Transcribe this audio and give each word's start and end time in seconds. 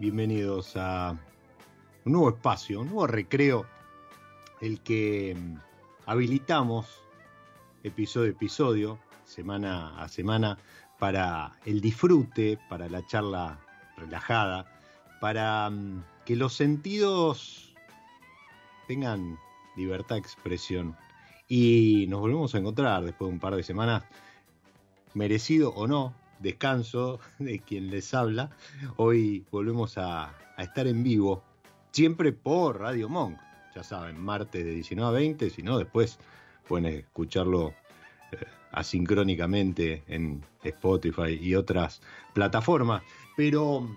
Bienvenidos 0.00 0.78
a 0.78 1.10
un 2.06 2.12
nuevo 2.12 2.30
espacio, 2.30 2.80
un 2.80 2.86
nuevo 2.86 3.06
recreo, 3.06 3.66
el 4.62 4.80
que 4.80 5.36
mm, 5.38 5.56
habilitamos 6.06 7.02
episodio 7.82 8.28
a 8.28 8.30
episodio, 8.30 8.98
semana 9.26 10.02
a 10.02 10.08
semana, 10.08 10.56
para 10.98 11.58
el 11.66 11.82
disfrute, 11.82 12.58
para 12.70 12.88
la 12.88 13.06
charla 13.06 13.60
relajada, 13.98 14.64
para 15.20 15.68
mm, 15.68 16.02
que 16.24 16.34
los 16.34 16.54
sentidos 16.54 17.74
tengan 18.88 19.38
libertad 19.76 20.14
de 20.14 20.20
expresión. 20.20 20.96
Y 21.46 22.06
nos 22.08 22.20
volvemos 22.20 22.54
a 22.54 22.58
encontrar 22.58 23.04
después 23.04 23.28
de 23.28 23.34
un 23.34 23.38
par 23.38 23.54
de 23.54 23.62
semanas, 23.62 24.04
merecido 25.12 25.74
o 25.74 25.86
no, 25.86 26.14
descanso 26.40 27.20
de 27.38 27.60
quien 27.60 27.90
les 27.90 28.12
habla. 28.14 28.50
Hoy 28.96 29.44
volvemos 29.50 29.96
a, 29.98 30.34
estar 30.58 30.86
en 30.86 31.02
vivo, 31.02 31.42
siempre 31.92 32.32
por 32.32 32.80
Radio 32.80 33.08
Monk. 33.08 33.38
Ya 33.74 33.82
saben, 33.82 34.20
martes 34.20 34.64
de 34.64 34.72
19 34.72 35.08
a 35.08 35.12
20, 35.12 35.50
si 35.50 35.62
no, 35.62 35.78
después 35.78 36.18
pueden 36.68 36.86
escucharlo 36.86 37.72
eh, 38.32 38.44
asincrónicamente 38.72 40.02
en 40.08 40.44
Spotify 40.64 41.38
y 41.40 41.54
otras 41.54 42.02
plataformas. 42.34 43.02
Pero 43.36 43.88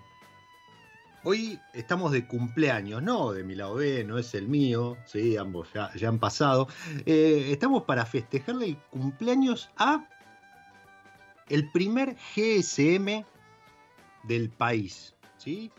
hoy 1.24 1.58
estamos 1.74 2.12
de 2.12 2.26
cumpleaños, 2.26 3.02
no 3.02 3.32
de 3.32 3.44
mi 3.44 3.56
lado 3.56 3.74
B, 3.74 4.04
no 4.04 4.16
es 4.16 4.34
el 4.34 4.48
mío, 4.48 4.96
sí, 5.06 5.36
ambos 5.36 5.68
ya, 5.74 5.92
ya 5.94 6.08
han 6.08 6.18
pasado. 6.18 6.68
Eh, 7.04 7.48
estamos 7.50 7.82
para 7.82 8.06
festejarle 8.06 8.66
el 8.66 8.76
cumpleaños 8.90 9.70
a 9.76 10.08
el 11.48 11.70
primer 11.70 12.16
GSM 12.34 13.24
del 14.24 14.50
país, 14.50 15.14
¿sí? 15.36 15.70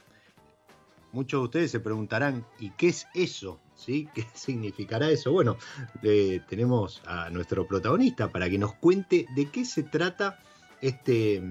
Muchos 1.12 1.40
de 1.40 1.46
ustedes 1.46 1.72
se 1.72 1.80
preguntarán, 1.80 2.46
¿y 2.60 2.72
qué 2.72 2.90
es 2.90 3.08
eso? 3.14 3.60
¿Sí? 3.74 4.10
¿Qué 4.16 4.26
significará 4.34 5.10
eso? 5.10 5.32
Bueno, 5.32 5.58
tenemos 6.02 7.02
a 7.06 7.30
nuestro 7.30 7.68
protagonista 7.68 8.30
para 8.30 8.50
que 8.50 8.58
nos 8.58 8.74
cuente 8.74 9.26
de 9.36 9.50
qué 9.50 9.66
se 9.66 9.84
trata 9.84 10.40
este, 10.82 11.42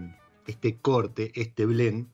este 0.47 0.79
corte, 0.79 1.33
este 1.35 1.67
blend, 1.67 2.09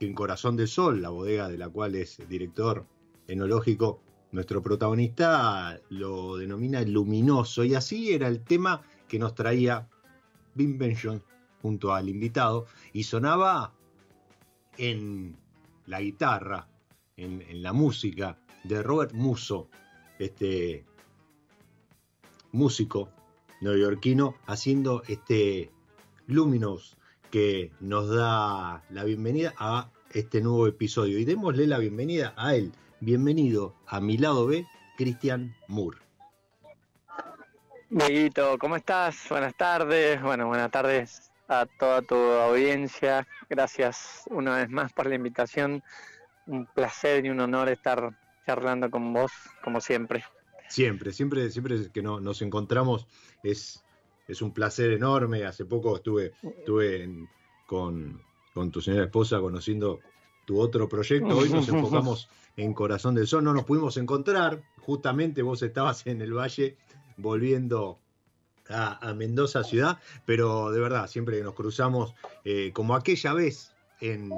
en 0.00 0.14
Corazón 0.14 0.56
del 0.56 0.68
Sol, 0.68 1.00
la 1.00 1.10
bodega 1.10 1.48
de 1.48 1.58
la 1.58 1.68
cual 1.68 1.94
es 1.94 2.18
director 2.28 2.86
enológico, 3.28 4.00
nuestro 4.32 4.62
protagonista 4.62 5.78
lo 5.90 6.36
denomina 6.36 6.82
luminoso, 6.82 7.64
y 7.64 7.74
así 7.74 8.12
era 8.12 8.28
el 8.28 8.42
tema 8.42 8.82
que 9.12 9.18
nos 9.18 9.34
traía 9.34 9.90
Bim 10.54 10.78
Benjon 10.78 11.22
junto 11.60 11.92
al 11.92 12.08
invitado 12.08 12.64
y 12.94 13.02
sonaba 13.02 13.74
en 14.78 15.36
la 15.84 16.00
guitarra, 16.00 16.66
en, 17.18 17.42
en, 17.42 17.62
la 17.62 17.74
música 17.74 18.38
de 18.64 18.82
Robert 18.82 19.12
Musso, 19.12 19.68
este 20.18 20.86
músico 22.52 23.10
neoyorquino, 23.60 24.34
haciendo 24.46 25.02
este 25.06 25.70
Luminous 26.26 26.96
que 27.30 27.70
nos 27.80 28.08
da 28.08 28.82
la 28.88 29.04
bienvenida 29.04 29.52
a 29.58 29.90
este 30.12 30.40
nuevo 30.40 30.66
episodio. 30.66 31.18
Y 31.18 31.26
démosle 31.26 31.66
la 31.66 31.76
bienvenida 31.76 32.32
a 32.38 32.56
él. 32.56 32.72
Bienvenido 33.00 33.74
a 33.86 34.00
mi 34.00 34.16
lado 34.16 34.46
B, 34.46 34.66
Cristian 34.96 35.54
Moore. 35.68 35.98
Dieguito, 37.94 38.56
¿cómo 38.58 38.76
estás? 38.76 39.26
Buenas 39.28 39.54
tardes. 39.54 40.22
Bueno, 40.22 40.46
buenas 40.46 40.70
tardes 40.70 41.30
a 41.46 41.66
toda 41.66 42.00
tu 42.00 42.14
audiencia. 42.14 43.28
Gracias 43.50 44.22
una 44.30 44.56
vez 44.56 44.70
más 44.70 44.94
por 44.94 45.06
la 45.06 45.14
invitación. 45.14 45.82
Un 46.46 46.64
placer 46.64 47.26
y 47.26 47.28
un 47.28 47.38
honor 47.40 47.68
estar 47.68 48.18
charlando 48.46 48.90
con 48.90 49.12
vos, 49.12 49.30
como 49.62 49.78
siempre. 49.82 50.24
Siempre, 50.70 51.12
siempre, 51.12 51.50
siempre 51.50 51.92
que 51.92 52.00
no, 52.00 52.18
nos 52.18 52.40
encontramos 52.40 53.06
es, 53.42 53.84
es 54.26 54.40
un 54.40 54.54
placer 54.54 54.92
enorme. 54.92 55.44
Hace 55.44 55.66
poco 55.66 55.94
estuve, 55.94 56.32
estuve 56.42 57.02
en, 57.02 57.28
con, 57.66 58.22
con 58.54 58.70
tu 58.70 58.80
señora 58.80 59.04
esposa 59.04 59.38
conociendo 59.38 60.00
tu 60.46 60.58
otro 60.58 60.88
proyecto. 60.88 61.36
Hoy 61.36 61.50
nos 61.50 61.68
enfocamos 61.68 62.30
en 62.56 62.72
Corazón 62.72 63.14
del 63.14 63.26
Sol. 63.26 63.44
No 63.44 63.52
nos 63.52 63.64
pudimos 63.64 63.98
encontrar. 63.98 64.62
Justamente 64.78 65.42
vos 65.42 65.62
estabas 65.62 66.06
en 66.06 66.22
el 66.22 66.32
valle 66.32 66.78
volviendo 67.16 67.98
a, 68.68 69.08
a, 69.08 69.14
Mendoza 69.14 69.64
ciudad, 69.64 69.98
pero 70.24 70.70
de 70.70 70.80
verdad, 70.80 71.06
siempre 71.06 71.38
que 71.38 71.44
nos 71.44 71.54
cruzamos, 71.54 72.14
eh, 72.44 72.70
como 72.72 72.94
aquella 72.94 73.32
vez 73.32 73.72
en, 74.00 74.30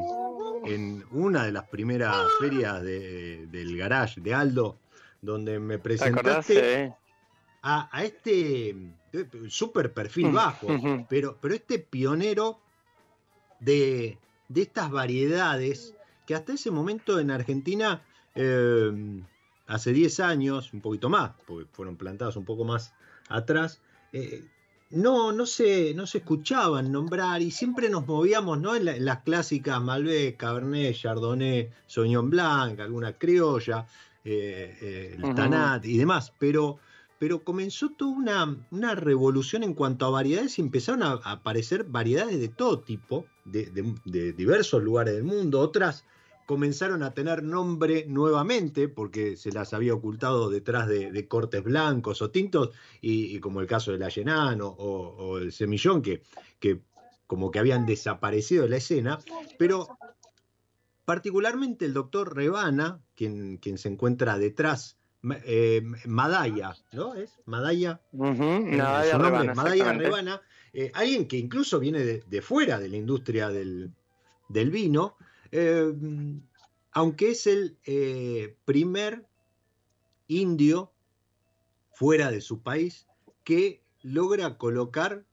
en, 0.65 1.05
una 1.11 1.44
de 1.44 1.53
las 1.53 1.69
primeras 1.69 2.26
ferias 2.41 2.82
de, 2.82 3.47
del 3.47 3.76
garage 3.76 4.21
de 4.21 4.35
Aldo, 4.35 4.79
donde 5.23 5.59
me 5.59 5.79
presentaste 5.79 6.94
a, 7.62 8.05
este 8.05 8.71
eh, 8.71 9.26
super 9.49 9.93
perfil 9.93 10.29
mm, 10.29 10.35
bajo, 10.35 10.67
pero, 11.09 11.38
pero 11.41 11.55
este 11.55 11.79
pionero 11.79 12.61
de, 13.61 14.19
estas 14.55 14.91
variedades 14.91 15.94
que 16.26 16.35
hasta 16.35 16.53
ese 16.53 16.71
momento 16.71 17.19
en 17.19 17.31
Argentina, 17.31 18.03
eh, 18.35 19.23
hace 19.66 19.93
10 19.93 20.20
años, 20.20 20.72
un 20.72 20.81
poquito 20.81 21.08
más, 21.08 21.32
porque 21.46 21.66
fueron 21.72 21.96
plantados 21.96 22.37
un 22.37 22.44
poco 22.44 22.64
más 22.64 22.93
atrás, 23.28 23.81
eh, 24.12 24.44
no, 24.90 25.32
no, 25.32 25.46
se, 25.46 25.94
no 25.94 26.06
se 26.06 26.19
escuchaban 26.19 26.93
nombrar 26.93 27.43
y 27.43 27.50
siempre 27.50 27.88
nos 27.88 28.06
movíamos 28.06 28.61
¿no? 28.61 28.76
en, 28.76 29.05
las 29.05 29.22
clásicas 29.22 29.82
Malbec, 29.82 30.37
Cabernet, 30.37 30.94
Chardonnay, 30.94 31.70
Sauvignon 31.87 32.31
Blanc, 32.31 32.78
alguna 32.78 33.14
criolla, 33.14 33.87
eh, 34.25 35.16
el 35.20 35.34
Tanat 35.34 35.84
y 35.87 35.99
demás, 35.99 36.32
pero, 36.38 36.78
pero 37.19 37.43
comenzó 37.43 37.90
toda 37.90 38.12
una, 38.12 38.56
una, 38.70 38.94
revolución 38.94 39.64
en 39.64 39.75
cuanto 39.75 40.06
a 40.06 40.11
variedades 40.11 40.58
y 40.58 40.62
empezaron 40.62 41.02
a, 41.02 41.12
aparecer 41.25 41.84
variedades 41.84 42.38
de 42.38 42.49
todo 42.49 42.78
tipo, 42.81 43.26
de, 43.44 43.66
de 44.05 44.32
diversos 44.32 44.82
lugares 44.82 45.14
del 45.14 45.25
mundo, 45.25 45.61
otras 45.61 46.05
comenzaron 46.46 47.02
a 47.02 47.14
tener 47.14 47.43
nombre 47.43 48.05
nuevamente 48.06 48.88
porque 48.88 49.37
se 49.37 49.52
las 49.52 49.73
había 49.73 49.94
ocultado 49.94 50.50
detrás 50.50 50.88
de, 50.88 51.29
cortes 51.29 51.62
blancos 51.62 52.23
o 52.23 52.31
tintos, 52.31 52.70
y, 53.00 53.38
como 53.41 53.61
el 53.61 53.67
caso 53.67 53.93
del 53.93 54.02
Allenano 54.02 54.69
o, 54.69 55.38
el 55.38 55.52
Semillón, 55.52 56.02
que, 56.02 56.23
que 56.58 56.81
como 57.26 57.50
que 57.50 57.58
habían 57.58 57.87
desaparecido 57.87 58.64
de 58.64 58.69
la 58.70 58.76
escena, 58.76 59.19
pero 59.58 59.88
particularmente 61.05 61.85
el 61.85 61.94
doctor 61.94 62.35
Rebana, 62.35 63.00
quien, 63.14 63.58
quien 63.58 63.79
se 63.79 63.88
encuentra 63.88 64.38
detrás, 64.38 64.99
eh, 65.44 65.82
Madaya, 66.05 66.75
¿no? 66.93 67.14
¿Es 67.14 67.40
Madaya? 67.47 68.00
Madaya 68.12 69.93
Rebana, 69.93 70.43
eh, 70.73 70.90
alguien 70.94 71.26
que 71.26 71.38
incluso 71.38 71.79
viene 71.79 72.00
de, 72.00 72.43
fuera 72.43 72.79
de 72.79 72.88
la 72.88 72.97
industria 72.97 73.49
del, 73.49 73.90
del 74.49 74.70
vino, 74.70 75.17
eh, 75.56 75.94
aunque 76.90 77.30
es 77.30 77.46
el 77.46 77.78
eh, 77.84 78.56
primer 78.64 79.24
indio 80.26 80.90
fuera 81.92 82.32
de 82.32 82.40
su 82.40 82.60
país 82.60 83.06
que 83.44 83.80
logra 84.02 84.58
colocar 84.58 85.24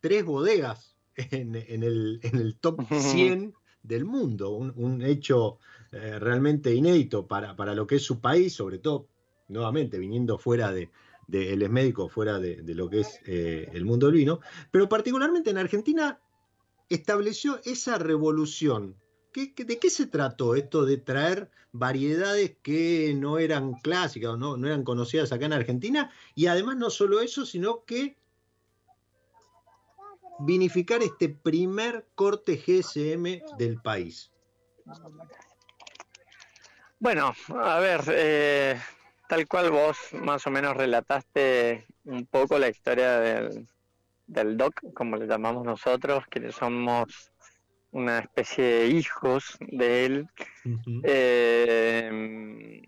tres 0.00 0.24
bodegas 0.24 0.96
en, 1.14 1.54
el, 1.54 2.56
top 2.60 2.80
100 2.90 3.54
del 3.84 4.04
mundo, 4.04 4.50
un, 4.50 5.02
hecho 5.02 5.58
eh, 5.92 6.18
realmente 6.18 6.74
inédito 6.74 7.28
para, 7.28 7.54
lo 7.76 7.86
que 7.86 7.96
es 7.96 8.02
su 8.02 8.20
país, 8.20 8.52
sobre 8.52 8.78
todo, 8.78 9.06
nuevamente, 9.46 10.00
viniendo 10.00 10.36
fuera 10.36 10.72
de, 10.72 10.90
él 11.30 11.62
es 11.62 11.70
médico, 11.70 12.08
fuera 12.08 12.40
de, 12.40 12.60
lo 12.74 12.90
que 12.90 13.00
es 13.02 13.20
el 13.24 13.84
mundo 13.84 14.06
del 14.06 14.16
vino, 14.16 14.40
pero 14.72 14.88
particularmente 14.88 15.50
en 15.50 15.58
Argentina 15.58 16.18
estableció 16.88 17.60
esa 17.64 17.98
revolución 17.98 18.96
de 19.34 19.78
qué 19.78 19.90
se 19.90 20.06
trató 20.06 20.54
esto 20.54 20.84
de 20.84 20.96
traer 20.96 21.50
variedades 21.72 22.56
que 22.62 23.14
no 23.16 23.38
eran 23.38 23.74
clásicas 23.74 24.30
o 24.30 24.36
no, 24.36 24.56
no 24.56 24.66
eran 24.66 24.84
conocidas 24.84 25.32
acá 25.32 25.46
en 25.46 25.52
Argentina? 25.52 26.10
Y 26.34 26.46
además 26.46 26.76
no 26.76 26.90
solo 26.90 27.20
eso, 27.20 27.46
sino 27.46 27.84
que 27.84 28.16
vinificar 30.40 31.02
este 31.02 31.28
primer 31.28 32.06
corte 32.14 32.56
GSM 32.56 33.56
del 33.58 33.80
país. 33.82 34.30
Bueno, 36.98 37.34
a 37.48 37.78
ver, 37.78 38.02
eh, 38.08 38.80
tal 39.28 39.46
cual 39.46 39.70
vos 39.70 39.96
más 40.12 40.46
o 40.46 40.50
menos 40.50 40.76
relataste 40.76 41.86
un 42.04 42.26
poco 42.26 42.58
la 42.58 42.68
historia 42.68 43.20
del, 43.20 43.68
del 44.26 44.56
DOC, 44.56 44.92
como 44.94 45.16
le 45.16 45.26
llamamos 45.26 45.64
nosotros, 45.64 46.24
que 46.30 46.52
somos 46.52 47.30
una 47.92 48.20
especie 48.20 48.64
de 48.64 48.86
hijos 48.88 49.56
de 49.60 50.06
él. 50.06 50.28
Eh, 51.02 52.82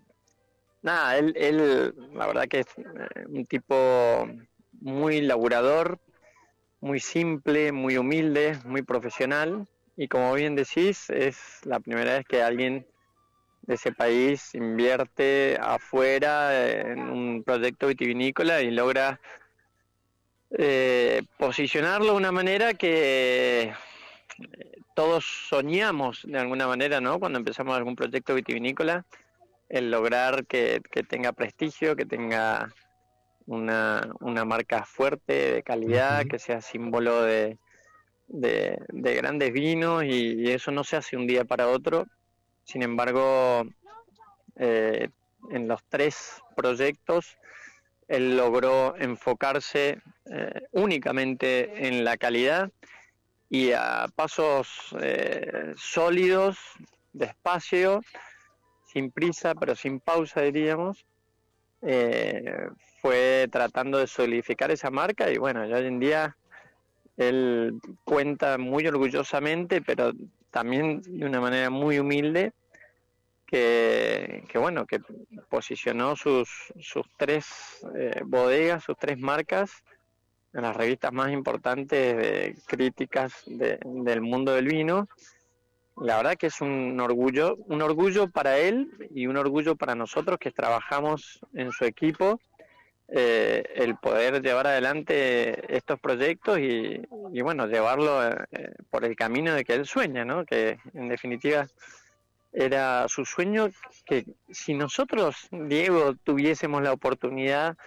nada, 0.81 1.17
él, 1.17 1.33
él, 1.35 1.95
la 2.13 2.27
verdad 2.27 2.47
que 2.47 2.59
es 2.59 2.67
eh, 2.77 3.25
un 3.27 3.45
tipo 3.45 4.27
muy 4.81 5.21
laburador, 5.21 5.99
muy 6.79 6.99
simple, 6.99 7.71
muy 7.71 7.97
humilde, 7.97 8.59
muy 8.65 8.81
profesional. 8.81 9.67
Y 9.95 10.07
como 10.07 10.33
bien 10.33 10.55
decís, 10.55 11.09
es 11.09 11.59
la 11.63 11.79
primera 11.79 12.13
vez 12.17 12.25
que 12.25 12.41
alguien 12.41 12.85
de 13.63 13.75
ese 13.75 13.91
país 13.91 14.53
invierte 14.55 15.57
afuera 15.61 16.69
en 16.69 16.99
un 16.99 17.43
proyecto 17.43 17.87
vitivinícola 17.87 18.61
y 18.61 18.71
logra 18.71 19.19
eh, 20.51 21.23
posicionarlo 21.37 22.11
de 22.11 22.17
una 22.17 22.31
manera 22.31 22.73
que 22.73 23.73
todos 24.93 25.25
soñamos 25.49 26.21
de 26.23 26.37
alguna 26.37 26.67
manera, 26.67 27.01
¿no? 27.01 27.19
Cuando 27.19 27.39
empezamos 27.39 27.75
algún 27.75 27.95
proyecto 27.95 28.35
vitivinícola, 28.35 29.05
el 29.69 29.89
lograr 29.89 30.45
que, 30.45 30.81
tenga 31.07 31.31
prestigio, 31.31 31.95
que 31.95 32.05
tenga 32.05 32.71
una, 33.45 34.13
marca 34.45 34.85
fuerte, 34.85 35.53
de 35.53 35.63
calidad, 35.63 36.25
que 36.25 36.39
sea 36.39 36.61
símbolo 36.61 37.23
de, 37.23 37.57
de, 38.27 39.15
grandes 39.15 39.51
vinos 39.51 40.03
y, 40.03 40.51
eso 40.51 40.71
no 40.71 40.83
se 40.83 40.97
hace 40.97 41.17
un 41.17 41.27
día 41.27 41.43
para 41.45 41.67
otro. 41.67 42.07
Sin 42.63 42.83
embargo, 42.83 43.65
eh, 44.57 45.09
en 45.49 45.67
los 45.67 45.83
tres 45.89 46.41
proyectos, 46.55 47.37
él 48.07 48.37
logró 48.37 48.95
enfocarse 48.97 50.01
eh, 50.25 50.61
únicamente 50.71 51.87
en 51.87 52.03
la 52.03 52.17
calidad 52.17 52.71
y 53.53 53.71
a 53.71 54.07
pasos 54.15 54.95
eh, 54.99 55.75
sólidos, 55.77 56.57
despacio, 57.11 58.01
sin 58.91 59.11
prisa, 59.11 59.53
pero 59.53 59.75
sin 59.75 59.99
pausa, 59.99 60.41
diríamos, 60.41 61.05
eh, 61.83 62.67
fue 62.99 63.47
tratando 63.51 63.99
de 63.99 64.07
solidificar 64.07 64.71
esa 64.71 64.89
marca 64.89 65.29
y 65.29 65.37
bueno, 65.37 65.61
hoy 65.61 65.85
en 65.85 65.99
día 65.99 66.35
él 67.15 67.79
cuenta 68.03 68.57
muy 68.57 68.87
orgullosamente, 68.87 69.83
pero 69.83 70.13
también 70.49 71.03
de 71.03 71.23
una 71.23 71.39
manera 71.39 71.69
muy 71.69 71.99
humilde, 71.99 72.53
que, 73.45 74.47
bueno, 74.55 74.87
que 74.87 74.99
posicionó 75.47 76.15
sus, 76.15 76.49
sus 76.79 77.05
tres 77.17 77.85
eh, 77.95 78.19
bodegas, 78.25 78.83
sus 78.83 78.97
tres 78.97 79.19
marcas 79.19 79.83
en 80.53 80.61
las 80.61 80.75
revistas 80.75 81.11
más 81.11 81.31
importantes 81.31 82.15
de 82.15 82.55
críticas 82.67 83.43
del 83.45 84.21
mundo 84.21 84.53
del 84.53 84.67
vino. 84.67 85.07
La 85.97 86.17
verdad 86.17 86.35
que 86.35 86.47
es 86.47 86.61
un 86.61 86.99
orgullo, 86.99 87.57
un 87.67 87.81
orgullo 87.81 88.27
para 88.29 88.57
él 88.57 88.89
y 89.13 89.27
un 89.27 89.37
orgullo 89.37 89.75
para 89.75 89.95
nosotros 89.95 90.39
que 90.39 90.51
trabajamos 90.51 91.39
en 91.53 91.71
su 91.71 91.85
equipo, 91.85 92.39
eh, 93.09 93.63
el 93.75 93.95
poder 93.97 94.41
llevar 94.41 94.65
adelante 94.65 95.75
estos 95.75 95.99
proyectos 95.99 96.57
y, 96.59 97.01
bueno, 97.41 97.67
llevarlo 97.67 98.27
eh, 98.27 98.73
por 98.89 99.05
el 99.05 99.15
camino 99.15 99.53
de 99.53 99.63
que 99.63 99.73
él 99.73 99.85
sueña, 99.85 100.25
¿no? 100.25 100.45
Que 100.45 100.79
en 100.93 101.09
definitiva 101.09 101.67
era 102.51 103.07
su 103.07 103.25
sueño 103.25 103.69
que 104.05 104.25
si 104.49 104.73
nosotros, 104.73 105.47
Diego, 105.51 106.15
tuviésemos 106.23 106.81
la 106.81 106.93
oportunidad 106.93 107.77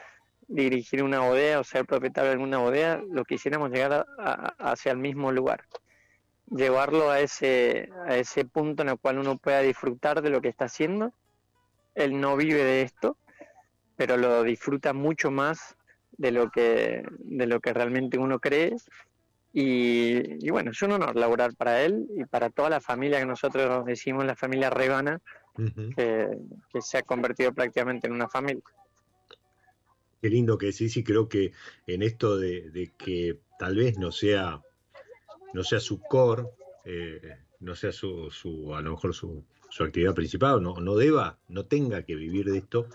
dirigir 0.48 1.02
una 1.02 1.20
bodega 1.20 1.60
o 1.60 1.64
ser 1.64 1.86
propietario 1.86 2.28
de 2.28 2.34
alguna 2.34 2.58
bodega, 2.58 3.02
lo 3.10 3.24
quisiéramos 3.24 3.70
llegar 3.70 4.06
hacia 4.58 4.92
el 4.92 4.98
mismo 4.98 5.32
lugar. 5.32 5.64
Llevarlo 6.48 7.10
a 7.10 7.20
ese, 7.20 7.88
a 8.06 8.16
ese 8.16 8.44
punto 8.44 8.82
en 8.82 8.90
el 8.90 8.98
cual 8.98 9.18
uno 9.18 9.36
pueda 9.36 9.60
disfrutar 9.60 10.22
de 10.22 10.30
lo 10.30 10.40
que 10.40 10.48
está 10.48 10.66
haciendo. 10.66 11.12
Él 11.94 12.20
no 12.20 12.36
vive 12.36 12.62
de 12.62 12.82
esto, 12.82 13.16
pero 13.96 14.16
lo 14.16 14.42
disfruta 14.42 14.92
mucho 14.92 15.30
más 15.30 15.76
de 16.12 16.30
lo 16.30 16.50
que, 16.50 17.02
de 17.18 17.46
lo 17.46 17.60
que 17.60 17.72
realmente 17.72 18.18
uno 18.18 18.38
cree. 18.38 18.76
Y, 19.52 20.50
bueno, 20.50 20.70
es 20.70 20.82
un 20.82 20.92
honor 20.92 21.16
laborar 21.16 21.54
para 21.54 21.82
él 21.82 22.06
y 22.14 22.24
para 22.26 22.50
toda 22.50 22.68
la 22.68 22.80
familia 22.80 23.18
que 23.18 23.26
nosotros 23.26 23.86
decimos, 23.86 24.26
la 24.26 24.36
familia 24.36 24.68
Rebana, 24.68 25.18
que 25.96 26.28
se 26.80 26.98
ha 26.98 27.02
convertido 27.02 27.54
prácticamente 27.54 28.06
en 28.06 28.12
una 28.12 28.28
familia. 28.28 28.62
Qué 30.20 30.30
lindo 30.30 30.56
que 30.58 30.72
sí, 30.72 30.88
sí, 30.88 31.04
creo 31.04 31.28
que 31.28 31.52
en 31.86 32.02
esto 32.02 32.38
de, 32.38 32.92
que 32.96 33.40
tal 33.58 33.76
vez 33.76 33.98
no 33.98 34.12
sea, 34.12 34.62
no 35.52 35.62
sea 35.62 35.80
su 35.80 36.00
core, 36.00 36.44
eh, 36.84 37.38
no 37.60 37.74
sea 37.74 37.92
su, 37.92 38.30
a 38.74 38.80
lo 38.80 38.92
mejor 38.92 39.14
su, 39.14 39.44
actividad 39.78 40.14
principal, 40.14 40.62
no, 40.62 40.74
no 40.76 40.96
deba, 40.96 41.38
no 41.48 41.66
tenga 41.66 42.02
que 42.02 42.14
vivir 42.14 42.50
de 42.50 42.58
esto, 42.58 42.86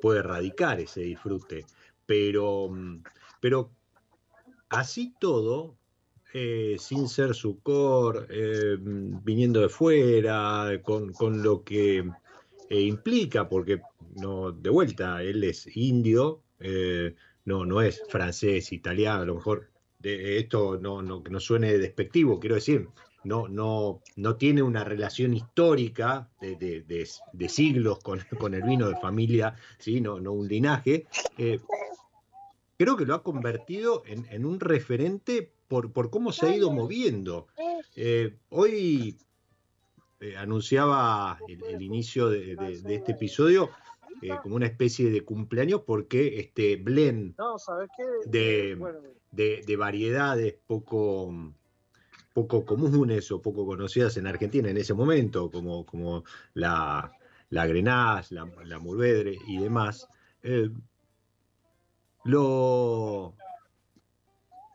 puede 0.00 0.20
erradicar 0.20 0.80
ese 0.80 1.00
disfrute. 1.00 1.66
Pero, 2.06 2.70
pero 3.40 3.70
así 4.68 5.14
todo, 5.18 5.76
eh, 6.32 6.76
sin 6.78 7.08
ser 7.08 7.34
su 7.34 7.60
core, 7.60 8.26
eh, 8.30 8.76
viniendo 8.80 9.60
de 9.60 9.68
fuera, 9.68 10.80
con, 10.82 11.12
con 11.12 11.42
lo 11.42 11.64
que 11.64 12.08
implica, 12.70 13.48
porque 13.48 13.80
de 14.14 14.70
vuelta, 14.70 15.22
él 15.22 15.42
es 15.44 15.76
indio, 15.76 16.42
eh, 16.60 17.14
no, 17.44 17.64
no 17.64 17.80
es 17.80 18.02
francés, 18.08 18.72
italiano, 18.72 19.22
a 19.22 19.26
lo 19.26 19.34
mejor 19.34 19.70
de, 19.98 20.38
esto 20.38 20.78
no, 20.80 21.02
no, 21.02 21.22
no 21.28 21.40
suene 21.40 21.76
despectivo, 21.78 22.38
quiero 22.38 22.54
decir, 22.54 22.88
no, 23.24 23.48
no, 23.48 24.00
no 24.16 24.36
tiene 24.36 24.62
una 24.62 24.84
relación 24.84 25.34
histórica 25.34 26.28
de, 26.40 27.48
siglos 27.48 27.98
con, 28.00 28.20
con, 28.38 28.54
el 28.54 28.62
vino 28.62 28.88
de 28.88 28.96
familia, 28.96 29.56
¿sí? 29.78 30.00
no, 30.00 30.20
no 30.20 30.32
un 30.32 30.48
linaje, 30.48 31.06
eh, 31.36 31.60
creo 32.78 32.96
que 32.96 33.04
lo 33.04 33.14
ha 33.14 33.22
convertido 33.22 34.02
en, 34.06 34.44
un 34.46 34.58
referente 34.58 35.52
por, 35.68 35.92
por, 35.92 36.10
cómo 36.10 36.32
se 36.32 36.46
ha 36.46 36.56
ido 36.56 36.70
moviendo. 36.70 37.46
Eh, 37.94 38.36
hoy 38.48 39.18
eh, 40.20 40.36
anunciaba 40.36 41.38
el, 41.46 41.82
inicio 41.82 42.30
de, 42.30 42.56
este 42.88 43.12
episodio 43.12 43.70
como 44.42 44.56
una 44.56 44.66
especie 44.66 45.10
de 45.10 45.24
cumpleaños 45.24 45.82
porque 45.86 46.40
este 46.40 46.76
blend 46.76 47.36
de, 48.26 48.76
de 49.32 49.76
variedades 49.76 50.56
poco 50.66 51.32
poco 52.32 52.64
comunes 52.64 53.30
o 53.32 53.42
poco 53.42 53.66
conocidas 53.66 54.16
en 54.16 54.26
Argentina 54.26 54.70
en 54.70 54.76
ese 54.76 54.94
momento, 54.94 55.50
como, 55.50 55.84
como 55.84 56.24
la, 56.54 57.12
la 57.50 57.66
Grenache, 57.66 58.34
la, 58.34 58.48
la 58.64 58.78
Murvedre 58.78 59.36
y 59.46 59.58
demás, 59.58 60.08
eh, 60.42 60.70
lo 62.24 63.34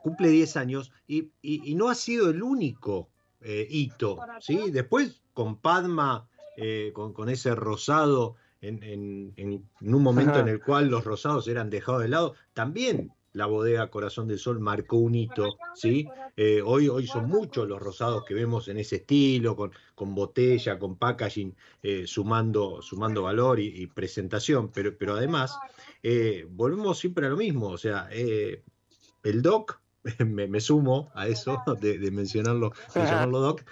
cumple 0.03 0.29
10 0.29 0.57
años 0.57 0.91
y, 1.07 1.31
no 1.75 1.89
ha 1.89 1.95
sido 1.95 2.29
el 2.29 2.43
único 2.43 3.09
eh, 3.41 3.67
hito. 3.69 4.19
¿sí? 4.39 4.71
Después 4.71 5.21
con 5.33 5.57
Padma, 5.57 6.27
eh, 6.57 6.91
con, 6.93 7.13
con, 7.13 7.29
ese 7.29 7.55
rosado, 7.55 8.35
en, 8.67 8.83
en, 8.83 9.33
en, 9.37 9.95
un 9.95 10.03
momento 10.03 10.39
en 10.39 10.47
el 10.47 10.61
cual 10.61 10.89
los 10.89 11.03
rosados 11.03 11.47
eran 11.47 11.69
dejados 11.69 12.01
de 12.01 12.09
lado, 12.09 12.35
también 12.53 13.11
la 13.35 13.47
bodega 13.47 13.89
Corazón 13.89 14.27
del 14.29 14.39
Sol 14.39 14.59
marcó 14.61 14.95
un 14.95 15.13
hito, 15.13 15.57
¿sí? 15.75 16.07
Eh, 16.37 16.61
hoy, 16.63 16.87
hoy 16.87 17.05
son 17.05 17.27
muchos 17.27 17.67
los 17.67 17.81
rosados 17.81 18.23
que 18.23 18.33
vemos 18.33 18.69
en 18.69 18.77
ese 18.77 18.97
estilo, 18.97 19.57
con, 19.57 19.71
con 19.93 20.15
botella, 20.15 20.79
con 20.79 20.95
packaging, 20.95 21.53
eh, 21.83 22.07
sumando, 22.07 22.81
sumando 22.81 23.23
valor 23.23 23.59
y, 23.59 23.87
presentación, 23.87 24.71
pero, 24.71 24.97
pero 24.97 25.15
además 25.15 25.57
eh, 26.01 26.47
volvemos 26.49 26.97
siempre 26.97 27.27
a 27.27 27.29
lo 27.29 27.35
mismo, 27.35 27.67
o 27.67 27.77
sea, 27.77 28.07
el 28.11 29.41
DOC, 29.41 29.81
me, 30.25 30.61
sumo 30.61 31.11
a 31.13 31.27
eso 31.27 31.61
de, 31.81 32.11
mencionarlo, 32.11 32.71
mencionarlo 32.95 33.39
DOC, 33.41 33.63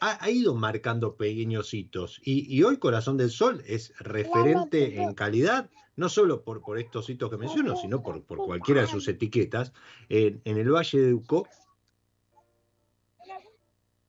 ha, 0.00 0.30
ido 0.30 0.54
marcando 0.54 1.16
pequeños 1.16 1.74
hitos 1.74 2.20
y, 2.24 2.62
hoy 2.62 2.78
Corazón 2.78 3.16
del 3.16 3.30
Sol 3.30 3.62
es 3.66 3.92
referente 3.98 5.00
en 5.00 5.14
calidad, 5.14 5.70
no 5.96 6.08
solo 6.08 6.42
por, 6.42 6.62
por 6.62 6.78
estos 6.78 7.08
hitos 7.10 7.30
que 7.30 7.36
menciono, 7.36 7.76
sino 7.76 8.02
por, 8.02 8.22
por 8.22 8.38
cualquiera 8.38 8.80
de 8.80 8.86
sus 8.86 9.06
etiquetas. 9.08 9.72
En, 10.08 10.40
el 10.44 10.70
Valle 10.70 11.00
de 11.00 11.14
Uco, 11.14 11.46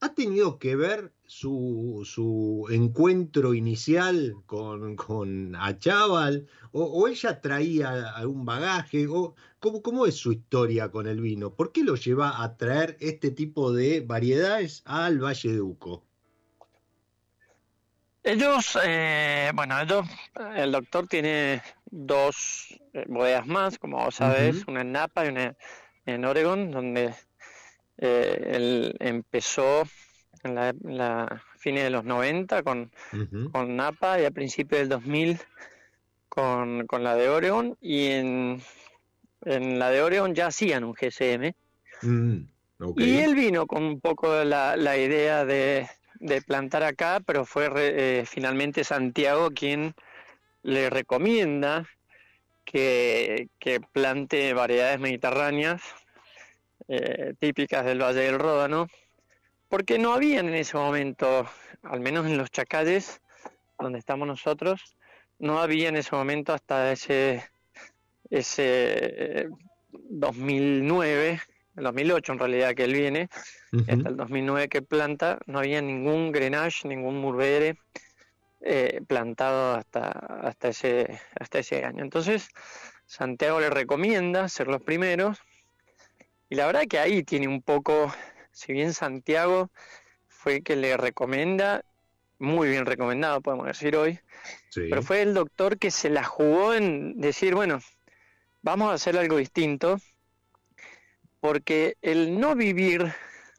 ¿ha 0.01 0.13
tenido 0.15 0.57
que 0.57 0.75
ver 0.75 1.13
su, 1.25 2.01
su 2.03 2.67
encuentro 2.71 3.53
inicial 3.53 4.35
con, 4.47 4.95
con 4.95 5.55
Achával? 5.55 6.47
O, 6.71 7.07
ella 7.07 7.39
traía 7.39 8.09
algún 8.15 8.43
bagaje? 8.43 9.07
O, 9.07 9.35
¿cómo, 9.59 9.81
¿Cómo 9.81 10.05
es 10.07 10.15
su 10.15 10.31
historia 10.31 10.89
con 10.89 11.07
el 11.07 11.21
vino? 11.21 11.53
¿Por 11.55 11.71
qué 11.71 11.83
lo 11.83 11.95
lleva 11.95 12.43
a 12.43 12.57
traer 12.57 12.97
este 12.99 13.29
tipo 13.31 13.71
de 13.71 14.01
variedades 14.01 14.81
al 14.85 15.23
Valle 15.23 15.53
de 15.53 15.61
Uco? 15.61 16.03
Ellos, 18.23 18.77
eh, 18.83 19.51
bueno, 19.53 19.79
ellos, 19.81 20.05
el 20.55 20.71
doctor 20.71 21.07
tiene 21.07 21.61
dos 21.85 22.79
eh, 22.93 23.05
bodegas 23.07 23.47
más, 23.47 23.79
como 23.79 23.97
vos 23.97 24.15
sabés, 24.15 24.63
una 24.67 24.81
en 24.81 24.91
Napa 24.91 25.25
y 25.25 25.29
una 25.29 25.55
en 26.05 26.25
Oregon, 26.25 26.71
donde 26.71 27.15
eh, 28.01 28.51
él 28.53 28.95
empezó 28.99 29.83
en 30.43 30.55
la, 30.55 30.73
la 30.83 31.43
fines 31.57 31.83
de 31.83 31.89
los 31.89 32.03
90 32.03 32.63
con, 32.63 32.91
con 33.51 33.75
Napa 33.75 34.19
y 34.19 34.25
a 34.25 34.31
principios 34.31 34.81
del 34.81 34.89
2000 34.89 35.39
con, 36.27 36.87
con 36.87 37.03
la 37.03 37.15
de 37.15 37.29
Oregon 37.29 37.77
y 37.79 38.07
en, 38.07 38.61
en 39.45 39.79
la 39.79 39.89
de 39.89 40.01
Oregon 40.01 40.35
ya 40.35 40.47
hacían 40.47 40.83
un 40.83 40.93
GSM. 40.93 41.53
Mm, 42.01 42.37
y 42.97 43.17
él 43.19 43.35
vino 43.35 43.67
con 43.67 43.83
un 43.83 44.01
poco 44.01 44.43
la, 44.43 44.75
la 44.75 44.97
idea 44.97 45.45
de 45.45 45.87
de 46.21 46.41
plantar 46.41 46.83
acá, 46.83 47.19
pero 47.25 47.45
fue 47.45 47.69
eh, 47.75 48.25
finalmente 48.25 48.83
Santiago 48.83 49.49
quien 49.49 49.95
le 50.61 50.89
recomienda 50.89 51.87
que, 52.63 53.49
plante 53.91 54.53
variedades 54.53 54.99
mediterráneas 54.99 55.81
eh, 56.93 57.33
típicas 57.39 57.85
del 57.85 58.01
Valle 58.01 58.21
del 58.21 58.37
Ródano, 58.37 58.87
porque 59.69 59.97
no 59.97 60.13
habían 60.13 60.49
en 60.49 60.55
ese 60.55 60.75
momento, 60.75 61.47
al 61.83 62.01
menos 62.01 62.25
en 62.25 62.37
los 62.37 62.51
chacalles 62.51 63.21
donde 63.79 63.99
estamos 63.99 64.27
nosotros, 64.27 64.97
no 65.39 65.59
había 65.59 65.89
en 65.89 65.95
ese 65.95 66.15
momento 66.15 66.53
hasta 66.53 66.91
ese, 66.91 67.43
ese 68.29 69.47
2009 69.91 71.39
el 71.77 71.83
2008 71.85 72.33
en 72.33 72.39
realidad 72.39 72.73
que 72.73 72.83
él 72.83 72.93
viene, 72.93 73.29
hasta 73.71 74.09
el 74.09 74.17
2009 74.17 74.67
que 74.67 74.81
planta, 74.81 75.39
no 75.45 75.59
había 75.59 75.81
ningún 75.81 76.31
Grenache, 76.31 76.87
ningún 76.87 77.19
Murbere 77.19 77.77
eh, 78.59 79.01
plantado 79.07 79.75
hasta, 79.75 80.09
hasta, 80.09 80.67
ese, 80.67 81.21
hasta 81.39 81.59
ese 81.59 81.85
año. 81.85 82.03
Entonces, 82.03 82.49
Santiago 83.05 83.59
le 83.59 83.69
recomienda 83.69 84.49
ser 84.49 84.67
los 84.67 84.81
primeros, 84.81 85.39
y 86.51 86.55
la 86.55 86.65
verdad 86.65 86.83
que 86.85 86.99
ahí 86.99 87.23
tiene 87.23 87.47
un 87.47 87.61
poco, 87.61 88.13
si 88.51 88.73
bien 88.73 88.93
Santiago 88.93 89.71
fue 90.27 90.61
que 90.61 90.75
le 90.75 90.97
recomienda, 90.97 91.85
muy 92.39 92.67
bien 92.67 92.85
recomendado, 92.85 93.39
podemos 93.39 93.67
decir 93.67 93.95
hoy, 93.95 94.19
pero 94.73 95.01
fue 95.01 95.21
el 95.21 95.33
doctor 95.33 95.77
que 95.79 95.91
se 95.91 96.09
la 96.09 96.25
jugó 96.25 96.73
en 96.73 97.21
decir, 97.21 97.55
bueno, 97.55 97.79
vamos 98.61 98.91
a 98.91 98.95
hacer 98.95 99.17
algo 99.17 99.37
distinto, 99.37 100.01
porque 101.39 101.95
el 102.01 102.37
no 102.37 102.53
vivir 102.53 103.13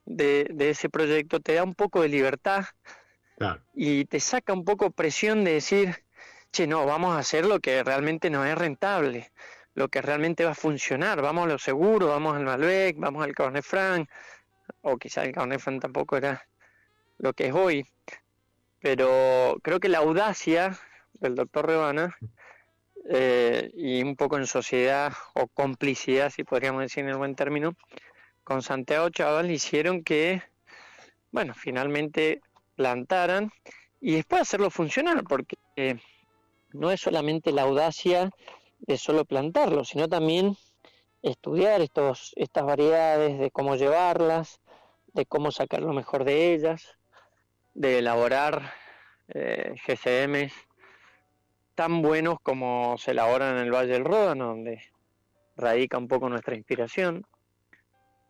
de, 0.04 0.54
ese 0.58 0.90
proyecto 0.90 1.40
te 1.40 1.54
da 1.54 1.64
un 1.64 1.75
poco 1.75 2.02
de 2.02 2.11
libertad 2.11 2.66
y 3.72 4.04
te 4.04 4.20
saca 4.20 4.52
un 4.52 4.66
poco 4.66 4.90
presión 4.90 5.44
de 5.44 5.54
decir, 5.54 6.04
che, 6.50 6.66
no, 6.66 6.84
vamos 6.84 7.16
a 7.16 7.20
hacer 7.20 7.46
lo 7.46 7.58
que 7.58 7.82
realmente 7.82 8.28
no 8.28 8.44
es 8.44 8.54
rentable, 8.54 9.32
lo 9.75 9.88
que 9.88 10.02
realmente 10.02 10.45
va 10.45 10.52
a 10.52 10.55
funcionar, 10.55 11.23
vamos 11.23 11.45
a 11.45 11.49
lo 11.49 11.59
seguro, 11.59 12.09
vamos 12.09 12.37
al 12.37 12.45
Malbec, 12.45 12.97
vamos 12.99 13.25
al 13.25 13.35
Cabernet 13.35 13.64
Franc, 13.64 14.09
o 14.83 14.97
quizá 14.99 15.25
el 15.25 15.33
Cabernet 15.33 15.61
Franc 15.61 15.83
tampoco 15.83 16.17
era 16.17 16.43
lo 17.19 17.33
que 17.33 17.47
es 17.47 17.55
hoy, 17.55 17.87
pero 18.81 19.59
creo 19.62 19.81
que 19.81 19.88
la 19.88 19.99
audacia 19.99 20.79
del 21.14 21.35
doctor 21.35 21.67
Rebana 21.67 22.17
eh, 23.09 23.71
y 23.75 24.02
un 24.02 24.17
poco 24.17 24.37
en 24.37 24.47
sociedad 24.47 25.12
o 25.35 25.47
complicidad, 25.49 26.31
si 26.31 26.45
podríamos 26.45 26.83
decir 26.83 27.05
en 27.05 27.11
el 27.11 27.17
buen 27.17 27.35
término, 27.35 27.75
con 28.45 28.62
Santiago 28.62 29.09
Chaval 29.11 29.50
hicieron 29.50 30.02
que, 30.02 30.43
bueno, 31.31 31.55
finalmente 31.55 32.41
plantaran 32.76 33.50
y 34.00 34.14
después 34.14 34.43
hacerlo 34.43 34.71
funcionar, 34.71 35.25
porque 35.25 35.57
eh, 35.76 35.97
no 36.73 36.91
es 36.91 37.00
solamente 37.00 37.52
la 37.52 37.62
audacia 37.62 38.31
de 38.82 38.98
solo 38.98 39.24
plantarlo, 39.24 39.84
sino 39.84 40.08
también 40.08 40.56
estudiar 41.22 41.80
estos, 41.80 42.32
estas 42.36 42.64
variedades, 42.64 43.38
de 43.38 43.50
cómo 43.50 43.76
llevarlas, 43.76 44.60
de 45.14 45.24
cómo 45.26 45.50
sacar 45.50 45.82
lo 45.82 45.92
mejor 45.92 46.24
de 46.24 46.52
ellas, 46.52 46.98
de 47.74 47.98
elaborar 47.98 48.72
eh, 49.28 49.74
GCMs 49.86 50.52
tan 51.74 52.02
buenos 52.02 52.38
como 52.42 52.96
se 52.98 53.12
elaboran 53.12 53.56
en 53.56 53.64
el 53.64 53.72
Valle 53.72 53.92
del 53.92 54.04
Ródano, 54.04 54.48
donde 54.48 54.82
radica 55.56 55.96
un 55.98 56.08
poco 56.08 56.28
nuestra 56.28 56.54
inspiración. 56.54 57.26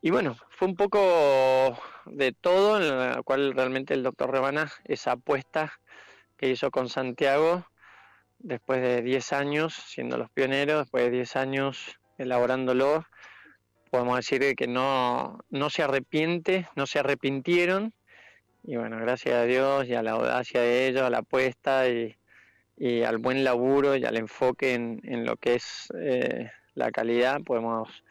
Y 0.00 0.10
bueno, 0.10 0.36
fue 0.50 0.68
un 0.68 0.76
poco 0.76 1.76
de 2.06 2.32
todo, 2.32 2.76
en 2.76 2.98
la 2.98 3.22
cual 3.22 3.54
realmente 3.54 3.94
el 3.94 4.02
doctor 4.02 4.30
Rebana, 4.30 4.70
esa 4.84 5.12
apuesta 5.12 5.72
que 6.36 6.48
hizo 6.48 6.70
con 6.70 6.88
Santiago, 6.88 7.64
después 8.42 8.82
de 8.82 9.02
10 9.02 9.32
años 9.32 9.74
siendo 9.74 10.18
los 10.18 10.30
pioneros, 10.30 10.80
después 10.80 11.04
de 11.04 11.10
10 11.10 11.36
años 11.36 11.98
elaborándolo, 12.18 13.04
podemos 13.90 14.16
decir 14.16 14.54
que 14.56 14.66
no, 14.66 15.38
no 15.50 15.70
se 15.70 15.82
arrepiente, 15.82 16.68
no 16.76 16.86
se 16.86 16.98
arrepintieron. 16.98 17.94
Y 18.64 18.76
bueno, 18.76 18.98
gracias 18.98 19.34
a 19.34 19.44
Dios 19.44 19.86
y 19.86 19.94
a 19.94 20.02
la 20.02 20.12
audacia 20.12 20.60
de 20.60 20.88
ellos, 20.88 21.02
a 21.02 21.10
la 21.10 21.18
apuesta 21.18 21.88
y, 21.88 22.16
al 23.06 23.18
buen 23.18 23.44
laburo 23.44 23.94
y 23.96 24.04
al 24.04 24.16
enfoque 24.16 24.74
en, 24.74 25.00
en 25.04 25.24
lo 25.24 25.36
que 25.36 25.54
es 25.54 25.92
eh, 26.00 26.50
la 26.74 26.90
calidad, 26.90 27.40
podemos 27.42 28.02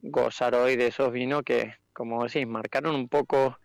gozar 0.00 0.54
hoy 0.54 0.76
de 0.76 0.86
esos 0.86 1.12
vinos 1.12 1.42
que, 1.44 1.74
como 1.92 2.24
decís, 2.24 2.46
marcaron 2.46 2.94
un 2.94 3.08
poco 3.08 3.58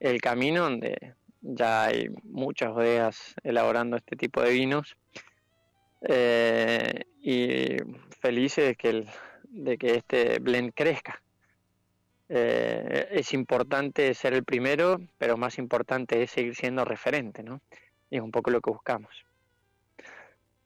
el 0.00 0.20
camino 0.20 0.62
donde 0.62 1.14
ya 1.42 1.84
hay 1.84 2.08
muchas 2.22 2.72
bodegas 2.72 3.34
elaborando 3.42 3.96
este 3.96 4.16
tipo 4.16 4.40
de 4.40 4.52
vinos 4.52 4.96
eh, 6.02 7.04
y 7.20 7.76
felices 8.20 8.66
de 8.66 8.74
que, 8.76 8.88
el, 8.90 9.08
de 9.50 9.78
que 9.78 9.94
este 9.96 10.38
blend 10.38 10.72
crezca. 10.74 11.22
Eh, 12.28 13.08
es 13.10 13.32
importante 13.32 14.12
ser 14.14 14.34
el 14.34 14.44
primero, 14.44 15.00
pero 15.16 15.36
más 15.36 15.58
importante 15.58 16.22
es 16.22 16.30
seguir 16.30 16.54
siendo 16.54 16.84
referente, 16.84 17.42
¿no? 17.42 17.62
Y 18.10 18.16
es 18.16 18.22
un 18.22 18.30
poco 18.30 18.50
lo 18.50 18.60
que 18.60 18.70
buscamos. 18.70 19.10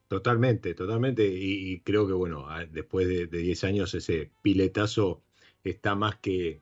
Totalmente, 0.08 0.74
totalmente. 0.74 1.24
Y, 1.24 1.80
creo 1.80 2.06
que, 2.06 2.12
bueno, 2.12 2.46
después 2.70 3.08
de 3.08 3.26
10 3.26 3.64
años 3.64 3.94
ese 3.94 4.30
piletazo 4.42 5.22
está 5.64 5.94
más 5.94 6.16
que, 6.16 6.60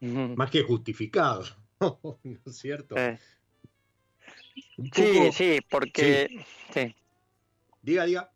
más 0.00 0.50
que 0.50 0.62
justificado, 0.62 1.44
¿no 1.80 2.18
es 2.46 2.56
cierto? 2.56 2.94
Sí, 4.92 5.32
sí, 5.32 5.58
porque... 5.68 6.44
Sí. 6.72 6.94
Diga, 7.84 8.06
diga. 8.06 8.30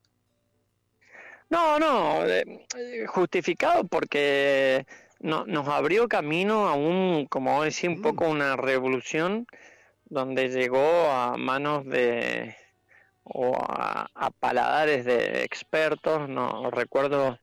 No, 1.49 1.79
no, 1.79 2.27
eh, 2.27 2.45
justificado 3.07 3.85
porque 3.85 4.85
no, 5.21 5.47
nos 5.47 5.67
abrió 5.69 6.07
camino 6.07 6.69
a 6.69 6.75
un, 6.75 7.25
como 7.31 7.63
decir, 7.63 7.89
un 7.89 8.03
poco 8.03 8.27
mm. 8.27 8.31
una 8.31 8.57
revolución 8.57 9.47
donde 10.05 10.51
llegó 10.51 11.11
a 11.11 11.39
manos 11.39 11.87
de 11.87 12.55
o 13.25 13.57
a, 13.57 14.31
paladares 14.39 15.07
de 15.07 15.45
expertos. 15.45 16.29
No 16.29 16.71
recuerdo 16.71 17.39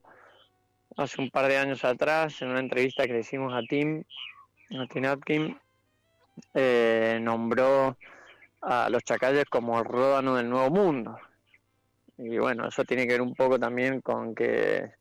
hace 0.96 1.20
un 1.20 1.30
par 1.30 1.48
de 1.48 1.56
años 1.58 1.84
atrás 1.84 2.40
en 2.40 2.50
una 2.50 2.60
entrevista 2.60 3.04
que 3.06 3.14
le 3.14 3.20
hicimos 3.20 3.52
a 3.52 3.62
Tim, 3.68 4.04
a 4.78 4.86
Tim 4.86 5.04
Atkin, 5.06 5.60
eh, 6.54 7.18
nombró 7.20 7.96
a 8.62 8.88
los 8.90 9.02
chacalles 9.02 9.46
como 9.46 9.80
el 9.80 9.84
ródano 9.84 10.36
del 10.36 10.48
nuevo 10.48 10.70
mundo. 10.70 11.18
Y 12.18 12.38
bueno, 12.38 12.68
eso 12.68 12.84
tiene 12.84 13.06
que 13.06 13.14
ver 13.14 13.22
un 13.22 13.34
poco 13.34 13.58
también 13.58 14.00
con 14.00 14.34
que 14.34 14.92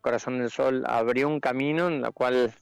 Corazón 0.00 0.38
del 0.38 0.50
Sol 0.50 0.84
abrió 0.86 1.28
un 1.28 1.40
camino 1.40 1.88
en 1.88 2.04
el 2.04 2.12
cual 2.12 2.54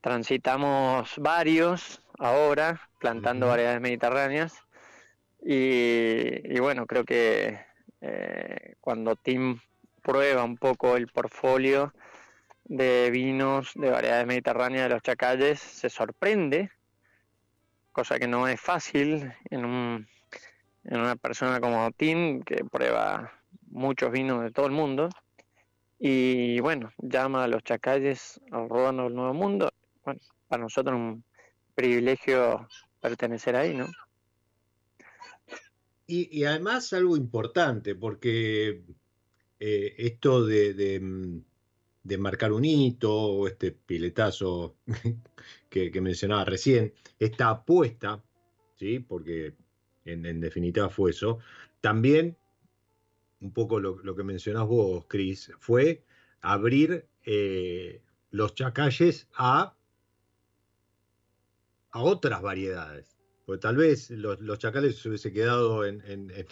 transitamos 0.00 1.14
varios 1.18 2.02
ahora, 2.18 2.88
plantando 2.98 3.48
variedades 3.48 3.80
mediterráneas. 3.80 4.54
Y, 5.44 6.58
bueno, 6.60 6.86
creo 6.86 7.04
que 7.04 7.58
eh, 8.00 8.74
cuando 8.80 9.16
Tim 9.16 9.58
prueba 10.02 10.44
un 10.44 10.56
poco 10.56 10.96
el 10.96 11.08
portfolio 11.08 11.92
de 12.64 13.10
vinos 13.10 13.72
de 13.74 13.90
variedades 13.90 14.26
mediterráneas 14.26 14.84
de 14.84 14.94
los 14.94 15.02
chacalles, 15.02 15.60
se 15.60 15.90
sorprende 15.90 16.70
cosa 17.92 18.18
que 18.18 18.26
no 18.26 18.48
es 18.48 18.60
fácil 18.60 19.32
en, 19.50 19.64
un, 19.64 20.08
en 20.84 21.00
una 21.00 21.16
persona 21.16 21.60
como 21.60 21.90
Tim, 21.92 22.42
que 22.42 22.64
prueba 22.64 23.32
muchos 23.68 24.10
vinos 24.10 24.42
de 24.42 24.50
todo 24.50 24.66
el 24.66 24.72
mundo. 24.72 25.08
Y 25.98 26.60
bueno, 26.60 26.92
llama 26.98 27.44
a 27.44 27.48
los 27.48 27.62
chacalles 27.62 28.40
al 28.50 28.68
Ródano 28.68 29.04
del 29.04 29.14
Nuevo 29.14 29.34
Mundo. 29.34 29.72
Bueno, 30.04 30.20
para 30.48 30.62
nosotros 30.62 30.96
un 30.96 31.24
privilegio 31.74 32.68
pertenecer 33.00 33.56
ahí, 33.56 33.74
¿no? 33.74 33.86
Y, 36.06 36.44
además 36.44 36.92
algo 36.92 37.16
importante, 37.16 37.94
porque 37.94 38.82
eh, 39.58 39.94
esto 39.96 40.44
de, 40.44 40.74
de 42.02 42.18
marcar 42.18 42.52
un 42.52 42.64
hito, 42.64 43.12
o 43.14 43.46
este 43.46 43.72
piletazo 43.72 44.76
que, 45.68 46.00
mencionaba 46.00 46.44
recién, 46.44 46.92
esta 47.18 47.50
apuesta, 47.50 48.22
¿sí? 48.76 48.98
porque 48.98 49.54
en, 50.04 50.40
definitiva 50.40 50.88
fue 50.88 51.10
eso, 51.10 51.38
también 51.80 52.36
un 53.40 53.52
poco 53.52 53.80
lo, 53.80 54.14
que 54.14 54.22
mencionás 54.22 54.66
vos, 54.66 55.06
Cris, 55.08 55.50
fue 55.58 56.04
abrir 56.40 57.06
eh, 57.24 58.02
los 58.30 58.54
chacalles 58.54 59.28
a, 59.34 59.76
a 61.90 62.02
otras 62.02 62.40
variedades. 62.40 63.18
Porque 63.44 63.60
tal 63.60 63.76
vez 63.76 64.10
los, 64.10 64.58
chacales 64.58 64.98
se 64.98 65.08
hubiese 65.08 65.32
quedado 65.32 65.84
en, 65.84 66.02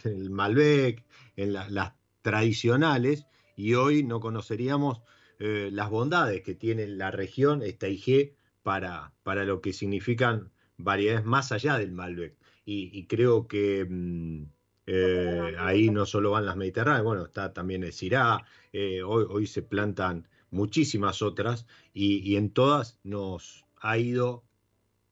el 0.04 0.30
Malbec, 0.30 1.04
en 1.36 1.52
las 1.52 1.92
tradicionales, 2.22 3.26
y 3.56 3.74
hoy 3.74 4.02
no 4.02 4.20
conoceríamos 4.20 5.02
eh, 5.38 5.70
las 5.72 5.90
bondades 5.90 6.42
que 6.42 6.54
tiene 6.54 6.86
la 6.86 7.10
región, 7.10 7.62
esta 7.62 7.88
IG, 7.88 8.34
para, 8.62 9.12
para 9.22 9.44
lo 9.44 9.60
que 9.60 9.72
significan 9.72 10.50
variedades 10.76 11.24
más 11.24 11.52
allá 11.52 11.78
del 11.78 11.92
Malbec. 11.92 12.36
Y, 12.64 13.06
creo 13.06 13.48
que 13.48 13.84
mm, 13.88 14.44
eh, 14.86 15.54
ahí 15.58 15.90
no 15.90 16.06
solo 16.06 16.30
van 16.30 16.46
las 16.46 16.56
mediterráneas, 16.56 17.02
bueno, 17.02 17.24
está 17.24 17.52
también 17.52 17.82
el 17.82 17.92
Syrah, 17.92 18.44
eh, 18.72 19.02
hoy, 19.02 19.26
hoy 19.28 19.46
se 19.46 19.62
plantan 19.62 20.28
muchísimas 20.50 21.22
otras 21.22 21.66
y, 21.94 22.36
en 22.36 22.50
todas 22.50 22.98
nos 23.04 23.64
ha 23.80 23.98
ido 23.98 24.44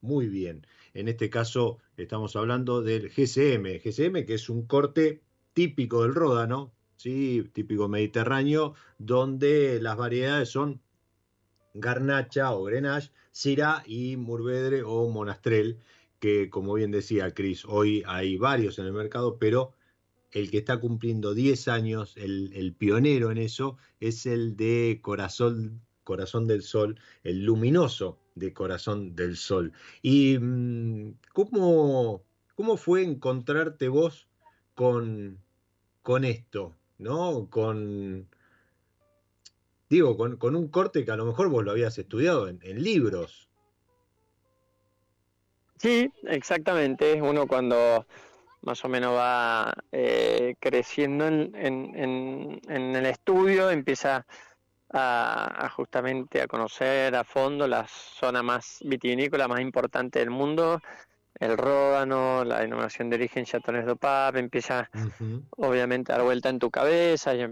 muy 0.00 0.26
bien. 0.28 0.66
En 0.94 1.08
este 1.08 1.30
caso 1.30 1.78
estamos 1.96 2.36
hablando 2.36 2.82
del 2.82 3.10
GCM, 3.10 3.80
GCM 3.82 4.26
que 4.26 4.34
es 4.34 4.48
un 4.48 4.66
corte 4.66 5.22
típico 5.52 6.02
del 6.02 6.14
Ródano, 6.14 6.72
¿sí? 6.96 7.48
típico 7.52 7.88
mediterráneo, 7.88 8.74
donde 8.98 9.80
las 9.80 9.96
variedades 9.96 10.50
son 10.50 10.80
garnacha 11.74 12.52
o 12.52 12.64
grenache, 12.64 13.10
syrah 13.30 13.82
y 13.86 14.16
murvedre 14.16 14.82
o 14.82 15.08
monastrel, 15.08 15.78
que 16.18 16.50
como 16.50 16.74
bien 16.74 16.90
decía 16.90 17.32
Cris, 17.32 17.64
hoy 17.66 18.02
hay 18.06 18.36
varios 18.36 18.78
en 18.78 18.86
el 18.86 18.92
mercado, 18.92 19.38
pero 19.38 19.72
el 20.32 20.50
que 20.50 20.58
está 20.58 20.78
cumpliendo 20.78 21.34
10 21.34 21.68
años, 21.68 22.14
el, 22.16 22.74
pionero 22.76 23.30
en 23.30 23.38
eso, 23.38 23.76
es 24.00 24.26
el 24.26 24.56
de 24.56 25.00
Corazón, 25.02 25.80
Corazón 26.04 26.46
del 26.46 26.62
Sol, 26.62 27.00
el 27.24 27.44
luminoso 27.44 28.18
de 28.34 28.52
Corazón 28.52 29.16
del 29.16 29.36
Sol. 29.36 29.72
¿Y 30.02 30.38
mm, 30.38 31.14
cómo, 31.32 32.24
cómo 32.54 32.76
fue 32.76 33.02
encontrarte 33.02 33.88
vos 33.88 34.28
con, 34.74 35.38
con 36.02 36.24
esto? 36.24 36.78
¿no? 36.98 37.48
Con, 37.48 38.28
digo, 39.88 40.16
con, 40.16 40.56
un 40.56 40.68
corte 40.68 41.04
que 41.04 41.10
a 41.10 41.16
lo 41.16 41.24
mejor 41.24 41.48
vos 41.48 41.64
lo 41.64 41.70
habías 41.70 41.98
estudiado 41.98 42.48
en, 42.48 42.82
libros. 42.82 43.47
Sí, 45.78 46.10
exactamente. 46.24 47.20
Uno 47.22 47.46
cuando 47.46 48.06
más 48.62 48.84
o 48.84 48.88
menos 48.88 49.14
va 49.14 49.72
eh, 49.92 50.56
creciendo 50.58 51.26
en, 51.26 51.54
en, 51.54 52.60
en, 52.68 52.96
el 52.96 53.06
estudio 53.06 53.70
empieza 53.70 54.26
a, 54.92 55.70
justamente 55.76 56.40
a 56.42 56.48
conocer 56.48 57.14
a 57.14 57.24
fondo 57.24 57.66
la 57.66 57.86
zona 57.86 58.42
más 58.42 58.78
vitivinícola 58.84 59.46
más 59.46 59.60
importante 59.60 60.18
del 60.18 60.30
mundo 60.30 60.80
el 61.38 61.56
ródano, 61.56 62.44
la 62.44 62.60
denominación 62.60 63.10
de 63.10 63.16
origen 63.16 63.44
Chatones 63.44 63.86
de 63.86 63.94
Pape, 63.94 64.40
empieza 64.40 64.90
obviamente 65.50 66.12
a 66.12 66.16
dar 66.16 66.24
vuelta 66.24 66.48
en 66.48 66.58
tu 66.58 66.70
cabeza 66.70 67.32
y, 67.34 67.42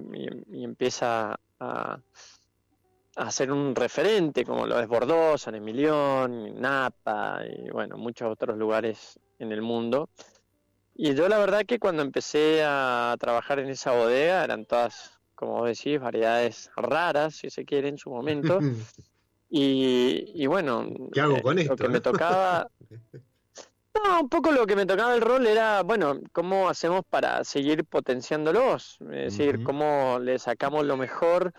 empieza 0.65 1.39
a, 1.61 1.99
a, 3.17 3.31
ser 3.31 3.51
un 3.51 3.75
referente 3.75 4.45
como 4.45 4.67
lo 4.67 4.79
es 4.79 4.87
Bordeaux, 4.87 5.41
San 5.41 5.55
Emilión, 5.55 6.61
Napa 6.61 7.41
y 7.45 7.71
bueno, 7.71 7.97
muchos 7.97 8.31
otros 8.31 8.57
lugares 8.57 9.19
en 9.39 9.53
el 9.53 9.63
mundo. 9.63 10.09
Y 10.95 11.15
yo 11.15 11.29
la 11.29 11.39
verdad 11.39 11.67
que 11.67 11.79
cuando 11.79 12.03
empecé 12.03 12.63
a 12.65 13.15
trabajar 13.19 13.59
en 13.59 13.69
esa 13.69 13.93
bodega 13.93 14.45
eran 14.45 14.65
todas, 14.65 15.19
como 15.35 15.59
vos 15.59 15.69
decís, 15.69 16.01
variedades 16.01 16.71
raras, 16.77 17.35
si 17.35 17.51
se 17.51 17.65
quiere, 17.65 17.89
en 17.89 17.99
su 17.99 18.11
momento. 18.11 18.59
y, 19.51 20.33
y 20.35 20.47
bueno, 20.47 20.89
¿Qué 21.13 21.21
hago 21.21 21.43
con 21.43 21.59
esto, 21.59 21.73
lo 21.73 21.77
que 21.77 21.89
me 21.89 22.01
tocaba... 22.01 22.69
No, 24.05 24.21
un 24.21 24.29
poco 24.29 24.53
lo 24.53 24.67
que 24.67 24.77
me 24.77 24.85
tocaba 24.85 25.15
el 25.15 25.23
rol 25.23 25.47
era, 25.47 25.83
bueno, 25.83 26.21
cómo 26.33 26.69
hacemos 26.69 27.03
para 27.09 27.43
seguir 27.45 27.85
potenciándolos, 27.85 28.99
es 29.01 29.37
decir, 29.37 29.63
cómo 29.65 30.19
le 30.21 30.39
sacamos 30.39 30.85
lo 30.85 30.99
mejor 30.99 31.55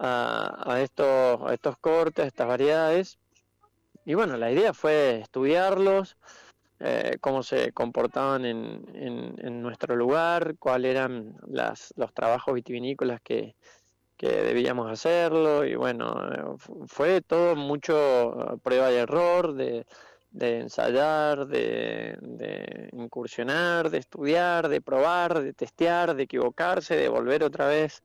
a, 0.00 0.80
estos, 0.80 1.40
a 1.42 1.54
estos 1.54 1.76
cortes, 1.78 2.24
a 2.24 2.28
estas 2.28 2.48
variedades. 2.48 3.18
Y 4.04 4.14
bueno, 4.14 4.36
la 4.36 4.50
idea 4.50 4.72
fue 4.72 5.20
estudiarlos, 5.20 6.16
eh, 6.80 7.18
cómo 7.20 7.42
se 7.42 7.72
comportaban 7.72 8.44
en, 8.44 8.84
en, 8.94 9.62
nuestro 9.62 9.94
lugar, 9.94 10.56
cuáles 10.58 10.92
eran 10.92 11.36
las, 11.46 11.92
los 11.96 12.14
trabajos 12.14 12.54
vitivinícolas 12.54 13.20
que, 13.20 13.54
que 14.16 14.28
debíamos 14.42 14.90
hacerlo. 14.90 15.64
Y 15.64 15.74
bueno, 15.74 16.56
fue 16.86 17.20
todo 17.20 17.54
mucho 17.56 18.58
prueba 18.62 18.90
y 18.90 18.96
error 18.96 19.54
de 19.54 19.84
de 20.30 20.60
ensayar, 20.60 21.46
de, 21.46 22.88
incursionar, 22.92 23.90
de 23.90 23.98
estudiar, 23.98 24.68
de 24.68 24.80
probar, 24.80 25.42
de 25.42 25.52
testear, 25.52 26.14
de 26.14 26.24
equivocarse, 26.24 26.96
de 26.96 27.08
volver 27.08 27.42
otra 27.42 27.66
vez 27.66 28.02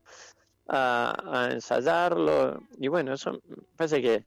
a, 0.68 1.50
ensayarlo. 1.52 2.64
Y 2.78 2.88
bueno, 2.88 3.14
eso 3.14 3.40
parece 3.76 4.02
que 4.02 4.26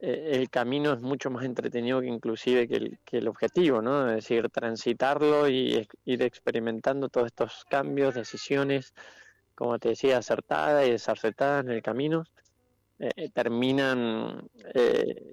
eh, 0.00 0.30
el 0.34 0.50
camino 0.50 0.92
es 0.92 1.00
mucho 1.02 1.30
más 1.30 1.44
entretenido 1.44 2.00
que 2.00 2.08
inclusive 2.08 2.68
que 2.68 2.76
el, 2.76 2.98
que 3.04 3.18
el 3.18 3.28
objetivo, 3.28 3.82
¿no? 3.82 4.08
Es 4.08 4.16
decir, 4.16 4.48
transitarlo 4.50 5.48
y 5.48 5.86
ir 6.04 6.22
experimentando 6.22 7.08
todos 7.08 7.26
estos 7.26 7.64
cambios, 7.68 8.14
decisiones, 8.14 8.94
como 9.54 9.78
te 9.78 9.90
decía, 9.90 10.18
acertadas 10.18 10.86
y 10.86 10.92
desacertadas 10.92 11.64
en 11.64 11.70
el 11.72 11.82
camino, 11.82 12.24
eh, 12.98 13.10
eh, 13.16 13.30
terminan 13.30 14.48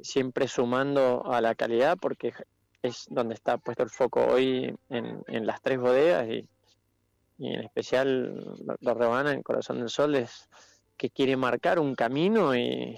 siempre 0.01 0.47
sumando 0.47 1.25
a 1.31 1.41
la 1.41 1.55
calidad 1.55 1.97
porque 1.99 2.33
es 2.81 3.05
donde 3.09 3.35
está 3.35 3.57
puesto 3.57 3.83
el 3.83 3.89
foco 3.89 4.25
hoy 4.25 4.75
en, 4.89 5.23
en 5.27 5.45
las 5.47 5.61
tres 5.61 5.79
bodegas 5.79 6.27
y, 6.29 6.47
y 7.37 7.53
en 7.53 7.63
especial 7.63 8.57
la 8.79 8.93
Rebana 8.93 9.31
en 9.31 9.43
Corazón 9.43 9.79
del 9.79 9.89
Sol 9.89 10.15
es 10.15 10.49
que 10.97 11.09
quiere 11.09 11.35
marcar 11.35 11.79
un 11.79 11.95
camino 11.95 12.55
y, 12.55 12.97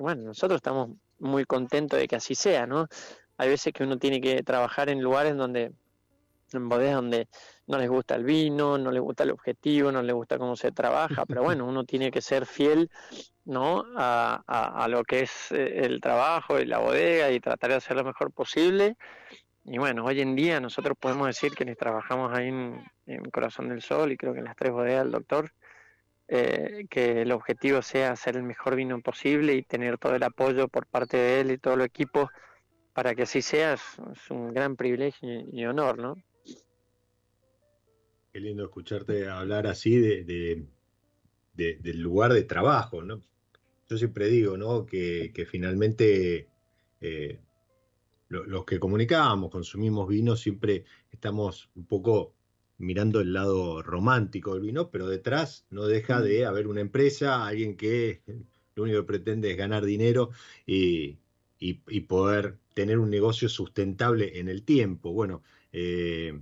bueno, 0.00 0.22
nosotros 0.22 0.58
estamos 0.58 0.90
muy 1.18 1.44
contentos 1.44 1.98
de 1.98 2.08
que 2.08 2.16
así 2.16 2.34
sea, 2.34 2.66
¿no? 2.66 2.88
Hay 3.36 3.48
veces 3.48 3.72
que 3.72 3.84
uno 3.84 3.98
tiene 3.98 4.20
que 4.20 4.42
trabajar 4.42 4.88
en 4.88 5.02
lugares 5.02 5.36
donde, 5.36 5.72
en 6.52 6.68
bodegas 6.68 6.96
donde 6.96 7.28
no 7.66 7.78
les 7.78 7.88
gusta 7.88 8.14
el 8.16 8.24
vino, 8.24 8.78
no 8.78 8.90
les 8.90 9.02
gusta 9.02 9.24
el 9.24 9.30
objetivo, 9.30 9.92
no 9.92 10.02
les 10.02 10.14
gusta 10.14 10.38
cómo 10.38 10.56
se 10.56 10.72
trabaja, 10.72 11.26
pero 11.26 11.42
bueno, 11.42 11.66
uno 11.66 11.84
tiene 11.84 12.10
que 12.10 12.22
ser 12.22 12.46
fiel, 12.46 12.90
¿no? 13.44 13.84
A, 13.96 14.42
a, 14.46 14.88
lo 14.88 15.04
que 15.04 15.20
es 15.20 15.52
eh, 15.52 15.84
el 15.84 16.00
trabajo 16.00 16.58
y 16.58 16.64
la 16.64 16.78
bodega 16.78 17.30
y 17.30 17.40
tratar 17.40 17.70
de 17.70 17.76
hacer 17.76 17.96
lo 17.96 18.04
mejor 18.04 18.32
posible. 18.32 18.96
Y 19.70 19.76
bueno, 19.76 20.04
hoy 20.04 20.20
en 20.20 20.34
día 20.34 20.60
nosotros 20.60 20.96
podemos 20.98 21.26
decir 21.26 21.52
que 21.52 21.64
trabajamos 21.74 22.32
ahí 22.32 22.48
en, 22.48 23.30
Corazón 23.30 23.68
del 23.68 23.82
Sol 23.82 24.12
y 24.12 24.16
creo 24.16 24.32
que 24.32 24.38
en 24.38 24.46
las 24.46 24.56
tres 24.56 24.72
bodegas 24.72 25.04
del 25.04 25.12
doctor, 25.12 25.52
eh, 26.28 26.86
que 26.88 27.22
el 27.22 27.32
objetivo 27.32 27.82
sea 27.82 28.12
hacer 28.12 28.36
el 28.36 28.44
mejor 28.44 28.76
vino 28.76 29.00
posible 29.02 29.54
y 29.54 29.62
tener 29.62 29.98
todo 29.98 30.14
el 30.14 30.22
apoyo 30.22 30.68
por 30.68 30.86
parte 30.86 31.16
de 31.18 31.40
él 31.40 31.50
y 31.50 31.58
todo 31.58 31.74
el 31.74 31.82
equipo 31.82 32.30
para 32.94 33.14
que 33.14 33.22
así 33.22 33.42
sea, 33.42 33.74
es, 33.74 33.82
un 34.30 34.52
gran 34.52 34.76
privilegio 34.76 35.28
y, 35.52 35.64
honor, 35.66 35.98
¿no? 35.98 36.16
Qué 38.32 38.40
lindo 38.40 38.64
escucharte 38.64 39.28
hablar 39.28 39.66
así 39.66 39.98
de, 39.98 40.66
del 41.54 42.00
lugar 42.00 42.32
de 42.32 42.42
trabajo, 42.42 43.02
¿no? 43.02 43.22
Yo 43.88 43.98
siempre 43.98 44.28
digo, 44.28 44.56
¿no? 44.56 44.86
Que, 44.86 45.46
finalmente 45.50 46.48
eh, 47.00 47.38
los 48.28 48.64
que 48.64 48.78
comunicamos, 48.78 49.50
consumimos 49.50 50.08
vino, 50.08 50.36
siempre 50.36 50.84
estamos 51.10 51.70
un 51.74 51.86
poco 51.86 52.34
mirando 52.78 53.20
el 53.20 53.32
lado 53.32 53.82
romántico 53.82 54.54
del 54.54 54.62
vino, 54.62 54.90
pero 54.90 55.08
detrás 55.08 55.66
no 55.70 55.86
deja 55.86 56.20
de 56.20 56.44
mm. 56.44 56.46
haber 56.46 56.66
una 56.68 56.80
empresa, 56.80 57.46
alguien 57.46 57.76
que 57.76 58.22
lo 58.74 58.84
único 58.84 59.00
que 59.00 59.06
pretende 59.06 59.50
es 59.50 59.56
ganar 59.56 59.84
dinero 59.84 60.30
y, 60.66 61.18
poder 62.06 62.58
tener 62.74 62.98
un 62.98 63.10
negocio 63.10 63.48
sustentable 63.48 64.38
en 64.38 64.48
el 64.48 64.62
tiempo. 64.62 65.12
Bueno, 65.12 65.42
eh, 65.72 66.40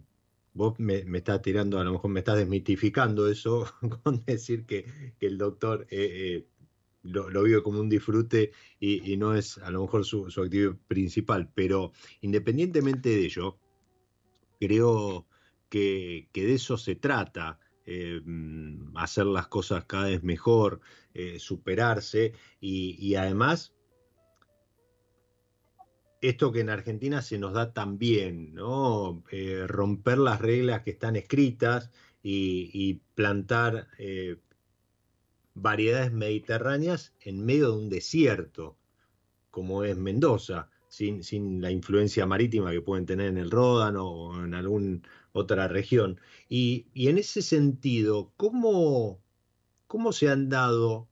vos 0.53 0.79
me, 0.79 1.05
estás 1.17 1.41
tirando, 1.43 1.79
a 1.81 1.85
lo 1.85 1.93
mejor 1.93 2.11
me 2.11 2.21
estás 2.21 2.37
desmitificando 2.37 3.29
eso 3.29 3.67
con 4.03 4.25
decir 4.25 4.67
que, 4.67 4.87
el 5.21 5.39
doctor 5.39 5.87
eh, 5.91 6.09
eh, 6.13 6.47
lo, 7.07 7.43
vive 7.43 7.63
como 7.63 7.81
un 7.81 7.89
disfrute 7.89 8.53
y, 8.81 9.17
no 9.17 9.35
es 9.35 9.59
a 9.59 9.71
lo 9.71 9.83
mejor 9.83 10.05
su, 10.05 10.31
su 10.31 10.79
principal, 10.87 11.51
pero 11.55 11.93
independientemente 12.21 13.11
de 13.11 13.25
ello, 13.25 13.59
creo 14.61 15.27
que, 15.69 16.29
de 16.33 16.55
eso 16.55 16.77
se 16.77 16.97
trata, 16.97 17.59
eh, 17.85 18.21
mm, 18.25 18.97
hacer 18.97 19.27
las 19.27 19.49
cosas 19.49 19.85
cada 19.85 20.07
vez 20.07 20.23
mejor, 20.23 20.81
eh, 21.15 21.39
superarse 21.39 22.33
y, 22.61 23.15
además 23.15 23.73
esto 26.23 26.51
que 26.51 26.61
en 26.61 26.71
Argentina 26.71 27.23
se 27.23 27.39
nos 27.39 27.53
da 27.53 27.73
también, 27.73 28.55
¿no? 28.55 29.23
Eh, 29.31 29.65
romper 29.67 30.19
las 30.19 30.41
reglas 30.41 30.83
que 30.83 30.91
están 30.91 31.15
escritas 31.15 31.91
y, 32.23 33.01
plantar 33.15 33.87
variedades 35.57 36.13
mediterráneas 36.13 37.15
en 37.21 37.45
medio 37.45 37.73
de 37.73 37.79
un 37.79 37.89
desierto, 37.89 38.77
como 39.51 39.85
es 39.85 39.97
Mendoza, 39.97 40.69
sin, 40.89 41.25
sin 41.25 41.63
la 41.63 41.71
influencia 41.71 42.27
marítima 42.27 42.71
que 42.71 42.83
pueden 42.83 43.07
tener 43.07 43.29
en 43.29 43.39
el 43.39 43.51
Ródano 43.51 44.07
o 44.07 44.45
en 44.45 44.55
algún 44.55 45.03
otra 45.33 45.67
región. 45.67 46.21
Y, 46.49 46.87
en 46.95 47.19
ese 47.19 47.43
sentido, 47.43 48.33
¿cómo, 48.37 49.19
¿cómo 49.87 50.13
se 50.13 50.29
han 50.29 50.49
dado 50.51 51.09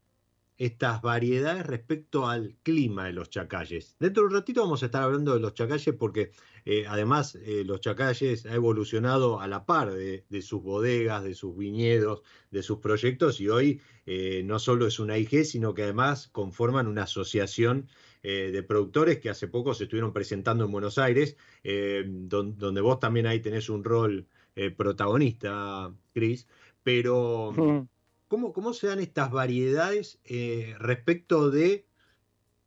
estas 0.57 1.03
variedades 1.03 1.67
respecto 1.67 2.29
al 2.29 2.55
clima 2.63 3.07
de 3.07 3.13
los 3.13 3.29
chacalles. 3.29 3.97
Dentro 3.99 4.23
de 4.23 4.29
un 4.29 4.35
ratito 4.35 4.63
vamos 4.63 4.83
a 4.83 4.87
estar 4.87 5.03
hablando 5.03 5.35
de 5.35 5.41
los 5.41 5.55
chacalles 5.55 5.95
porque 5.97 6.31
eh, 6.65 6.85
además 6.89 7.35
eh, 7.35 7.65
los 7.67 7.81
chacalles 7.81 8.47
ha 8.47 8.55
evolucionado 8.55 9.41
a 9.41 9.49
la 9.49 9.67
par 9.67 9.93
de, 9.93 10.25
sus 10.43 10.63
bodegas, 10.63 11.25
de 11.25 11.35
sus 11.35 11.57
viñedos, 11.57 12.23
de 12.51 12.63
sus 12.63 12.79
proyectos 12.79 13.41
y 13.41 13.49
hoy 13.49 13.81
eh, 14.07 14.43
no 14.45 14.59
solo 14.59 14.87
es 14.87 15.01
una 15.01 15.19
IG, 15.19 15.45
sino 15.45 15.75
que 15.75 15.83
además 15.83 16.29
conforman 16.29 16.87
una 16.87 17.05
asociación 17.05 17.89
de 18.23 18.63
productores 18.63 19.19
que 19.19 19.29
hace 19.29 19.49
poco 19.49 19.75
se 19.75 19.85
estuvieron 19.85 20.15
presentando 20.15 20.65
en 20.65 20.73
Buenos 20.73 20.97
Aires, 20.97 21.37
donde 21.63 22.81
vos 22.81 22.99
también 22.99 23.27
ahí 23.27 23.41
tenés 23.41 23.69
un 23.69 23.85
rol 23.85 24.27
protagonista, 24.79 25.93
Cris, 26.15 26.47
pero... 26.83 27.53
¿Cómo, 28.29 28.73
se 28.73 28.87
dan 28.87 29.01
estas 29.01 29.31
variedades 29.31 30.19
eh, 30.25 30.75
respecto 30.79 31.51
de, 31.51 31.87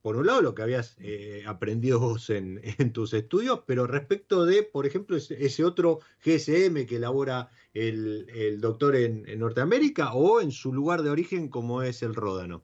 por 0.02 0.16
un 0.16 0.28
lado, 0.28 0.42
lo 0.42 0.56
que 0.56 0.62
habías 0.62 0.96
eh, 1.00 1.44
aprendido 1.48 2.00
vos 2.00 2.30
en, 2.30 2.62
tus 2.94 3.14
estudios, 3.14 3.62
pero 3.66 3.88
respecto 3.88 4.46
de, 4.46 4.64
por 4.64 4.86
ejemplo, 4.86 5.18
ese, 5.18 5.66
otro 5.66 6.00
GSM 6.24 6.86
que 6.86 6.98
elabora 6.98 7.50
el, 7.74 8.60
doctor 8.62 8.96
en, 8.96 9.26
Norteamérica 9.40 10.14
o 10.14 10.42
en 10.42 10.52
su 10.52 10.72
lugar 10.72 11.02
de 11.02 11.10
origen 11.10 11.50
como 11.50 11.82
es 11.82 12.04
el 12.04 12.16
Ródano? 12.16 12.64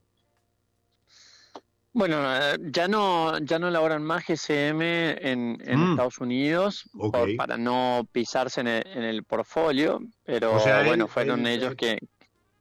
Bueno, 1.96 2.24
eh, 2.36 2.58
ya 2.72 2.88
no, 2.88 3.38
ya 3.40 3.60
no 3.60 3.68
elaboran 3.68 4.04
más 4.04 4.26
GSM 4.26 4.82
en, 4.82 5.58
mm. 5.58 5.92
Estados 5.92 6.20
Unidos 6.20 6.90
para 7.38 7.58
no 7.58 8.08
pisarse 8.12 8.62
en 8.62 8.68
el, 8.68 9.24
portfolio, 9.24 10.00
pero 10.24 10.60
bueno, 10.86 11.08
fueron 11.08 11.46
ellos 11.46 11.76
que, 11.76 12.00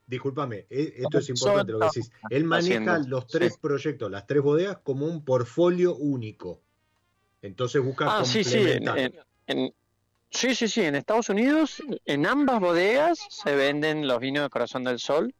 discúlpame, 0.06 0.66
e, 0.68 0.94
esto 0.98 1.18
es 1.18 1.28
importante 1.28 1.72
lo 1.72 1.80
que 1.80 1.86
decís. 1.86 2.10
Él 2.30 2.44
maneja 2.44 2.98
los 2.98 3.26
tres 3.26 3.56
proyectos, 3.58 4.10
las 4.10 4.26
tres 4.26 4.42
bodegas, 4.42 4.78
como 4.82 5.06
un 5.06 5.24
portfolio 5.24 5.94
único. 5.96 6.60
Entonces 7.40 7.82
busca 7.82 8.18
ah, 8.18 8.24
sí, 8.24 8.44
sí, 8.44 8.64
sí, 10.30 10.54
sí, 10.54 10.68
sí. 10.68 10.82
En 10.82 10.94
Estados 10.94 11.28
Unidos, 11.28 11.82
en 12.04 12.26
ambas 12.26 12.60
bodegas 12.60 13.18
se 13.28 13.54
venden 13.56 14.06
los 14.06 14.20
vinos 14.20 14.44
de 14.44 14.50
Corazón 14.50 14.84
del 14.84 14.98
Sol. 14.98 15.34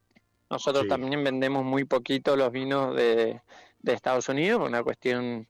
Nosotros 0.51 0.87
también 0.89 1.23
vendemos 1.23 1.65
muy 1.65 1.85
poquito 1.85 2.37
los 2.37 2.51
vinos 2.53 2.95
de, 2.97 3.41
Estados 3.85 4.29
Unidos, 4.29 4.59
por 4.59 4.69
una 4.69 4.83
cuestión 4.83 5.47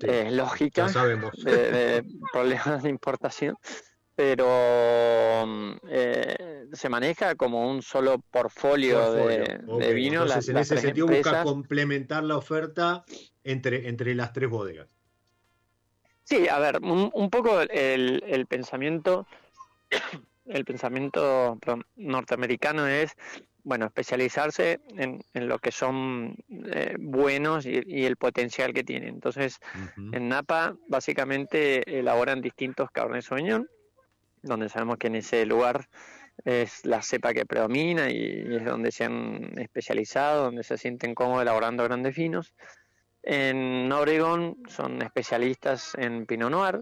eh, 0.00 0.30
lógica 0.30 0.88
de 0.88 2.04
problemas 2.32 2.82
de 2.82 2.88
importación 2.88 3.56
pero 4.24 5.44
mm, 5.44 5.72
eh, 5.88 6.66
se 6.72 6.88
maneja 6.88 7.34
como 7.34 7.68
un 7.68 7.82
solo 7.82 8.20
portfolio, 8.30 9.14
de, 9.14 9.94
vino. 9.94 10.22
Entonces, 10.22 10.48
en 10.48 10.58
ese 10.58 10.78
sentido 10.78 11.08
busca 11.08 11.42
complementar 11.42 12.22
la 12.22 12.36
oferta 12.36 13.04
entre, 13.42 13.88
entre 13.88 14.14
las 14.14 14.32
tres 14.32 14.48
bodegas. 14.48 14.86
Sí, 16.22 16.46
a 16.46 16.60
ver, 16.60 16.78
un, 16.82 17.30
poco 17.30 17.62
el, 17.62 18.22
el, 18.24 18.46
pensamiento, 18.46 19.26
el 20.46 20.64
pensamiento 20.64 21.58
norteamericano 21.96 22.86
es, 22.86 23.16
bueno, 23.64 23.86
especializarse 23.86 24.82
en, 24.96 25.20
en 25.34 25.48
lo 25.48 25.58
que 25.58 25.72
son 25.72 26.36
eh, 26.66 26.94
buenos 26.96 27.66
y, 27.66 28.04
el 28.04 28.16
potencial 28.16 28.72
que 28.72 28.84
tienen. 28.84 29.08
Entonces, 29.08 29.58
en 30.12 30.28
Napa 30.28 30.76
básicamente 30.86 31.98
elaboran 31.98 32.40
distintos 32.40 32.88
Cabernet 32.92 33.24
Sauvignon, 33.24 33.68
donde 34.42 34.68
sabemos 34.68 34.98
que 34.98 35.08
en 35.08 35.16
ese 35.16 35.46
lugar 35.46 35.88
es 36.44 36.84
la 36.84 37.02
cepa 37.02 37.32
que 37.32 37.46
predomina 37.46 38.10
y 38.10 38.56
es 38.56 38.64
donde 38.64 38.90
se 38.90 39.04
han 39.04 39.58
especializado, 39.58 40.44
donde 40.44 40.64
se 40.64 40.78
sienten 40.78 41.14
cómodos 41.14 41.42
elaborando 41.42 41.84
grandes 41.84 42.16
vinos. 42.16 42.54
En 43.22 43.90
Oregon 43.92 44.56
son 44.68 45.00
especialistas 45.02 45.94
en 45.96 46.26
Pinot 46.26 46.50
Noir. 46.50 46.80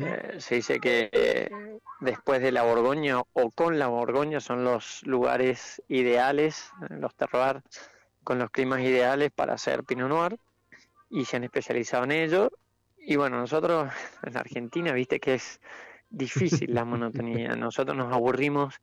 Eh, 0.00 0.36
se 0.38 0.54
dice 0.54 0.80
que 0.80 1.10
eh, 1.12 1.50
después 2.00 2.40
de 2.40 2.52
la 2.52 2.62
Borgoña 2.62 3.20
o 3.20 3.50
con 3.50 3.78
la 3.78 3.88
Borgoña 3.88 4.40
son 4.40 4.64
los 4.64 5.02
lugares 5.04 5.82
ideales, 5.88 6.70
los 6.88 7.14
terroirs 7.14 7.62
con 8.24 8.38
los 8.38 8.50
climas 8.50 8.80
ideales 8.80 9.30
para 9.30 9.54
hacer 9.54 9.84
Pinot 9.84 10.08
Noir 10.08 10.38
y 11.10 11.24
se 11.24 11.36
han 11.36 11.44
especializado 11.44 12.04
en 12.04 12.12
ello. 12.12 12.50
Y 12.98 13.16
bueno, 13.16 13.38
nosotros 13.38 13.90
en 14.22 14.36
Argentina, 14.36 14.92
viste 14.92 15.18
que 15.18 15.34
es 15.34 15.60
difícil 16.10 16.74
la 16.74 16.84
monotonía. 16.84 17.54
Nosotros 17.56 17.96
nos 17.96 18.12
aburrimos 18.12 18.74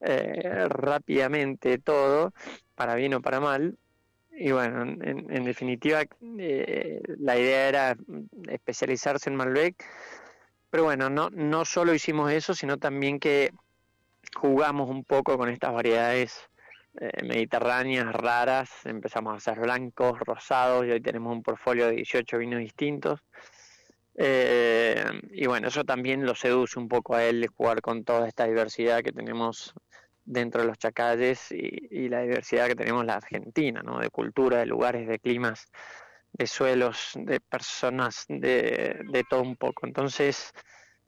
eh, 0.00 0.66
rápidamente 0.68 1.78
todo, 1.78 2.32
para 2.74 2.94
bien 2.94 3.14
o 3.14 3.20
para 3.20 3.40
mal, 3.40 3.76
y 4.32 4.52
bueno, 4.52 4.82
en, 4.82 5.44
definitiva, 5.44 6.02
eh, 6.38 7.02
la 7.18 7.38
idea 7.38 7.68
era 7.68 7.96
especializarse 8.48 9.28
en 9.28 9.36
Malbec, 9.36 9.84
pero 10.70 10.84
bueno, 10.84 11.10
no, 11.10 11.28
no 11.30 11.66
solo 11.66 11.92
hicimos 11.92 12.32
eso, 12.32 12.54
sino 12.54 12.78
también 12.78 13.20
que 13.20 13.52
jugamos 14.34 14.88
un 14.88 15.04
poco 15.04 15.36
con 15.36 15.50
estas 15.50 15.74
variedades 15.74 16.48
eh, 17.00 17.22
mediterráneas 17.22 18.12
raras, 18.14 18.70
empezamos 18.84 19.34
a 19.34 19.36
hacer 19.36 19.60
blancos, 19.60 20.18
rosados, 20.20 20.86
y 20.86 20.90
hoy 20.90 21.00
tenemos 21.00 21.32
un 21.32 21.42
portfolio 21.42 21.88
de 21.88 21.96
18 21.96 22.38
vinos 22.38 22.60
distintos. 22.60 23.20
Eh, 24.16 25.04
y 25.32 25.46
bueno, 25.46 25.68
eso 25.68 25.84
también 25.84 26.26
lo 26.26 26.34
seduce 26.34 26.78
un 26.78 26.88
poco 26.88 27.14
a 27.14 27.24
él, 27.24 27.46
jugar 27.56 27.80
con 27.80 28.04
toda 28.04 28.28
esta 28.28 28.46
diversidad 28.46 29.02
que 29.02 29.12
tenemos 29.12 29.74
dentro 30.24 30.62
de 30.62 30.68
los 30.68 30.78
chacalles 30.78 31.50
y, 31.52 32.08
la 32.08 32.22
diversidad 32.22 32.66
que 32.68 32.74
tenemos 32.74 33.02
en 33.02 33.08
la 33.08 33.14
Argentina, 33.16 33.82
¿no? 33.82 34.00
de 34.00 34.10
cultura, 34.10 34.58
de 34.58 34.66
lugares, 34.66 35.08
de 35.08 35.18
climas, 35.18 35.66
de 36.32 36.46
suelos, 36.46 37.12
de 37.14 37.40
personas, 37.40 38.24
de, 38.28 39.00
de 39.10 39.24
todo 39.28 39.42
un 39.42 39.56
poco. 39.56 39.86
Entonces, 39.86 40.52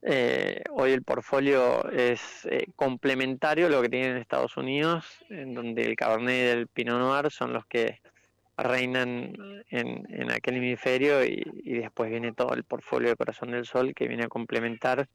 eh, 0.04 0.64
hoy 0.70 0.90
el 0.90 1.04
portfolio 1.04 1.88
es 1.90 2.44
eh, 2.46 2.66
complementario 2.74 3.66
a 3.66 3.70
lo 3.70 3.80
que 3.82 3.88
tienen 3.88 4.12
en 4.12 4.16
Estados 4.16 4.56
Unidos, 4.56 5.06
en 5.30 5.54
donde 5.54 5.84
el 5.84 5.94
Cabernet 5.94 6.34
y 6.34 6.58
el 6.58 6.68
Pinot 6.68 6.98
Noir 6.98 7.30
son 7.30 7.52
los 7.52 7.64
que 7.66 8.00
reinan 8.56 9.64
en, 9.70 10.06
en 10.08 10.30
aquel 10.30 10.56
hemisferio 10.56 11.24
y, 11.24 11.42
y, 11.64 11.74
después 11.74 12.10
viene 12.10 12.32
todo 12.32 12.54
el 12.54 12.64
portfolio 12.64 13.08
de 13.08 13.16
Corazón 13.16 13.50
del 13.50 13.64
Sol 13.64 13.94
que 13.94 14.08
viene 14.08 14.24
a 14.24 14.28
complementar 14.28 15.08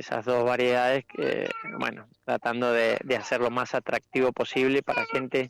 esas 0.00 0.24
dos 0.24 0.44
variedades 0.44 1.04
que, 1.04 1.50
bueno, 1.78 2.08
tratando 2.24 2.72
de, 2.72 2.98
hacer 3.18 3.40
lo 3.40 3.50
más 3.50 3.74
atractivo 3.74 4.32
posible 4.32 4.82
para 4.82 5.04
gente 5.04 5.48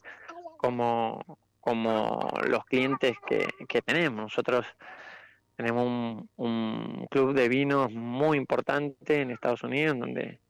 como, 0.59 1.39
como 1.61 2.33
los 2.49 2.65
clientes 2.65 3.17
que, 3.29 3.47
que 3.69 3.81
tenemos. 3.81 4.23
Nosotros 4.23 4.67
tenemos 5.57 5.87
un, 5.87 6.29
un, 6.37 7.07
club 7.11 7.33
de 7.33 7.49
vinos 7.49 7.93
muy 7.93 8.39
importante 8.39 9.21
en 9.21 9.31
Estados 9.31 9.63
Unidos, 9.63 9.97
donde 9.99 10.41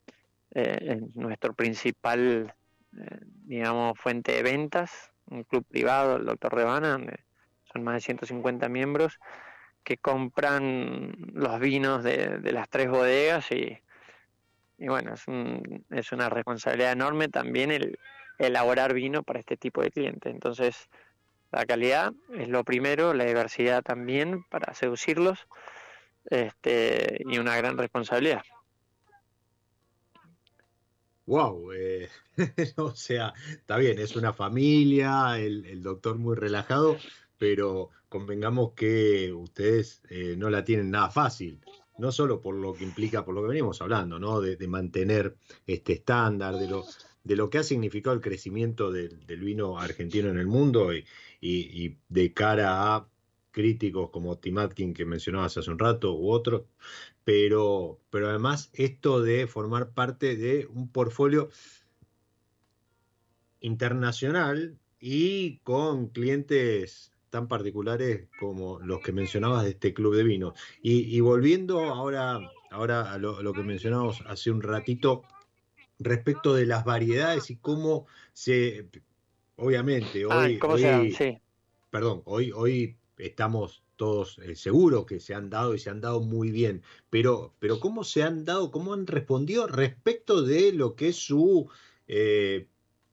eh, 0.53 0.79
es 0.81 1.17
nuestro 1.17 1.53
principal, 1.53 2.55
eh, 2.97 3.19
digamos, 3.45 3.99
fuente 3.99 4.33
de 4.33 4.43
ventas, 4.43 5.10
un 5.31 5.45
club 5.45 5.64
privado, 5.66 6.16
el 6.16 6.27
Doctor 6.27 6.55
Rebana, 6.55 6.93
donde 6.93 7.21
son 7.73 7.85
más 7.85 7.95
de 7.95 8.01
150 8.01 8.69
miembros 8.69 9.19
que 9.85 9.97
compran 9.97 11.16
los 11.33 11.59
vinos 11.59 12.05
de, 12.05 12.40
las 12.53 12.69
tres 12.69 12.90
bodegas 12.90 13.51
y, 13.51 13.79
y 14.79 14.88
bueno, 14.88 15.14
es, 15.14 15.27
un, 15.27 15.85
es 15.90 16.12
una 16.12 16.29
responsabilidad 16.29 16.93
enorme 16.93 17.29
también 17.29 17.71
el 17.71 17.99
elaborar 18.38 18.95
vino 18.95 19.23
para 19.23 19.40
este 19.40 19.57
tipo 19.57 19.83
de 19.83 19.90
clientes. 19.90 20.33
Entonces, 20.33 20.88
la 21.53 21.66
calidad 21.66 22.12
es 22.35 22.49
lo 22.49 22.64
primero, 22.64 23.14
la 23.14 23.25
diversidad 23.25 23.83
también 23.83 24.45
para 24.45 24.75
seducirlos 24.75 25.47
este, 26.27 27.23
y 27.27 27.38
una 27.38 27.57
gran 27.57 27.77
responsabilidad. 27.77 28.43
Wow, 31.31 31.71
eh, 31.73 32.09
o 32.77 32.93
sea, 32.93 33.33
está 33.53 33.77
bien, 33.77 34.01
es 34.01 34.16
una 34.16 34.33
familia, 34.33 35.38
el, 35.38 35.81
doctor 35.81 36.19
muy 36.19 36.35
relajado, 36.35 36.97
pero 37.38 37.90
convengamos 38.09 38.73
que 38.73 39.33
ustedes 39.33 40.03
eh, 40.11 40.35
no 40.37 40.51
la 40.51 40.64
tienen 40.64 40.90
nada 40.90 41.09
fácil 41.09 41.61
no 41.99 42.11
solo 42.11 42.40
por 42.40 42.57
lo 42.57 42.73
que 42.73 42.83
implica, 42.83 43.25
por 43.25 43.35
lo 43.35 43.43
que 43.43 43.49
venimos 43.49 43.81
hablando, 43.81 44.19
¿no? 44.19 44.40
de, 44.40 44.57
mantener 44.66 45.37
este 45.66 45.93
estándar, 45.93 46.57
de 46.57 46.66
lo, 46.66 46.85
de 47.23 47.37
lo 47.37 47.51
que 47.51 47.59
ha 47.59 47.62
significado 47.62 48.16
el 48.16 48.23
crecimiento 48.23 48.90
del, 48.90 49.21
vino 49.29 49.79
argentino 49.79 50.31
en 50.31 50.38
el 50.38 50.47
mundo 50.47 50.93
y, 50.93 51.99
de 52.09 52.33
cara 52.33 52.97
a 52.97 53.09
críticos 53.51 54.11
como 54.11 54.39
Tim 54.39 54.59
Atkin 54.59 54.95
que 54.95 55.05
mencionabas 55.05 55.57
hace 55.57 55.71
un 55.71 55.79
rato 55.79 56.15
u 56.15 56.31
otros, 56.31 56.63
pero, 57.25 57.99
pero 58.11 58.29
además 58.29 58.71
esto 58.73 59.23
de 59.23 59.47
formar 59.47 59.91
parte 59.91 60.37
de 60.37 60.67
un 60.67 60.89
portfolio 60.89 61.51
internacional 63.61 64.79
y 64.99 65.59
con 65.59 66.09
clientes 66.09 67.13
tan 67.31 67.49
particulares 67.49 68.29
como 68.39 68.81
los 68.81 69.01
que 69.01 69.13
mencionabas 69.13 69.65
de 69.65 69.71
este 69.71 69.95
club 69.95 70.17
de 70.17 70.25
vino. 70.25 70.55
Y, 70.83 71.21
volviendo 71.21 71.81
ahora, 71.81 72.41
ahora 72.71 73.13
a 73.13 73.19
lo, 73.19 73.53
que 73.53 73.63
mencionamos 73.63 74.23
hace 74.27 74.51
un 74.51 74.63
ratito 74.63 75.23
respecto 75.99 76.55
de 76.55 76.67
las 76.67 76.85
variedades 76.85 77.51
y 77.51 77.57
cómo 77.57 78.07
se, 78.33 78.89
obviamente, 79.57 80.25
ah, 80.29 80.39
hoy, 80.39 80.59
perdón, 81.91 82.23
hoy, 82.25 82.53
hoy 82.53 82.97
estamos 83.20 83.83
todos 83.96 84.38
eh, 84.38 84.56
seguros 84.56 85.04
que 85.04 85.20
se 85.20 85.35
han 85.35 85.50
dado 85.50 85.74
y 85.74 85.78
se 85.78 85.90
han 85.90 86.00
dado 86.00 86.20
muy 86.20 86.50
bien, 86.50 86.83
pero, 87.11 87.54
pero 87.59 87.80
cómo 87.80 88.02
se 88.02 88.22
han 88.22 88.46
dado, 88.46 88.70
cómo 88.70 88.94
han 88.94 89.06
respondido 89.06 89.66
respecto 89.66 90.42
de 90.42 90.72
lo 90.72 90.96
que 90.96 91.09
es 91.09 91.16
su 91.16 91.68
eh, 92.09 92.66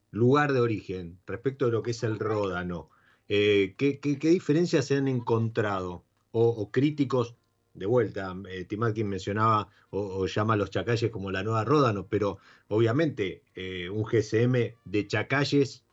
lugar 0.09 0.53
de 0.53 0.59
origen, 0.59 1.19
respecto 1.27 1.65
de 1.65 1.71
lo 1.71 1.83
que 1.83 1.91
es 1.91 2.01
el 2.03 2.17
ródano. 2.17 2.89
Eh, 3.27 3.75
¿qué, 3.77 3.99
diferencias 4.01 4.85
se 4.85 4.95
han 4.95 5.07
encontrado? 5.07 6.03
O, 6.31 6.71
críticos, 6.71 7.35
de 7.73 7.85
vuelta, 7.85 8.35
eh, 8.49 8.65
Timakin 8.65 9.07
mencionaba 9.07 9.69
o, 9.89 10.25
llama 10.25 10.53
a 10.53 10.57
los 10.57 10.71
chacalles 10.71 11.11
como 11.11 11.31
la 11.31 11.43
nueva 11.43 11.63
Ródano, 11.63 12.07
pero 12.07 12.37
obviamente 12.69 13.43
un 13.91 14.03
GSM 14.03 14.73
de 14.85 15.07
chacalles, 15.07 15.83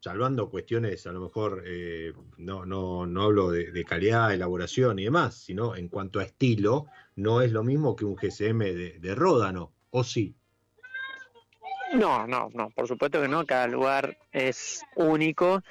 salvando 0.00 0.50
cuestiones, 0.50 1.06
a 1.06 1.12
lo 1.12 1.20
mejor 1.20 1.62
eh, 1.66 2.12
no, 2.36 2.64
no, 2.64 3.06
no 3.06 3.22
hablo 3.22 3.50
de, 3.50 3.84
calidad, 3.84 4.32
elaboración 4.32 4.98
y 4.98 5.04
demás, 5.04 5.34
sino 5.34 5.76
en 5.76 5.88
cuanto 5.88 6.20
a 6.20 6.24
estilo, 6.24 6.86
no 7.16 7.42
es 7.42 7.52
lo 7.52 7.64
mismo 7.64 7.96
que 7.96 8.04
un 8.04 8.14
GSM 8.14 8.58
de, 8.58 8.98
de 8.98 9.14
Ródano, 9.14 9.72
¿o 9.90 10.04
sí? 10.04 10.34
No, 11.94 12.26
no, 12.26 12.50
no, 12.52 12.70
por 12.70 12.86
supuesto 12.86 13.20
que 13.20 13.28
no, 13.28 13.46
cada 13.46 13.66
lugar 13.66 14.18
es 14.30 14.82
único 14.94 15.62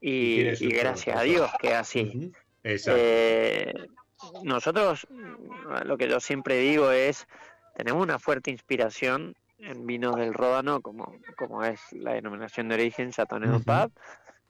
y, 0.00 0.44
gracias 0.68 1.16
a 1.16 1.22
Dios 1.22 1.50
que 1.60 1.74
así. 1.74 2.32
Eh, 2.62 3.72
nosotros, 4.42 5.06
lo 5.84 5.98
que 5.98 6.08
yo 6.08 6.20
siempre 6.20 6.58
digo 6.58 6.90
es, 6.90 7.26
tenemos 7.74 8.02
una 8.02 8.18
fuerte 8.18 8.50
inspiración 8.50 9.34
en 9.64 9.86
vinos 9.86 10.16
del 10.16 10.34
Ródano, 10.34 10.80
como, 10.80 11.16
como 11.36 11.62
es 11.64 11.80
la 11.92 12.14
denominación 12.14 12.68
de 12.68 12.74
origen 12.74 13.10
Chateauneuf 13.10 13.62
uh 13.62 13.64
Pub, 13.64 13.92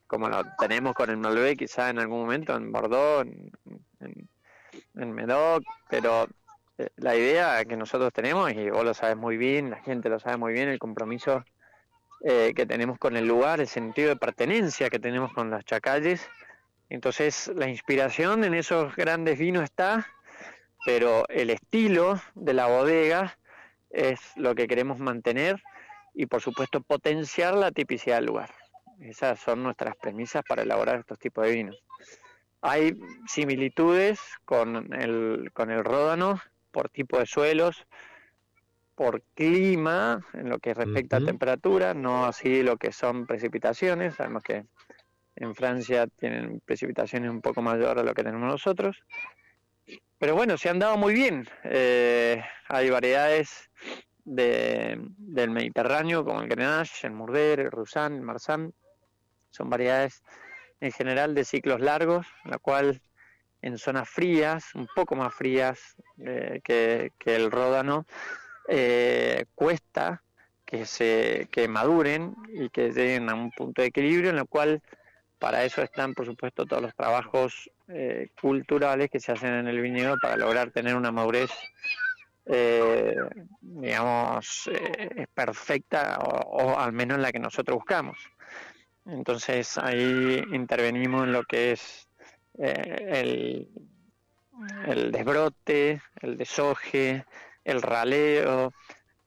como 0.07 0.29
lo 0.29 0.43
tenemos 0.59 0.93
con 0.93 1.09
el 1.09 1.17
Malbec 1.17 1.57
quizá 1.59 1.89
en 1.89 1.99
algún 1.99 2.19
momento 2.21 2.55
en 2.55 2.71
Bordeaux, 2.71 3.27
en, 3.99 4.29
en, 4.95 5.11
Medoc, 5.13 5.63
pero 5.89 6.27
eh, 6.77 6.89
la 6.97 7.15
idea 7.15 7.63
que 7.65 7.77
nosotros 7.77 8.11
tenemos, 8.13 8.51
y 8.51 8.69
vos 8.69 8.83
lo 8.83 8.93
sabes 8.93 9.17
muy 9.17 9.37
bien, 9.37 9.69
la 9.69 9.81
gente 9.81 10.09
lo 10.09 10.19
sabe 10.19 10.37
muy 10.37 10.53
bien, 10.53 10.69
el 10.69 10.79
compromiso 10.79 11.43
eh, 12.21 12.53
que 12.55 12.65
tenemos 12.65 12.97
con 12.97 13.17
el 13.17 13.27
lugar, 13.27 13.59
el 13.59 13.67
sentido 13.67 14.09
de 14.09 14.15
pertenencia 14.15 14.89
que 14.89 14.99
tenemos 14.99 15.33
con 15.33 15.49
las 15.49 15.65
chacalles. 15.65 16.27
Entonces 16.89 17.51
la 17.55 17.67
inspiración 17.67 18.43
en 18.43 18.53
esos 18.53 18.95
grandes 18.95 19.39
vinos 19.39 19.63
está, 19.63 20.07
pero 20.85 21.27
el 21.29 21.49
estilo 21.49 22.21
de 22.35 22.53
la 22.53 22.67
bodega 22.67 23.37
es 23.95 24.19
lo 24.35 24.53
que 24.55 24.67
queremos 24.67 24.99
mantener 24.99 25.61
y 26.13 26.25
por 26.25 26.41
supuesto 26.41 26.81
potenciar 26.81 27.55
la 27.55 27.71
tipicidad 27.71 28.17
del 28.17 28.25
lugar. 28.25 28.51
Esas 28.99 29.39
son 29.39 29.63
nuestras 29.63 29.95
premisas 29.95 30.43
para 30.47 30.63
elaborar 30.63 30.99
estos 30.99 31.19
tipos 31.19 31.45
de 31.45 31.53
vinos. 31.53 31.83
Hay 32.61 32.97
similitudes 33.27 34.19
con 34.43 34.93
el, 34.93 35.51
con 35.53 35.71
el 35.71 35.83
ródano 35.83 36.41
por 36.71 36.89
tipo 36.89 37.19
de 37.19 37.25
suelos, 37.25 37.85
por 38.95 39.23
clima, 39.33 40.25
en 40.33 40.49
lo 40.49 40.59
que 40.59 40.73
respecta 40.73 41.17
a 41.17 41.25
temperatura, 41.25 41.93
no 41.93 42.25
así 42.25 42.63
lo 42.63 42.77
que 42.77 42.91
son 42.91 43.25
precipitaciones. 43.25 44.15
Sabemos 44.15 44.43
que 44.43 44.65
en 45.35 45.53
Francia 45.53 46.07
tienen 46.07 46.61
precipitaciones 46.61 47.29
un 47.29 47.41
poco 47.41 47.61
mayores 47.61 48.03
a 48.03 48.05
lo 48.05 48.13
que 48.13 48.23
tenemos 48.23 48.49
nosotros. 48.49 48.97
Pero 50.17 50.35
bueno, 50.35 50.57
se 50.57 50.69
han 50.69 50.79
dado 50.79 50.97
muy 50.97 51.13
bien. 51.13 51.47
Eh, 51.63 52.43
hay 52.69 52.89
variedades 52.89 53.69
de, 54.23 54.97
del 55.17 55.49
Mediterráneo, 55.49 56.23
como 56.23 56.41
el 56.41 56.47
Grenache, 56.47 57.07
el 57.07 57.13
Mourvèdre, 57.13 57.63
el 57.63 57.71
Roussanne, 57.71 58.17
el 58.17 58.23
Marsanne. 58.23 58.71
Son 59.51 59.69
variedades 59.69 60.23
en 60.79 60.91
general 60.91 61.35
de 61.35 61.45
ciclos 61.45 61.79
largos, 61.81 62.27
la 62.45 62.57
cual 62.57 63.01
en 63.61 63.77
zonas 63.77 64.09
frías, 64.09 64.75
un 64.75 64.87
poco 64.95 65.15
más 65.15 65.33
frías 65.33 65.95
eh, 66.19 66.61
que, 66.63 67.11
que 67.17 67.35
el 67.35 67.51
Ródano, 67.51 68.05
eh, 68.67 69.45
cuesta 69.53 70.23
que 70.65 70.85
se 70.85 71.47
que 71.51 71.67
maduren 71.67 72.35
y 72.47 72.69
que 72.69 72.91
lleguen 72.91 73.29
a 73.29 73.35
un 73.35 73.51
punto 73.51 73.81
de 73.81 73.89
equilibrio 73.89 74.31
en 74.31 74.37
el 74.37 74.47
cual 74.47 74.81
para 75.39 75.63
eso 75.63 75.81
están 75.81 76.13
por 76.13 76.25
supuesto 76.25 76.65
todos 76.65 76.81
los 76.81 76.95
trabajos 76.95 77.69
eh, 77.87 78.29
culturales 78.41 79.09
que 79.09 79.19
se 79.19 79.31
hacen 79.31 79.53
en 79.53 79.67
el 79.67 79.81
viñedo 79.81 80.15
para 80.21 80.37
lograr 80.37 80.71
tener 80.71 80.95
una 80.95 81.11
madurez 81.11 81.51
eh, 82.45 83.15
digamos 83.61 84.69
perfecta 85.33 86.19
o, 86.19 86.77
al 86.79 86.93
menos 86.93 87.17
la 87.19 87.31
que 87.31 87.39
nosotros 87.39 87.75
buscamos. 87.75 88.17
Entonces 89.05 89.77
ahí 89.77 90.43
intervenimos 90.51 91.23
en 91.23 91.31
lo 91.31 91.43
que 91.43 91.71
es 91.73 92.07
eh, 92.57 93.05
el, 93.07 93.69
el 94.87 95.11
desbrote, 95.11 96.01
el 96.21 96.37
desoje, 96.37 97.25
el 97.63 97.81
raleo, 97.81 98.71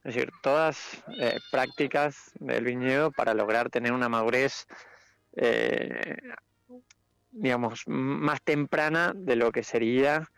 es 0.05 0.15
decir, 0.15 0.33
todas 0.43 1.05
eh, 1.21 1.39
prácticas 1.51 2.31
del 2.41 2.65
viñedo 2.65 3.11
para 3.11 3.35
lograr 3.35 3.69
tener 3.69 3.93
una 3.93 4.09
madurez, 4.09 4.67
eh, 5.41 6.17
digamos, 7.31 7.85
más 7.87 8.43
temprana 8.43 9.13
de 9.15 9.37
lo 9.37 9.53
que 9.53 9.63
sería 9.63 10.29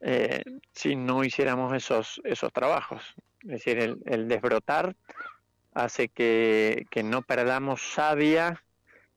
eh, 0.00 0.42
si 0.72 0.96
no 0.96 1.22
hiciéramos 1.22 1.72
esos, 1.74 2.20
esos 2.24 2.52
trabajos. 2.52 3.14
Es 3.42 3.50
decir, 3.50 3.78
el, 3.78 3.98
el 4.06 4.28
desbrotar 4.28 4.96
hace 5.74 6.08
que, 6.08 6.86
que, 6.90 7.02
no 7.02 7.22
perdamos 7.22 7.82
savia 7.82 8.62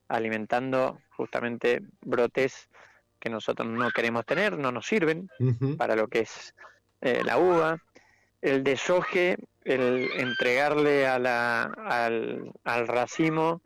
alimentando 0.08 1.00
justamente 1.10 1.82
brotes 2.02 2.68
que 3.18 3.30
nosotros 3.30 3.68
no 3.68 3.90
queremos 3.90 4.24
tener, 4.26 4.58
no 4.58 4.70
nos 4.70 4.86
sirven 4.86 5.30
uh 5.38 5.44
-huh. 5.44 5.76
para 5.76 5.96
lo 5.96 6.08
que 6.08 6.20
es 6.20 6.54
eh, 7.00 7.22
la 7.24 7.38
uva. 7.38 7.82
El 8.42 8.62
desoje, 8.62 9.38
el 9.64 10.08
entregarle 10.14 11.06
a 11.06 11.18
la, 11.18 11.64
al, 11.64 12.52
al 12.64 12.86
racimo 12.86 13.62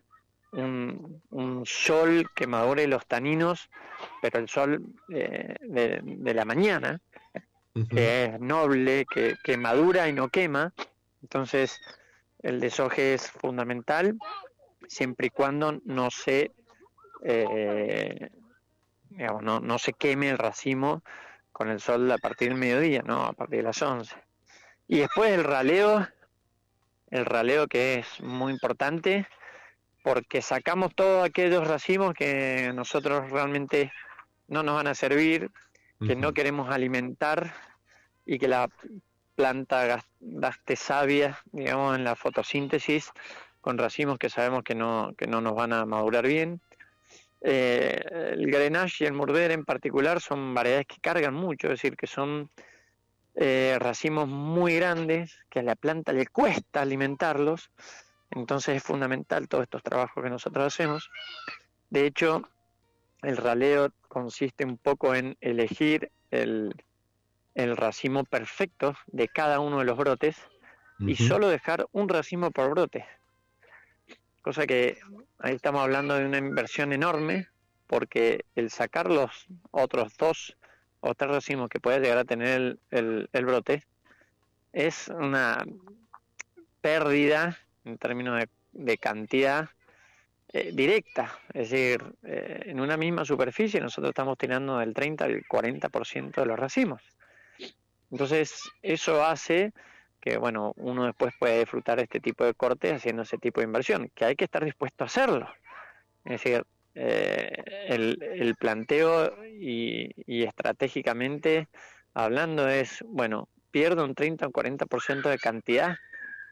un, 0.52 1.22
un, 1.30 1.64
sol 1.66 2.28
que 2.34 2.46
madure 2.46 2.86
los 2.86 3.06
taninos, 3.06 3.70
pero 4.20 4.38
el 4.38 4.48
sol 4.48 4.84
eh, 5.10 5.54
de, 5.60 6.00
de, 6.02 6.34
la 6.34 6.44
mañana, 6.44 7.00
uh 7.74 7.80
-huh. 7.80 7.88
que 7.88 8.24
es 8.24 8.40
noble, 8.40 9.06
que, 9.12 9.36
que 9.44 9.56
madura 9.56 10.08
y 10.08 10.12
no 10.12 10.28
quema. 10.28 10.72
Entonces, 11.22 11.80
el 12.42 12.60
desoje 12.60 13.14
es 13.14 13.30
fundamental 13.30 14.16
siempre 14.88 15.28
y 15.28 15.30
cuando 15.30 15.80
no 15.84 16.10
se 16.10 16.52
eh, 17.22 18.30
digamos, 19.10 19.42
no, 19.42 19.60
no 19.60 19.78
se 19.78 19.92
queme 19.92 20.30
el 20.30 20.38
racimo 20.38 21.02
con 21.52 21.68
el 21.68 21.80
sol 21.80 22.10
a 22.10 22.18
partir 22.18 22.48
del 22.48 22.58
mediodía, 22.58 23.02
¿no? 23.02 23.24
A 23.24 23.32
partir 23.32 23.58
de 23.58 23.64
las 23.64 23.82
11. 23.82 24.14
Y 24.88 25.00
después 25.00 25.30
el 25.32 25.44
raleo, 25.44 26.08
el 27.10 27.26
raleo 27.26 27.66
que 27.68 27.98
es 27.98 28.20
muy 28.20 28.52
importante 28.52 29.26
porque 30.02 30.42
sacamos 30.42 30.94
todos 30.94 31.24
aquellos 31.24 31.66
racimos 31.66 32.14
que 32.14 32.72
nosotros 32.74 33.30
realmente 33.30 33.92
no 34.48 34.62
nos 34.62 34.76
van 34.76 34.86
a 34.86 34.94
servir, 34.94 35.50
que 35.98 36.04
uh 36.04 36.06
-huh. 36.08 36.16
no 36.16 36.32
queremos 36.32 36.70
alimentar 36.70 37.54
y 38.24 38.38
que 38.38 38.48
la 38.48 38.68
planta 39.34 40.02
gaste 40.20 40.76
savia, 40.76 41.38
digamos, 41.52 41.96
en 41.96 42.04
la 42.04 42.16
fotosíntesis 42.16 43.10
con 43.60 43.78
racimos 43.78 44.18
que 44.18 44.30
sabemos 44.30 44.62
que 44.62 44.74
no, 44.74 45.12
que 45.16 45.26
no 45.26 45.40
nos 45.40 45.54
van 45.54 45.72
a 45.72 45.84
madurar 45.84 46.26
bien 46.26 46.60
eh, 47.42 47.98
el 48.32 48.50
Grenache 48.50 49.04
y 49.04 49.06
el 49.06 49.14
Mourvedre 49.14 49.54
en 49.54 49.64
particular 49.64 50.20
son 50.20 50.54
variedades 50.54 50.86
que 50.86 51.00
cargan 51.00 51.34
mucho, 51.34 51.68
es 51.68 51.74
decir, 51.74 51.96
que 51.96 52.06
son 52.06 52.50
eh, 53.34 53.76
racimos 53.78 54.28
muy 54.28 54.76
grandes, 54.76 55.38
que 55.48 55.60
a 55.60 55.62
la 55.62 55.76
planta 55.76 56.12
le 56.12 56.26
cuesta 56.26 56.82
alimentarlos, 56.82 57.70
entonces 58.30 58.76
es 58.76 58.82
fundamental 58.82 59.48
todos 59.48 59.64
estos 59.64 59.82
trabajos 59.82 60.22
que 60.22 60.30
nosotros 60.30 60.66
hacemos. 60.66 61.10
De 61.88 62.06
hecho, 62.06 62.42
el 63.22 63.36
raleo 63.36 63.92
consiste 64.08 64.64
un 64.64 64.78
poco 64.78 65.14
en 65.14 65.36
elegir 65.40 66.10
el, 66.30 66.74
el 67.54 67.76
racimo 67.76 68.24
perfecto 68.24 68.94
de 69.06 69.28
cada 69.28 69.60
uno 69.60 69.78
de 69.78 69.84
los 69.84 69.96
brotes 69.96 70.36
uh 71.00 71.04
-huh. 71.04 71.10
y 71.10 71.16
solo 71.16 71.48
dejar 71.48 71.86
un 71.92 72.08
racimo 72.08 72.50
por 72.50 72.70
brote 72.70 73.06
cosa 74.42 74.66
que 74.66 74.98
ahí 75.38 75.54
estamos 75.54 75.82
hablando 75.82 76.14
de 76.14 76.26
una 76.26 76.38
inversión 76.38 76.92
enorme, 76.92 77.48
porque 77.86 78.44
el 78.54 78.70
sacar 78.70 79.10
los 79.10 79.46
otros 79.70 80.16
dos 80.16 80.56
o 81.00 81.14
tres 81.14 81.30
racimos 81.30 81.68
que 81.68 81.80
puede 81.80 82.00
llegar 82.00 82.18
a 82.18 82.24
tener 82.24 82.60
el, 82.60 82.80
el, 82.90 83.28
el 83.32 83.46
brote 83.46 83.84
es 84.72 85.08
una 85.08 85.64
pérdida 86.80 87.58
en 87.84 87.98
términos 87.98 88.38
de, 88.38 88.48
de 88.72 88.98
cantidad 88.98 89.68
eh, 90.52 90.72
directa, 90.72 91.38
es 91.52 91.70
decir, 91.70 92.02
eh, 92.24 92.62
en 92.66 92.80
una 92.80 92.96
misma 92.96 93.24
superficie 93.24 93.80
nosotros 93.80 94.10
estamos 94.10 94.36
tirando 94.36 94.78
del 94.78 94.92
30 94.92 95.24
al 95.24 95.44
40% 95.44 96.34
de 96.34 96.46
los 96.46 96.58
racimos. 96.58 97.02
Entonces, 98.10 98.68
eso 98.82 99.24
hace 99.24 99.72
que 100.20 100.36
bueno, 100.36 100.74
uno 100.76 101.06
después 101.06 101.32
puede 101.38 101.60
disfrutar 101.60 101.98
este 101.98 102.20
tipo 102.20 102.44
de 102.44 102.54
cortes 102.54 102.92
haciendo 102.92 103.22
ese 103.22 103.38
tipo 103.38 103.60
de 103.60 103.66
inversión, 103.66 104.10
que 104.14 104.24
hay 104.26 104.36
que 104.36 104.44
estar 104.44 104.64
dispuesto 104.64 105.04
a 105.04 105.06
hacerlo. 105.06 105.48
Es 106.24 106.42
decir, 106.42 106.64
eh, 106.94 107.62
el, 107.88 108.18
el, 108.20 108.54
planteo 108.56 109.44
y, 109.46 110.10
y, 110.26 110.42
estratégicamente 110.42 111.68
hablando 112.12 112.68
es, 112.68 113.02
bueno, 113.06 113.48
pierdo 113.70 114.04
un 114.04 114.14
30 114.14 114.48
o 114.48 114.50
40% 114.50 115.30
de 115.30 115.38
cantidad 115.38 115.96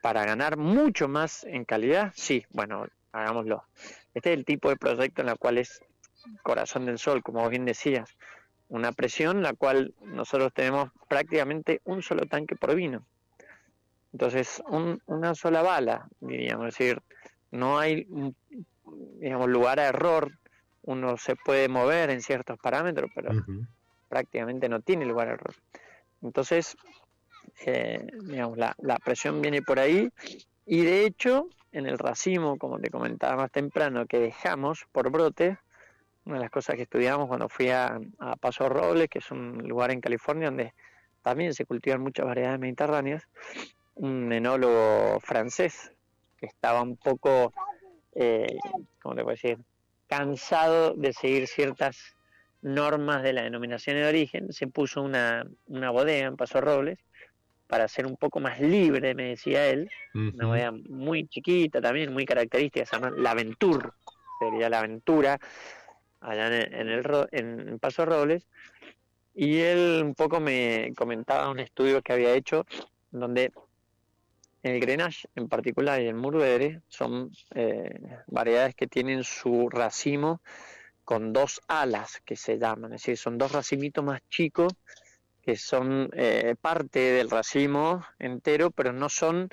para 0.09 0.25
ganar 0.25 0.57
mucho 0.57 1.07
más 1.07 1.45
en 1.45 1.67
calidad, 1.67 2.15
sí, 2.17 2.43
bueno, 2.49 2.87
hagámoslo. 3.13 3.65
Este 4.15 4.33
es 4.33 4.39
el 4.39 4.47
tipo 4.47 4.71
de 4.71 4.77
proyecto 4.79 5.21
en 5.21 5.29
el 5.29 5.37
cual 5.37 5.59
es 5.59 5.83
corazón 6.43 6.87
del 6.87 6.99
sol, 6.99 7.23
como 7.23 7.41
vos 7.41 7.51
bien 7.51 7.67
decías, 7.67 8.17
una 8.71 8.93
presión 8.93 9.37
en 9.37 9.43
la 9.43 9.53
cual 9.53 9.93
nosotros 10.01 10.51
tenemos 10.55 10.91
prácticamente 11.09 11.83
un 11.85 12.01
solo 12.01 12.25
tanque 12.25 12.57
por 12.57 12.75
vino. 12.75 13.05
Entonces, 14.15 14.63
un, 14.69 15.03
una 15.05 15.35
sola 15.35 15.61
bala, 15.61 16.09
diríamos, 16.21 16.69
es 16.69 16.79
decir, 16.79 17.03
no 17.51 17.79
hay, 17.79 18.07
digamos, 19.21 19.51
lugar 19.51 19.79
a 19.79 19.89
error, 19.89 20.33
uno 20.85 21.19
se 21.19 21.37
puede 21.37 21.69
mover 21.69 22.09
en 22.09 22.23
ciertos 22.23 22.59
parámetros, 22.59 23.11
pero 23.15 23.31
uh 23.33 23.35
-huh. 23.35 23.67
prácticamente 24.09 24.71
no 24.71 24.81
tiene 24.81 25.05
lugar 25.05 25.29
a 25.29 25.33
error. 25.33 25.55
Entonces, 26.23 26.79
eh, 27.67 28.07
digamos, 28.25 28.59
la, 28.59 28.99
presión 29.05 29.41
viene 29.41 29.63
por 29.63 29.79
ahí 29.79 30.11
y 30.67 30.85
de 30.85 31.05
hecho, 31.05 31.49
en 31.73 31.87
el 31.87 31.99
racimo, 31.99 32.59
como 32.59 32.79
te 32.79 32.91
comentaba 32.91 33.37
más 33.37 33.51
temprano, 33.51 34.07
que 34.07 34.19
dejamos 34.19 34.87
por 34.93 35.11
brote, 35.11 35.59
una 36.25 36.37
de 36.37 36.43
las 36.43 36.51
cosas 36.51 36.77
que 36.77 36.83
estudiamos 36.83 37.27
cuando 37.29 37.49
fui 37.49 37.71
a, 37.71 37.99
a 38.19 38.37
Paso 38.37 38.69
Robles, 38.69 39.09
que 39.09 39.19
es 39.19 39.31
un 39.31 39.67
lugar 39.67 39.91
en 39.91 40.01
California 40.01 40.49
donde 40.49 40.75
también 41.23 41.55
se 41.55 41.65
cultivan 41.65 42.03
muchas 42.03 42.27
variedades 42.27 42.61
mediterráneas, 42.61 43.29
un 43.95 44.33
enólogo 44.33 45.21
francés 45.21 45.93
que 46.39 46.47
estaba 46.47 46.83
un 46.83 46.97
poco, 46.97 47.53
eh, 48.15 48.59
¿cómo 49.03 49.15
te 49.15 49.23
puedo 49.23 49.35
decir?, 49.35 49.59
cansado 50.07 50.95
de 50.95 51.13
seguir 51.13 51.47
ciertas 51.47 52.17
normas 52.63 53.23
de 53.23 53.33
la 53.33 53.43
denominación 53.43 53.97
de 53.97 54.07
origen, 54.07 54.53
se 54.53 54.67
puso 54.67 55.03
una, 55.03 55.47
una 55.67 55.91
bodega 55.91 56.27
en 56.27 56.37
Paso 56.37 56.61
Robles 56.61 56.99
para 57.69 57.87
ser 57.87 58.07
un 58.07 58.17
poco 58.17 58.41
más 58.41 58.61
libre, 58.61 59.15
me 59.15 59.29
decía 59.29 59.69
él, 59.69 59.89
uh 60.15 60.19
-huh. 60.19 60.35
una 60.35 60.47
bodega 60.47 60.73
muy 60.73 61.29
chiquita 61.29 61.81
también, 61.81 62.13
muy 62.13 62.25
característica, 62.25 62.85
se 62.85 62.97
llama 62.97 63.11
La 63.17 63.31
Aventura, 63.33 63.95
sería 64.41 64.69
la 64.69 64.81
aventura, 64.81 65.39
allá 66.21 66.47
en, 66.49 66.75
en 66.75 66.89
el 66.89 67.29
en 67.31 67.79
Paso 67.79 68.05
Robles, 68.05 68.47
y 69.35 69.59
él 69.59 70.03
un 70.03 70.15
poco 70.15 70.41
me 70.41 70.93
comentaba 70.97 71.51
un 71.51 71.61
estudio 71.61 72.03
que 72.03 72.13
había 72.13 72.35
hecho 72.35 72.67
donde 73.11 73.53
el 74.63 74.81
Grenache 74.81 75.29
en 75.37 75.49
particular 75.49 76.01
y 76.01 76.07
el 76.09 76.15
Mourvedre 76.15 76.81
son 76.89 77.31
eh, 77.55 78.01
variedades 78.27 78.75
que 78.75 78.87
tienen 78.87 79.23
su 79.23 79.69
racimo 79.69 80.41
con 81.05 81.33
dos 81.33 81.61
alas 81.69 82.21
que 82.25 82.37
se 82.37 82.59
llaman, 82.59 82.93
es 82.95 83.03
decir, 83.03 83.17
son 83.17 83.39
dos 83.39 83.53
racimitos 83.53 84.05
más 84.05 84.21
chicos 84.29 84.73
que 85.49 85.57
son 85.57 86.11
eh, 86.13 86.57
parte 86.61 86.99
del 86.99 87.31
racimo 87.31 88.05
entero, 88.19 88.71
pero 88.71 88.93
no 88.93 89.09
son 89.09 89.49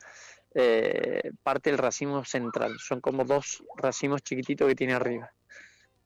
eh, 0.54 1.32
parte 1.42 1.70
del 1.70 1.78
racimo 1.78 2.26
central, 2.26 2.76
son 2.80 3.00
como 3.00 3.24
dos 3.24 3.64
racimos 3.78 4.22
chiquititos 4.22 4.68
que 4.68 4.76
tiene 4.76 4.92
arriba. 4.92 5.32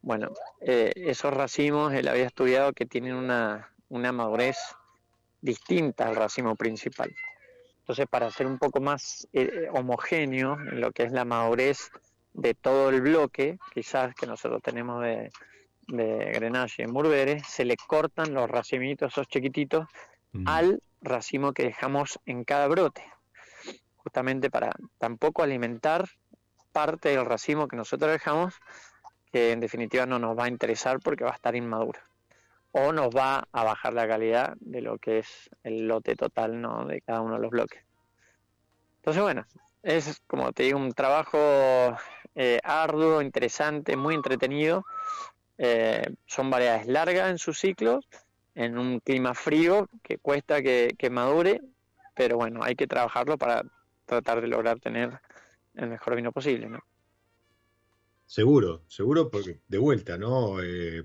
Bueno, 0.03 0.29
eh, 0.61 0.91
esos 0.95 1.33
racimos 1.33 1.91
él 1.95 2.07
había 2.07 2.27
estudiado 2.27 2.71
que 2.73 2.85
tienen 2.85 3.15
una, 3.15 3.73
una 3.87 4.11
madurez 4.11 4.59
distinta 5.41 6.07
al 6.07 6.15
racimo 6.15 6.55
principal. 6.55 7.11
Entonces, 7.79 8.05
para 8.07 8.29
ser 8.29 8.45
un 8.45 8.59
poco 8.59 8.81
más 8.81 9.27
eh, 9.33 9.69
homogéneo 9.73 10.53
en 10.53 10.81
lo 10.81 10.91
que 10.91 11.01
es 11.01 11.11
la 11.11 11.25
madurez 11.25 11.89
de 12.33 12.53
todo 12.53 12.91
el 12.91 13.01
bloque, 13.01 13.57
quizás 13.73 14.13
que 14.13 14.27
nosotros 14.27 14.61
tenemos 14.61 15.01
de, 15.01 15.31
de 15.89 16.31
Grenache 16.33 16.83
y 16.83 16.87
Mourvedre, 16.87 17.41
se 17.43 17.65
le 17.65 17.75
cortan 17.75 18.33
los 18.33 18.49
racimitos, 18.49 19.11
esos 19.11 19.27
chiquititos, 19.27 19.87
mm. 20.31 20.47
al 20.47 20.81
racimo 21.01 21.53
que 21.53 21.63
dejamos 21.63 22.19
en 22.25 22.43
cada 22.43 22.67
brote, 22.67 23.03
justamente 23.97 24.49
para 24.49 24.71
tampoco 24.97 25.43
alimentar 25.43 26.05
parte 26.71 27.09
del 27.09 27.25
racimo 27.25 27.67
que 27.67 27.75
nosotros 27.75 28.11
dejamos, 28.11 28.55
que 29.31 29.51
en 29.51 29.59
definitiva 29.59 30.05
no 30.05 30.19
nos 30.19 30.37
va 30.37 30.45
a 30.45 30.49
interesar 30.49 30.99
porque 30.99 31.23
va 31.23 31.31
a 31.31 31.35
estar 31.35 31.55
inmaduro 31.55 31.99
o 32.71 32.91
nos 32.93 33.09
va 33.09 33.47
a 33.51 33.63
bajar 33.63 33.93
la 33.93 34.07
calidad 34.07 34.55
de 34.59 34.81
lo 34.81 34.97
que 34.97 35.19
es 35.19 35.49
el 35.63 35.87
lote 35.87 36.15
total 36.15 36.61
¿no? 36.61 36.85
de 36.85 37.01
cada 37.01 37.21
uno 37.21 37.35
de 37.35 37.41
los 37.41 37.49
bloques. 37.49 37.83
Entonces, 38.97 39.23
bueno, 39.23 39.45
es 39.81 40.21
como 40.27 40.51
te 40.51 40.63
digo, 40.63 40.77
un 40.77 40.93
trabajo 40.93 41.37
eh, 42.35 42.59
arduo, 42.63 43.21
interesante, 43.21 43.95
muy 43.95 44.13
entretenido. 44.15 44.85
Eh, 45.61 46.01
son 46.25 46.49
variedades 46.49 46.87
largas 46.87 47.29
en 47.29 47.37
sus 47.37 47.59
ciclos, 47.59 48.07
en 48.55 48.77
un 48.77 49.01
clima 49.01 49.33
frío 49.33 49.89
que 50.01 50.17
cuesta 50.17 50.61
que, 50.61 50.95
que 50.97 51.09
madure, 51.09 51.59
pero 52.15 52.37
bueno, 52.37 52.63
hay 52.63 52.75
que 52.75 52.87
trabajarlo 52.87 53.37
para 53.37 53.63
tratar 54.05 54.39
de 54.39 54.47
lograr 54.47 54.79
tener 54.79 55.19
el 55.75 55.89
mejor 55.89 56.15
vino 56.15 56.31
posible, 56.31 56.69
¿no? 56.69 56.79
Seguro, 58.25 58.83
seguro, 58.87 59.29
porque 59.29 59.59
de 59.67 59.79
vuelta, 59.79 60.17
¿no? 60.17 60.61
Eh, 60.61 61.03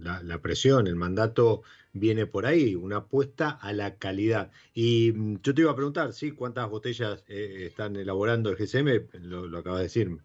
la, 0.00 0.42
presión, 0.42 0.86
el 0.86 0.96
mandato 0.96 1.62
viene 1.92 2.26
por 2.26 2.46
ahí, 2.46 2.74
una 2.74 2.96
apuesta 2.96 3.50
a 3.50 3.72
la 3.72 3.96
calidad. 3.96 4.50
Y 4.74 5.12
mm, 5.12 5.36
yo 5.40 5.54
te 5.54 5.62
iba 5.62 5.70
a 5.70 5.76
preguntar, 5.76 6.12
¿sí? 6.12 6.32
¿Cuántas 6.32 6.68
botellas 6.68 7.24
eh, 7.28 7.66
están 7.68 7.96
elaborando 7.96 8.50
el 8.50 8.56
GSM? 8.56 9.08
Lo, 9.22 9.56
acabas 9.56 9.78
de 9.78 9.84
decir, 9.84 10.18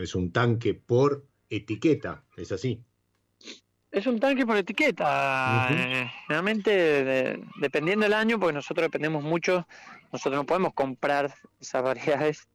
es 0.00 0.14
un 0.14 0.32
tanque 0.32 0.74
por 0.74 1.26
etiqueta, 1.50 2.24
¿es 2.36 2.50
así? 2.52 2.82
Es 3.92 4.06
un 4.06 4.18
tanque 4.18 4.46
por 4.46 4.56
etiqueta. 4.56 5.68
realmente, 6.26 7.38
dependiendo 7.60 8.04
del 8.04 8.14
año, 8.14 8.40
porque 8.40 8.54
nosotros 8.54 8.86
dependemos 8.86 9.22
mucho, 9.22 9.68
nosotros 10.10 10.40
no 10.40 10.46
podemos 10.46 10.72
comprar 10.72 11.32
esas 11.60 11.82
variedades 11.82 12.48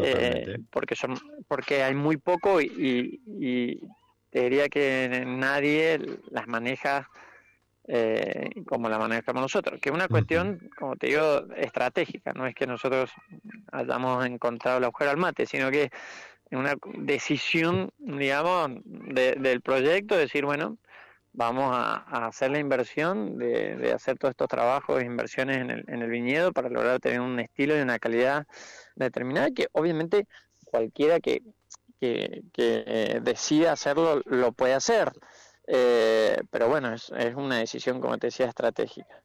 eh, 0.00 0.58
porque 0.70 0.94
son 0.94 1.18
porque 1.48 1.82
hay 1.82 1.94
muy 1.94 2.16
poco 2.16 2.60
y, 2.60 3.80
te 4.30 4.42
diría 4.42 4.68
que 4.68 5.24
nadie 5.26 5.98
las 6.30 6.46
maneja 6.46 7.08
eh, 7.88 8.50
como 8.66 8.90
la 8.90 8.98
manejamos 8.98 9.40
nosotros, 9.40 9.80
que 9.80 9.88
es 9.88 9.94
una 9.94 10.06
cuestión, 10.06 10.68
como 10.78 10.96
te 10.96 11.06
digo, 11.06 11.46
estratégica, 11.56 12.34
no 12.34 12.46
es 12.46 12.54
que 12.54 12.66
nosotros 12.66 13.10
hayamos 13.72 14.26
encontrado 14.26 14.76
el 14.76 14.84
agujero 14.84 15.10
al 15.10 15.16
mate, 15.16 15.46
sino 15.46 15.70
que 15.70 15.90
una 16.50 16.76
decisión, 16.98 17.90
digamos, 17.98 18.70
del 18.84 19.60
proyecto, 19.60 20.16
decir, 20.16 20.44
bueno, 20.44 20.78
vamos 21.32 21.70
a, 21.72 22.26
hacer 22.26 22.50
la 22.50 22.58
inversión 22.58 23.38
de, 23.38 23.92
hacer 23.92 24.18
todos 24.18 24.32
estos 24.32 24.48
trabajos, 24.48 25.02
inversiones 25.02 25.58
en 25.58 25.70
el, 25.70 25.84
en 25.88 26.02
el 26.02 26.10
viñedo 26.10 26.52
para 26.52 26.68
lograr 26.68 27.00
tener 27.00 27.20
un 27.20 27.38
estilo 27.38 27.76
y 27.76 27.80
una 27.80 27.98
calidad 27.98 28.46
determinada 28.96 29.50
que 29.50 29.68
obviamente 29.72 30.26
cualquiera 30.64 31.20
que, 31.20 31.42
que, 32.00 32.42
eh, 32.56 33.20
decida 33.22 33.72
hacerlo 33.72 34.22
lo 34.26 34.52
puede 34.52 34.74
hacer. 34.74 35.12
Eh, 35.66 36.38
pero 36.50 36.68
bueno, 36.68 36.94
es, 36.94 37.12
es, 37.16 37.34
una 37.34 37.58
decisión, 37.58 38.00
como 38.00 38.18
te 38.18 38.28
decía, 38.28 38.46
estratégica. 38.46 39.22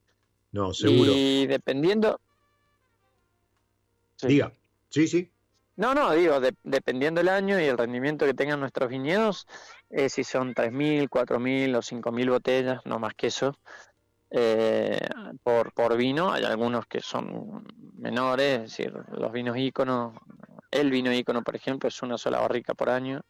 No, 0.52 0.72
seguro. 0.72 1.10
Y 1.14 1.46
dependiendo... 1.46 2.20
Diga, 4.22 4.52
sí, 4.88 5.08
sí. 5.08 5.33
No, 5.76 5.92
no, 5.94 6.12
digo, 6.12 6.38
dependiendo 6.62 7.20
el 7.20 7.28
año 7.28 7.58
y 7.60 7.64
el 7.64 7.76
rendimiento 7.76 8.26
que 8.26 8.34
tengan 8.34 8.60
nuestros 8.60 8.88
viñedos, 8.88 9.46
eh, 9.90 10.08
si 10.08 10.22
son 10.22 10.54
3.000, 10.54 11.08
4.000 11.08 11.76
o 11.76 11.82
5.000 11.82 12.30
botellas, 12.30 12.80
no 12.84 13.00
más 13.00 13.14
que 13.14 13.26
eso, 13.26 13.58
eh, 14.30 15.00
por, 15.42 15.72
por 15.72 15.96
vino. 15.96 16.32
Hay 16.32 16.44
algunos 16.44 16.86
que 16.86 17.00
son 17.00 17.66
menores, 17.96 18.56
es 18.56 18.62
decir, 18.62 18.92
los 19.12 19.32
vinos 19.32 19.56
íconos, 19.56 20.14
el 20.70 20.90
vino 20.90 21.12
ícono, 21.12 21.42
por 21.42 21.56
ejemplo, 21.56 21.88
es 21.88 22.02
una 22.02 22.18
sola 22.18 22.40
barrica 22.40 22.74
por 22.74 22.90
año. 22.90 23.22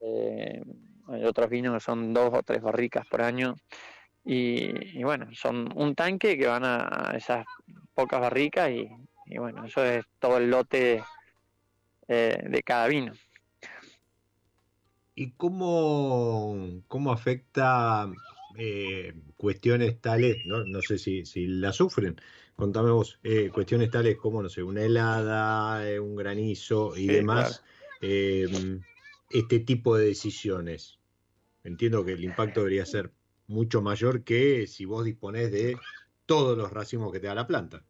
Eh, 0.00 0.62
hay 1.08 1.24
otros 1.24 1.50
vinos 1.50 1.74
que 1.74 1.80
son 1.80 2.14
dos 2.14 2.32
o 2.32 2.42
tres 2.42 2.62
barricas 2.62 3.06
por 3.06 3.22
año. 3.22 3.56
Y, 4.24 5.02
bueno, 5.02 5.28
son 5.34 5.68
un 5.74 5.94
tanque 5.94 6.38
que 6.38 6.46
van 6.46 6.64
a, 6.64 7.12
esas 7.14 7.44
pocas 7.92 8.20
barricas 8.20 8.70
y, 8.70 8.88
bueno, 9.38 9.64
eso 9.64 9.84
es 9.84 10.04
todo 10.18 10.38
el 10.38 10.50
lote 10.50 11.02
eh, 12.08 12.42
de 12.48 12.62
cada 12.62 12.88
vino. 12.88 13.12
¿Y 15.14 15.32
cómo, 15.32 16.82
cómo 16.88 17.12
afecta 17.12 18.10
eh, 18.56 19.14
cuestiones 19.36 20.00
tales, 20.00 20.44
no, 20.46 20.64
no 20.64 20.80
sé 20.80 20.98
si, 20.98 21.24
si 21.24 21.46
la 21.46 21.72
sufren, 21.72 22.20
contame 22.56 22.90
vos, 22.90 23.18
eh, 23.22 23.50
cuestiones 23.52 23.90
tales 23.90 24.16
como, 24.16 24.42
no 24.42 24.48
sé, 24.48 24.62
una 24.62 24.82
helada, 24.82 25.88
eh, 25.88 25.98
un 25.98 26.14
granizo 26.14 26.96
y 26.96 27.06
demás, 27.06 27.62
este 28.00 29.60
tipo 29.60 29.96
de 29.96 30.06
decisiones. 30.06 30.98
Entiendo 31.64 32.04
que 32.04 32.12
el 32.12 32.22
impacto 32.22 32.60
debería 32.60 32.86
ser 32.86 33.12
mucho 33.46 33.82
mayor 33.82 34.22
que 34.22 34.66
si 34.66 34.84
vos 34.84 35.04
disponés 35.04 35.50
de 35.50 35.76
todos 36.26 36.56
los 36.56 36.72
racimos 36.72 37.12
que 37.12 37.20
te 37.20 37.26
da 37.26 37.34
la 37.34 37.46
planta. 37.46 37.84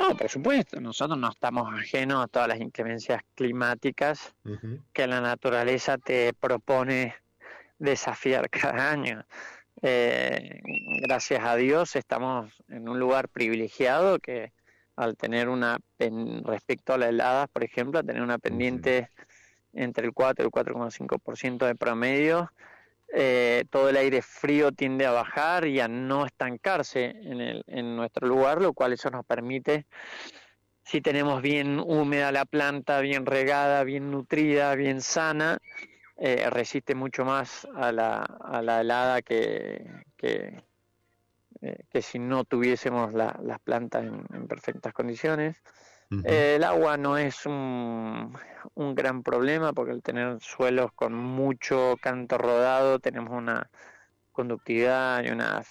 No, 0.00 0.16
por 0.16 0.30
supuesto, 0.30 0.80
nosotros 0.80 1.18
no 1.18 1.28
estamos 1.28 1.68
ajenos 1.78 2.24
a 2.24 2.26
todas 2.26 2.48
las 2.48 2.60
inclemencias 2.60 3.20
climáticas 3.34 4.34
que 4.94 5.06
la 5.06 5.20
naturaleza 5.20 5.98
te 5.98 6.32
propone 6.32 7.14
desafiar 7.78 8.48
cada 8.48 8.92
año. 8.92 9.24
Eh, 9.82 10.60
gracias 11.02 11.44
a 11.44 11.54
Dios 11.56 11.96
estamos 11.96 12.50
en 12.68 12.88
un 12.88 12.98
lugar 12.98 13.28
privilegiado 13.28 14.18
que 14.18 14.52
al 14.96 15.16
tener 15.16 15.48
una, 15.48 15.78
respecto 16.44 16.94
a 16.94 16.98
las 16.98 17.10
heladas, 17.10 17.48
por 17.50 17.64
ejemplo, 17.64 18.02
tener 18.02 18.22
una 18.22 18.38
pendiente 18.38 19.10
entre 19.72 20.06
el 20.06 20.12
4 20.12 20.44
y 20.44 20.46
el 20.46 20.50
4,5% 20.50 21.66
de 21.66 21.74
promedio, 21.74 22.50
eh, 23.12 23.64
todo 23.70 23.88
el 23.88 23.96
aire 23.96 24.22
frío 24.22 24.72
tiende 24.72 25.06
a 25.06 25.12
bajar 25.12 25.66
y 25.66 25.80
a 25.80 25.88
no 25.88 26.26
estancarse 26.26 27.06
en, 27.06 27.40
el, 27.40 27.64
en 27.66 27.96
nuestro 27.96 28.26
lugar, 28.26 28.60
lo 28.60 28.72
cual 28.72 28.92
eso 28.92 29.10
nos 29.10 29.24
permite, 29.24 29.86
si 30.82 31.00
tenemos 31.00 31.40
bien 31.40 31.78
húmeda 31.78 32.32
la 32.32 32.44
planta, 32.44 33.00
bien 33.00 33.24
regada, 33.26 33.84
bien 33.84 34.10
nutrida, 34.10 34.74
bien 34.74 35.00
sana, 35.00 35.58
eh, 36.16 36.50
resiste 36.50 36.94
mucho 36.94 37.24
más 37.24 37.66
a 37.76 37.92
la, 37.92 38.22
a 38.22 38.60
la 38.60 38.80
helada 38.80 39.22
que, 39.22 39.84
eh, 40.18 40.62
que 41.90 42.02
si 42.02 42.18
no 42.18 42.44
tuviésemos 42.44 43.12
las 43.12 43.60
plantas 43.60 44.04
en, 44.04 44.48
perfectas 44.48 44.92
condiciones. 44.92 45.56
Eh, 46.24 46.56
el 46.56 46.64
agua 46.64 46.96
no 46.96 47.16
es 47.16 47.46
un, 47.46 48.36
un, 48.74 48.94
gran 48.96 49.22
problema 49.22 49.72
porque 49.72 49.92
al 49.92 50.02
tener 50.02 50.40
suelos 50.40 50.90
con 50.92 51.14
mucho 51.14 51.96
canto 52.00 52.36
rodado 52.36 52.98
tenemos 52.98 53.30
una 53.30 53.70
conductividad 54.32 55.22
y 55.22 55.30
una 55.30 55.62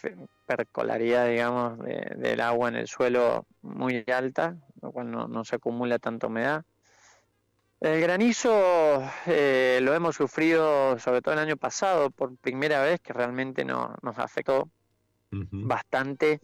percolaridad, 0.46 1.28
digamos, 1.28 1.80
del 1.80 2.40
agua 2.40 2.70
en 2.70 2.76
el 2.76 2.88
suelo 2.88 3.46
muy 3.62 4.06
alta, 4.08 4.56
lo 4.82 4.92
cual 4.92 5.12
no, 5.12 5.28
no 5.28 5.44
se 5.44 5.56
acumula 5.58 6.00
tanta 6.00 6.28
humedad. 6.28 6.64
El 7.82 8.02
granizo 8.02 9.04
eh, 9.26 9.80
lo 9.82 9.94
hemos 9.94 10.16
sufrido 10.16 11.00
sobre 11.00 11.22
todo 11.22 11.34
el 11.34 11.40
año 11.40 11.56
pasado 11.56 12.12
por 12.12 12.36
primera 12.38 12.82
vez 12.82 13.00
que 13.00 13.14
realmente 13.14 13.64
no, 13.64 13.96
nos 14.02 14.20
afectó 14.20 14.70
bastante, 15.32 16.42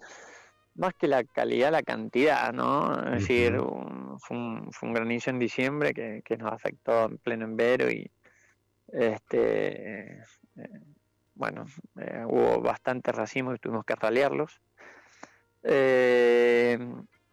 más 0.75 0.93
que 0.93 1.07
la 1.07 1.23
calidad, 1.23 1.71
la 1.71 1.83
cantidad, 1.83 2.53
¿no? 2.53 2.93
Es 3.13 3.21
decir, 3.21 3.57
fue, 4.19 4.37
un, 4.37 4.93
granizo 4.93 5.29
en 5.29 5.39
diciembre 5.39 5.93
que, 5.93 6.37
nos 6.37 6.51
afectó 6.51 7.05
en 7.05 7.17
pleno 7.17 7.45
envero 7.45 7.89
y 7.89 8.09
este 8.87 10.19
eh, 10.19 10.23
bueno, 11.35 11.65
eh, 11.99 12.23
hubo 12.25 12.61
bastantes 12.61 13.13
racimos 13.13 13.55
y 13.55 13.59
tuvimos 13.59 13.85
que 13.85 13.95
ralearlos. 13.95 14.61
Eh, 15.63 16.77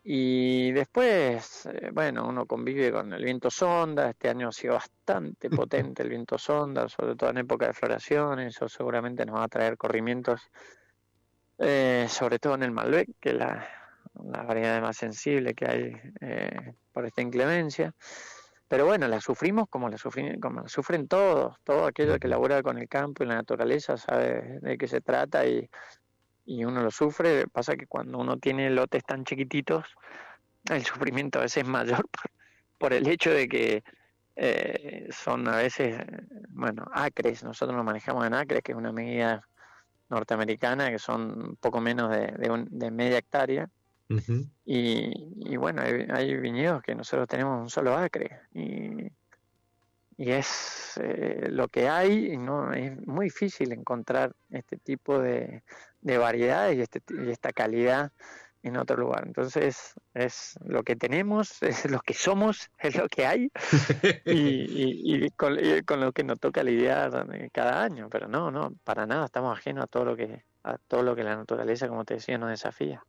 y 0.05 0.73
después, 0.73 1.67
eh, 1.67 1.91
bueno, 1.93 2.27
uno 2.29 2.47
convive 2.47 2.91
con 2.91 3.13
el 3.13 3.23
viento 3.25 3.51
sonda. 3.51 4.11
Este 4.11 4.29
año 4.29 4.49
ha 4.49 4.53
sido 4.53 4.75
bastante 4.75 5.49
potente 5.95 6.03
el 6.03 6.09
viento 6.09 6.37
sonda, 6.39 6.89
sobre 6.89 7.15
todo 7.15 7.31
en 7.31 7.39
época 7.39 7.69
de 7.69 7.75
floración. 7.75 8.41
Eso 8.41 8.69
seguramente 8.69 9.25
nos 9.25 9.37
va 9.37 9.45
a 9.45 9.49
traer 9.49 9.77
corrimientos, 9.77 10.51
eh, 11.63 12.07
sobre 12.09 12.39
todo 12.39 12.55
en 12.55 12.63
el 12.63 12.73
Malbec, 12.73 13.09
que 13.21 13.31
es 13.31 13.37
la, 13.37 13.69
variedad 14.15 14.81
más 14.83 14.97
sensible 14.97 15.55
que 15.55 15.67
hay 15.67 15.93
eh, 16.21 16.75
por 16.93 17.07
esta 17.07 17.23
inclemencia. 17.23 17.95
Pero 18.69 18.87
bueno, 18.87 19.09
la 19.09 19.21
sufrimos 19.21 19.69
como 19.69 19.89
la, 19.89 19.99
sufren, 19.99 20.41
como 20.41 20.61
la 20.63 20.69
sufren 20.69 21.09
todos. 21.09 21.57
Todo 21.65 21.87
aquello 21.87 22.19
que 22.19 22.29
labora 22.29 22.63
con 22.63 22.79
el 22.79 22.89
campo 22.89 23.23
y 23.23 23.27
la 23.27 23.35
naturaleza 23.35 23.97
sabe 23.97 24.61
de 24.61 24.79
qué 24.79 24.89
se 24.89 25.01
trata 25.01 25.47
y 25.47 25.69
y 26.45 26.65
uno 26.65 26.83
lo 26.83 26.91
sufre. 26.91 27.47
Pasa 27.49 27.77
que 27.77 27.87
cuando 27.87 28.19
uno 28.19 28.39
tiene 28.39 28.71
lotes 28.71 29.05
tan 29.05 29.25
chiquititos, 29.25 29.87
el 30.71 30.85
sufrimiento 30.85 31.39
a 31.39 31.43
veces 31.43 31.65
es 31.65 31.69
mayor 31.69 32.09
por, 32.79 32.93
el 32.93 33.07
hecho 33.09 33.31
de 33.31 33.49
que 33.49 33.85
eh, 34.37 35.09
son 35.11 35.47
a 35.49 35.57
veces, 35.57 36.05
bueno, 36.49 36.85
acres, 36.93 37.45
nosotros 37.45 37.77
nos 37.77 37.85
manejamos 37.85 38.27
en 38.27 38.35
acres, 38.35 38.63
que 38.63 38.73
es 38.73 38.79
una 38.79 38.93
medida 38.93 39.47
norteamericana, 40.09 40.91
que 40.91 40.99
son 40.99 41.57
poco 41.61 41.81
menos 41.81 42.11
de, 42.11 42.91
media 42.91 43.19
hectárea. 43.19 43.69
y, 44.65 45.57
bueno, 45.57 45.83
hay, 45.83 46.37
viñedos 46.37 46.83
que 46.83 46.95
nosotros 46.95 47.29
tenemos 47.29 47.61
un 47.61 47.71
solo 47.71 47.97
acre. 47.97 48.41
Y, 48.55 49.11
y 50.19 50.31
es 50.31 51.01
eh, 51.03 51.49
lo 51.51 51.69
que 51.69 51.89
hay, 51.89 52.33
y 52.33 52.37
no 52.37 52.73
es 52.73 52.97
muy 53.07 53.27
difícil 53.27 53.73
encontrar 53.73 54.35
este 54.51 54.77
tipo 54.77 55.19
de, 55.19 55.63
de 56.03 56.19
variedades 56.19 56.77
y, 56.77 56.83
este, 56.83 57.01
y 57.09 57.31
esta 57.31 57.53
calidad 57.53 58.13
en 58.63 58.77
otro 58.77 58.97
lugar. 58.97 59.25
Entonces 59.27 59.95
es 60.15 60.59
lo 60.65 60.83
que 60.83 60.97
tenemos, 60.97 61.63
es 61.63 61.91
lo 61.91 62.01
que 62.01 62.15
somos, 62.15 62.71
es 62.79 62.97
lo 62.97 63.09
que 63.09 63.27
hay 63.27 63.51
y, 64.27 65.31
con, 65.31 65.57
lo 66.01 66.13
que 66.13 66.25
nos 66.25 66.41
toca 66.41 66.63
lidiar 66.63 67.11
cada 67.53 67.83
año. 67.83 68.09
Pero 68.11 68.29
no, 68.29 68.51
no, 68.51 68.75
para 68.85 69.07
nada 69.07 69.27
estamos 69.27 69.57
ajenos 69.57 69.85
a 69.85 69.87
todo 69.87 70.05
lo 70.05 70.17
que 70.17 70.45
a 70.65 70.79
todo 70.79 71.03
lo 71.03 71.17
que 71.17 71.25
la 71.25 71.35
naturaleza, 71.35 71.89
como 71.89 72.05
te 72.05 72.15
decía, 72.15 72.39
nos 72.39 72.51
desafía. 72.51 73.05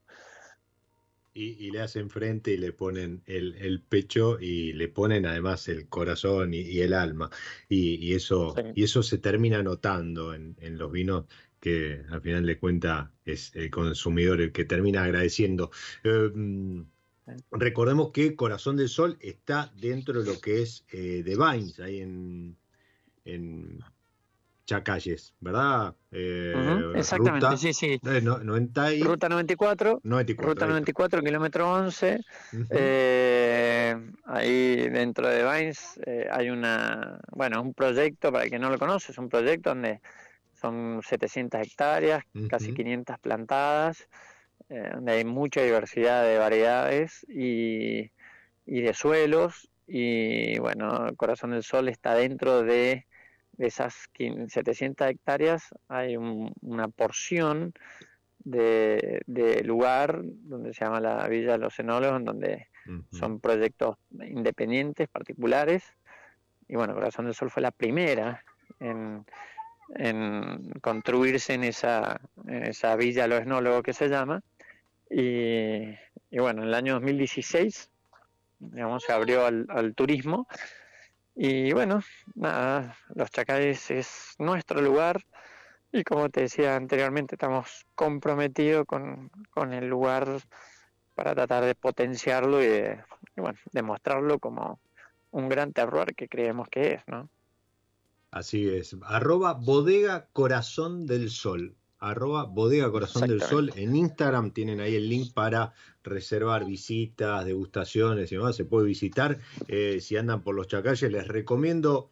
Y, 1.36 1.72
le 1.72 1.82
hacen 1.82 2.12
frente 2.12 2.52
y 2.52 2.58
le 2.58 2.74
ponen 2.74 3.24
el, 3.26 3.82
pecho 3.82 4.40
y 4.40 4.72
le 4.74 4.88
ponen 4.88 5.26
además 5.26 5.68
el 5.68 5.90
corazón 5.90 6.54
y, 6.54 6.80
el 6.80 6.94
alma. 6.94 7.32
Y, 7.68 8.14
eso, 8.14 8.54
y 8.76 8.84
eso 8.84 9.02
se 9.02 9.18
termina 9.18 9.64
notando 9.64 10.36
en, 10.36 10.56
en 10.60 10.78
los 10.78 10.92
vinos 10.92 11.26
que 11.64 12.04
al 12.12 12.20
final 12.20 12.46
de 12.46 12.60
cuenta 12.60 13.14
es 13.24 13.56
el 13.56 13.72
consumidor 13.72 14.42
el 14.42 14.52
que 14.52 14.66
termina 14.66 15.02
agradeciendo. 15.02 15.72
Em, 16.04 16.86
recordemos 17.52 18.12
que 18.12 18.36
Corazón 18.36 18.76
del 18.76 18.90
Sol 18.90 19.16
está 19.22 19.72
dentro 19.78 20.22
de 20.22 20.34
lo 20.34 20.42
que 20.42 20.62
es 20.62 20.84
eh, 20.92 21.22
The 21.24 21.38
Vines, 21.38 21.80
ahí 21.80 22.02
en, 22.02 22.58
en 23.24 23.80
Chacalles, 24.66 25.36
¿verdad? 25.40 25.96
Eh, 26.12 26.54
exactamente, 26.96 27.56
sí, 27.56 27.72
sí. 27.72 27.98
Eh, 28.06 28.20
ruta 29.02 29.30
94, 29.30 30.02
Ruta 30.04 30.68
94, 30.68 31.22
kilómetro 31.22 31.72
11. 31.72 32.20
ahí 34.26 34.90
dentro 34.90 35.30
de 35.30 35.44
Vines 35.46 35.98
hay 36.30 36.50
una, 36.50 37.22
bueno, 37.32 37.62
un 37.62 37.74
proyecto, 37.74 38.34
para 38.34 38.44
el 38.44 38.52
que 38.52 38.60
no 38.60 38.70
lo 38.70 38.78
conoce, 38.78 39.14
es 39.14 39.18
un 39.18 39.30
proyecto 39.30 39.70
donde 39.70 40.02
son 40.64 41.02
700 41.04 41.60
hectáreas, 41.62 42.24
casi 42.50 42.74
500 42.74 43.20
plantadas, 43.20 44.08
eh, 44.70 44.92
donde 44.94 45.12
hay 45.12 45.26
mucha 45.26 45.62
diversidad 45.62 46.24
de 46.24 46.38
variedades 46.38 47.26
y, 47.28 48.10
de 48.66 48.94
suelos. 48.94 49.70
Y 49.88 50.58
bueno, 50.60 51.10
Corazón 51.18 51.52
del 51.52 51.64
Sol 51.64 51.90
está 51.90 52.16
dentro 52.16 52.64
de, 52.64 53.06
esas 53.58 54.10
700 54.16 55.10
hectáreas, 55.10 55.64
hay 55.90 56.16
una 56.16 56.88
porción 56.88 57.74
de, 58.46 59.22
lugar 59.66 60.22
donde 60.24 60.74
se 60.74 60.86
llama 60.86 61.02
la 61.02 61.28
Villa 61.28 61.52
de 61.54 61.58
los 61.58 61.78
Enólogos, 61.78 62.24
donde 62.24 62.68
son 63.12 63.42
proyectos 63.42 63.98
independientes, 64.12 65.10
particulares. 65.10 65.84
Y 66.70 66.76
bueno, 66.78 66.94
Corazón 66.94 67.26
del 67.26 67.36
Sol 67.36 67.52
fue 67.52 67.62
la 67.62 67.72
primera 67.72 68.46
en, 68.80 69.26
en 69.96 70.72
construirse 70.82 71.54
en 71.54 71.64
esa, 71.64 72.20
esa 72.48 72.96
villa 72.96 73.28
Los 73.28 73.42
Esnólogos 73.42 73.84
que 73.84 73.94
se 73.94 74.10
llama. 74.10 74.42
Y, 75.10 75.96
bueno, 76.32 76.64
en 76.64 76.70
el 76.70 76.74
año 76.74 76.94
2016 76.94 77.90
digamos, 78.60 79.04
se 79.04 79.12
abrió 79.12 79.46
al, 79.46 79.94
turismo. 79.96 80.48
Y 81.36 81.74
bueno, 81.74 82.02
nada, 82.36 82.98
Los 83.14 83.30
Chacales 83.32 83.92
es 83.92 84.36
nuestro 84.38 84.82
lugar 84.82 85.26
y 85.92 86.04
como 86.04 86.30
te 86.30 86.42
decía 86.42 86.76
anteriormente, 86.76 87.36
estamos 87.36 87.86
comprometidos 87.96 88.86
con, 88.86 89.30
con 89.52 89.74
el 89.74 89.88
lugar 89.88 90.28
para 91.16 91.36
tratar 91.36 91.66
de 91.66 91.76
potenciarlo 91.76 92.64
y, 92.64 92.68
de, 92.68 93.04
y 93.36 93.42
bueno, 93.42 93.60
demostrarlo 93.72 94.40
como 94.40 94.80
un 95.32 95.50
gran 95.50 95.74
terror 95.74 96.16
que 96.16 96.28
creemos 96.28 96.68
que 96.70 96.94
es, 96.94 97.02
¿no? 97.08 97.30
Así 98.34 98.68
es. 98.68 98.96
Arroba 99.04 99.54
bodega 99.54 100.28
corazón 100.34 101.06
del 101.06 101.30
sol. 101.30 101.76
Arroba 102.00 102.46
bodega 102.46 102.92
corazón 102.92 103.28
del 103.28 103.42
sol. 103.44 103.72
En 103.76 103.96
Instagram 103.96 104.52
tienen 104.52 104.80
ahí 104.80 104.96
el 104.96 105.08
link 105.08 105.34
para 105.36 105.74
reservar 106.04 106.66
visitas, 106.66 107.46
degustaciones 107.46 108.32
y 108.32 108.36
demás. 108.38 108.56
Se 108.56 108.66
puede 108.66 108.88
visitar. 108.88 109.38
Eh, 109.68 110.00
si 110.02 110.18
andan 110.18 110.42
por 110.42 110.56
los 110.56 110.68
chacalles, 110.68 111.12
les 111.12 111.28
recomiendo. 111.28 112.10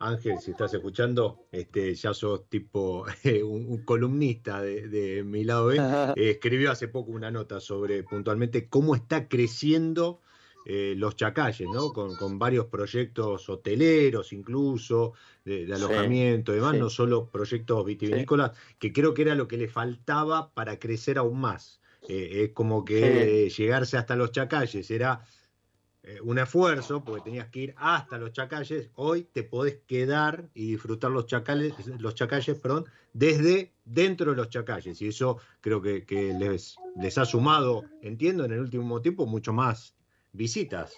Ángel, 0.00 0.40
si 0.40 0.50
estás 0.50 0.74
escuchando, 0.74 1.46
este, 1.52 1.94
ya 1.94 2.12
sos 2.12 2.48
tipo 2.48 3.06
un, 3.44 3.84
columnista 3.84 4.60
de, 4.60 5.22
mi 5.24 5.44
lado 5.44 5.66
B. 5.66 5.76
Eh, 5.76 6.12
escribió 6.32 6.72
hace 6.72 6.88
poco 6.88 7.12
una 7.12 7.30
nota 7.30 7.60
sobre 7.60 8.02
puntualmente 8.02 8.68
cómo 8.68 8.96
está 8.96 9.28
creciendo 9.28 10.21
eh, 10.64 10.94
los 10.96 11.16
chacalles, 11.16 11.68
¿no? 11.68 11.92
Con, 11.92 12.38
varios 12.38 12.66
proyectos 12.66 13.48
hoteleros 13.48 14.32
incluso, 14.32 15.14
de, 15.44 15.72
alojamiento 15.72 16.52
y 16.52 16.56
demás, 16.56 16.76
no 16.76 16.88
solo 16.88 17.28
proyectos 17.28 17.84
vitivinícolas, 17.84 18.52
que 18.78 18.92
creo 18.92 19.12
que 19.14 19.22
era 19.22 19.34
lo 19.34 19.48
que 19.48 19.56
le 19.56 19.68
faltaba 19.68 20.52
para 20.52 20.78
crecer 20.78 21.18
aún 21.18 21.40
más. 21.40 21.80
Eh, 22.08 22.44
es 22.44 22.50
como 22.52 22.84
que 22.84 23.48
llegarse 23.56 23.96
hasta 23.96 24.16
los 24.16 24.32
chacalles 24.32 24.90
era 24.90 25.24
eh, 26.04 26.18
un 26.20 26.36
esfuerzo, 26.38 27.04
porque 27.04 27.22
tenías 27.22 27.48
que 27.48 27.60
ir 27.60 27.74
hasta 27.76 28.18
los 28.18 28.32
chacalles, 28.32 28.90
hoy 28.96 29.22
te 29.22 29.44
podés 29.44 29.78
quedar 29.86 30.48
y 30.52 30.72
disfrutar 30.72 31.12
los 31.12 31.26
chacales, 31.26 31.74
los 32.00 32.16
chacalles, 32.16 32.58
perdón, 32.58 32.86
desde 33.12 33.72
dentro 33.84 34.32
de 34.32 34.36
los 34.36 34.48
chacalles. 34.48 35.00
Y 35.00 35.08
eso 35.08 35.38
creo 35.60 35.80
que, 35.80 36.04
les, 36.36 36.76
les 36.96 37.18
ha 37.18 37.24
sumado, 37.24 37.84
entiendo, 38.00 38.44
en 38.44 38.52
el 38.52 38.58
último 38.58 39.00
tiempo 39.00 39.26
mucho 39.26 39.52
más 39.52 39.94
visitas. 40.32 40.94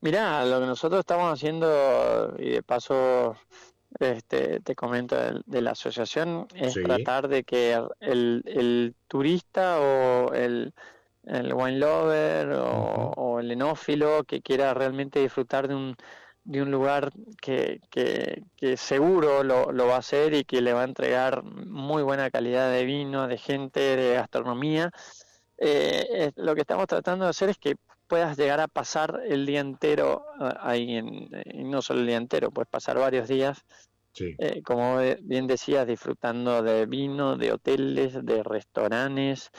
Mirá, 0.00 0.44
lo 0.44 0.60
que 0.60 0.66
nosotros 0.66 1.00
estamos 1.00 1.32
haciendo, 1.32 2.34
y 2.38 2.50
de 2.50 2.62
paso 2.62 3.36
este, 4.00 4.60
te 4.60 4.74
comento 4.74 5.16
de, 5.44 5.62
la 5.62 5.72
asociación, 5.72 6.46
es 6.54 6.74
tratar 6.74 7.28
de 7.28 7.44
que 7.44 7.80
el, 8.00 8.94
turista 9.06 9.80
o 9.80 10.32
el, 10.32 10.72
el 11.24 11.54
wine 11.54 11.78
lover 11.78 12.50
o, 12.52 13.38
el 13.40 13.50
enófilo 13.52 14.24
que 14.24 14.42
quiera 14.42 14.74
realmente 14.74 15.20
disfrutar 15.20 15.68
de 15.68 15.74
un, 15.74 15.96
de 16.44 16.62
un 16.62 16.70
lugar 16.70 17.12
que, 17.40 17.80
que, 17.90 18.42
que 18.56 18.76
seguro 18.76 19.44
lo, 19.44 19.70
lo, 19.72 19.86
va 19.86 19.96
a 19.96 19.98
hacer 19.98 20.34
y 20.34 20.44
que 20.44 20.60
le 20.60 20.72
va 20.72 20.82
a 20.82 20.84
entregar 20.84 21.44
muy 21.44 22.02
buena 22.02 22.30
calidad 22.30 22.72
de 22.72 22.84
vino, 22.84 23.28
de 23.28 23.38
gente, 23.38 23.96
de 23.96 24.14
gastronomía, 24.14 24.92
eh, 25.58 26.32
lo 26.36 26.54
que 26.54 26.62
estamos 26.62 26.86
tratando 26.86 27.24
de 27.24 27.30
hacer 27.30 27.50
es 27.50 27.58
que 27.58 27.76
puedas 28.06 28.36
llegar 28.36 28.60
a 28.60 28.68
pasar 28.68 29.22
el 29.26 29.46
día 29.46 29.60
entero 29.60 30.24
ah, 30.40 30.58
ahí, 30.62 30.96
en, 30.96 31.28
y 31.44 31.64
no 31.64 31.82
solo 31.82 32.00
el 32.00 32.06
día 32.06 32.16
entero, 32.16 32.50
puedes 32.50 32.68
pasar 32.68 32.98
varios 32.98 33.28
días, 33.28 33.64
eh, 34.18 34.62
como 34.62 34.98
bien 35.20 35.46
decías, 35.46 35.86
disfrutando 35.86 36.62
de 36.62 36.86
vino, 36.86 37.36
de 37.36 37.52
hoteles, 37.52 38.24
de 38.24 38.42
restaurantes, 38.42 39.50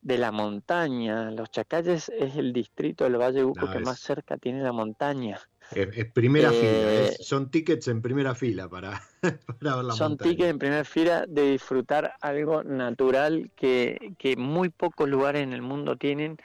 de 0.00 0.18
la 0.18 0.32
montaña. 0.32 1.30
Los 1.30 1.50
Chacalles 1.50 2.08
es 2.08 2.36
el 2.36 2.52
distrito 2.52 3.04
del 3.04 3.20
Valle 3.20 3.44
Uco 3.44 3.70
que 3.70 3.78
más 3.80 4.00
cerca 4.00 4.36
tiene 4.36 4.62
la 4.62 4.72
montaña. 4.72 5.38
Es, 5.72 6.06
primera 6.12 6.50
fila, 6.50 6.62
eh, 6.62 7.16
son 7.20 7.50
tickets 7.50 7.88
en 7.88 8.00
primera 8.00 8.34
fila 8.34 8.68
para, 8.68 9.02
para 9.60 9.76
ver 9.76 9.84
la 9.84 9.94
Son 9.94 10.16
tickets 10.16 10.50
en 10.50 10.58
primera 10.58 10.84
fila 10.84 11.26
de 11.28 11.50
disfrutar 11.50 12.14
algo 12.20 12.62
natural 12.64 13.50
que, 13.54 14.14
que 14.18 14.36
muy 14.36 14.70
pocos 14.70 15.08
lugares 15.08 15.42
en 15.42 15.52
el 15.52 15.62
mundo 15.62 15.96
tienen. 15.96 16.38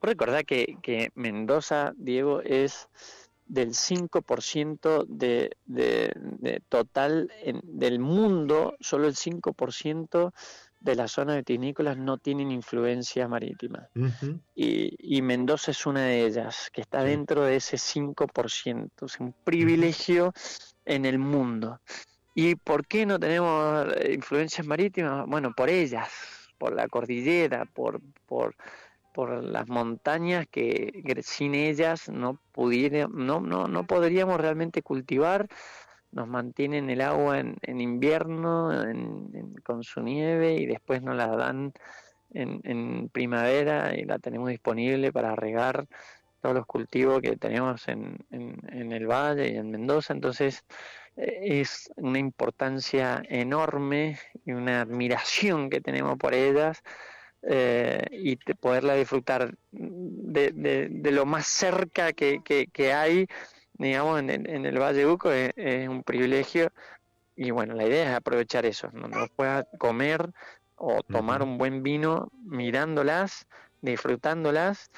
Recordad 0.00 0.44
que, 0.44 0.78
que 0.82 1.10
Mendoza, 1.14 1.92
Diego, 1.96 2.40
es 2.42 2.88
del 3.46 3.70
5% 3.70 5.04
de, 5.08 5.56
de, 5.66 6.12
de 6.14 6.62
total 6.68 7.30
en, 7.42 7.60
del 7.64 7.98
mundo, 7.98 8.76
solo 8.80 9.08
el 9.08 9.14
5% 9.14 10.32
de 10.80 10.94
las 10.94 11.12
zonas 11.12 11.36
vitivinícolas 11.36 11.96
no 11.96 12.18
tienen 12.18 12.50
influencia 12.50 13.28
marítima. 13.28 13.88
y, 14.54 15.22
Mendoza 15.22 15.70
es 15.70 15.86
una 15.86 16.06
de 16.06 16.26
ellas, 16.26 16.70
que 16.72 16.80
está 16.80 17.04
dentro 17.04 17.44
de 17.44 17.56
ese 17.56 17.76
5%. 17.76 19.06
Es 19.06 19.20
un 19.20 19.34
privilegio 19.44 20.32
en 20.84 21.04
el 21.04 21.18
mundo. 21.18 21.80
¿Y 22.34 22.54
por 22.54 22.86
qué 22.86 23.04
no 23.04 23.18
tenemos 23.18 23.86
eh, 23.96 24.14
influencias 24.14 24.66
marítimas? 24.66 25.26
Bueno, 25.26 25.52
por 25.54 25.68
ellas, 25.68 26.08
por 26.56 26.74
la 26.74 26.88
cordillera, 26.88 27.66
por, 27.66 28.00
por, 28.26 28.54
por 29.12 29.44
las 29.44 29.68
montañas 29.68 30.46
que, 30.50 31.02
sin 31.22 31.54
ellas 31.54 32.08
no, 32.08 32.40
pudiera, 32.52 33.08
no, 33.08 33.40
no, 33.40 33.66
no 33.66 33.86
podríamos 33.86 34.40
realmente 34.40 34.82
cultivar 34.82 35.48
nos 36.12 36.28
mantienen 36.28 36.90
el 36.90 37.00
agua 37.00 37.38
en, 37.38 37.56
en 37.62 37.80
invierno 37.80 38.70
con 39.62 39.84
su 39.84 40.00
nieve 40.02 40.54
y 40.54 40.66
después 40.66 41.02
nos 41.02 41.16
la 41.16 41.28
dan 41.28 41.72
en, 42.32 43.08
primavera 43.08 43.94
y 43.96 44.04
la 44.04 44.18
tenemos 44.18 44.48
disponible 44.48 45.12
para 45.12 45.34
regar 45.36 45.86
todos 46.40 46.54
los 46.54 46.66
cultivos 46.66 47.20
que 47.20 47.36
tenemos 47.36 47.86
en, 47.88 48.18
el 48.30 49.06
valle 49.06 49.50
y 49.50 49.56
en 49.56 49.70
Mendoza. 49.70 50.14
Entonces 50.14 50.64
eh, 51.16 51.60
es 51.60 51.90
una 51.96 52.18
importancia 52.18 53.22
enorme 53.28 54.18
y 54.44 54.52
una 54.52 54.80
admiración 54.80 55.70
que 55.70 55.80
tenemos 55.80 56.16
por 56.18 56.34
ellas. 56.34 56.82
Eh, 57.42 58.04
y 58.10 58.36
poderla 58.36 58.94
disfrutar 58.96 59.54
de, 59.72 60.52
de, 60.90 61.10
lo 61.10 61.24
más 61.24 61.46
cerca 61.46 62.12
que, 62.12 62.42
que 62.42 62.92
hay 62.92 63.28
digamos, 63.80 64.20
en, 64.20 64.30
en 64.30 64.66
el 64.66 64.78
Valle 64.78 65.06
Uco 65.06 65.32
es, 65.32 65.88
un 65.88 66.02
privilegio. 66.02 66.70
Y 67.34 67.50
bueno, 67.50 67.74
la 67.74 67.86
idea 67.86 68.10
es 68.10 68.16
aprovechar 68.16 68.66
eso, 68.66 68.90
no 68.92 69.08
nos 69.08 69.30
pueda 69.30 69.64
comer 69.78 70.30
o 70.76 71.02
tomar 71.02 71.42
un 71.42 71.56
buen 71.56 71.82
vino 71.82 72.30
mirándolas, 72.44 73.46
disfrutándolas 73.80 74.90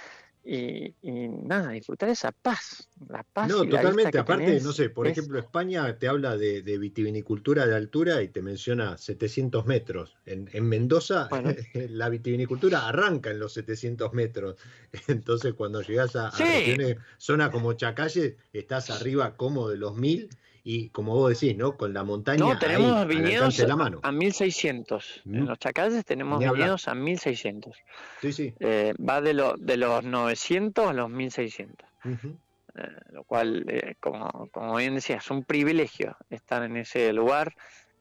y, 0.45 0.95
nada, 1.03 1.71
disfrutar 1.71 2.09
esa 2.09 2.33
paz, 2.33 2.89
la 3.09 3.23
paz. 3.23 3.49
No, 3.49 3.63
y 3.63 3.69
totalmente. 3.69 4.19
Aparte, 4.19 4.61
no 4.61 4.73
sé, 4.73 4.91
por 4.91 5.07
ejemplo, 5.07 5.39
España 5.39 5.97
te 5.99 6.09
habla 6.09 6.37
de, 6.37 6.63
vitivinicultura 6.79 7.67
de 7.67 7.77
altura 7.77 8.23
y 8.23 8.29
te 8.29 8.43
menciona 8.43 8.99
700 8.99 9.67
metros. 9.67 10.17
En, 10.27 10.49
Mendoza, 10.67 11.29
la 11.91 12.09
vitivinicultura 12.09 12.89
arranca 12.89 13.31
en 13.31 13.39
los 13.39 13.53
700 13.53 14.13
metros. 14.13 14.57
Entonces, 15.09 15.55
cuando 15.55 15.81
llegas 15.83 16.17
a, 16.17 16.31
regiones, 16.31 16.97
zona 17.19 17.51
como 17.51 17.75
Chacalle, 17.75 18.37
estás 18.53 18.91
arriba 18.91 19.37
como 19.37 19.69
de 19.69 19.77
los 19.77 19.97
1000 19.97 20.29
y 20.65 20.91
como 20.91 21.15
vos 21.15 21.41
decís, 21.41 21.57
¿no? 21.57 21.77
Con 21.77 21.93
la 21.93 22.05
montaña 22.05 22.39
no, 22.39 22.59
tenemos 22.59 23.07
viñedos 23.07 23.59
la 23.59 23.77
mano. 23.77 24.01
a 24.03 24.13
1600. 24.13 25.23
En 25.27 25.43
mm. 25.43 25.47
los 25.49 25.59
chacales 25.59 26.05
tenemos 26.05 26.39
viñedos 26.39 26.87
a 26.87 26.95
1600. 26.95 27.77
Sí, 28.21 28.33
sí. 28.33 28.55
Eh, 28.61 28.95
va 28.99 29.21
de, 29.21 29.35
lo, 29.35 29.57
de 29.57 29.77
los 29.77 30.05
900 30.05 30.89
a 30.89 30.93
los 30.93 31.11
1600. 31.11 31.89
Eh, 32.05 32.89
lo 33.11 33.25
cual, 33.25 33.65
eh, 33.69 33.97
como, 33.99 34.49
como 34.53 34.77
bien 34.77 34.95
decía, 34.95 35.17
es 35.17 35.31
un 35.31 35.45
privilegio 35.45 36.17
estar 36.31 36.63
en 36.63 36.77
ese 36.77 37.13
lugar. 37.13 37.55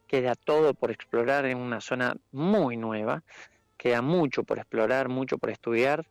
Queda 0.06 0.36
todo 0.36 0.76
por 0.76 0.92
explorar 0.92 1.46
en 1.46 1.58
una 1.58 1.82
zona 1.82 2.16
muy 2.32 2.78
nueva. 2.78 3.24
Queda 3.76 4.04
mucho 4.04 4.44
por 4.44 4.60
explorar, 4.60 5.10
mucho 5.10 5.40
por 5.40 5.50
estudiar. 5.50 6.06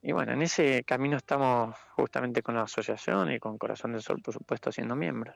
Y 0.00 0.12
bueno, 0.12 0.32
en 0.32 0.42
ese 0.42 0.84
camino 0.84 1.16
estamos 1.16 1.76
justamente 1.96 2.42
con 2.42 2.54
la 2.54 2.62
asociación 2.62 3.32
y 3.32 3.40
con 3.40 3.58
Corazón 3.58 3.92
del 3.92 4.02
Sol, 4.02 4.20
por 4.22 4.32
supuesto, 4.32 4.70
siendo 4.70 4.94
miembros. 4.94 5.34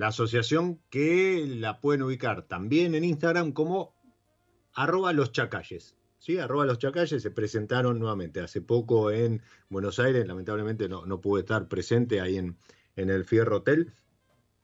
La 0.00 0.06
asociación 0.06 0.80
que 0.88 1.44
la 1.46 1.78
pueden 1.78 2.00
ubicar 2.00 2.48
también 2.48 2.94
en 2.94 3.04
Instagram 3.04 3.52
como 3.52 3.92
arroba 4.72 5.12
los. 5.12 5.30
¿sí? 6.18 6.38
Arroba 6.38 6.64
los 6.64 6.78
se 6.78 7.30
presentaron 7.30 7.98
nuevamente 7.98 8.40
hace 8.40 8.62
poco 8.62 9.10
en 9.10 9.42
Buenos 9.68 9.98
Aires. 9.98 10.26
Lamentablemente 10.26 10.88
no, 10.88 11.04
no 11.04 11.20
pude 11.20 11.40
estar 11.40 11.68
presente 11.68 12.22
ahí 12.22 12.38
en, 12.38 12.56
en 12.96 13.10
el 13.10 13.26
Fierro 13.26 13.58
Hotel, 13.58 13.92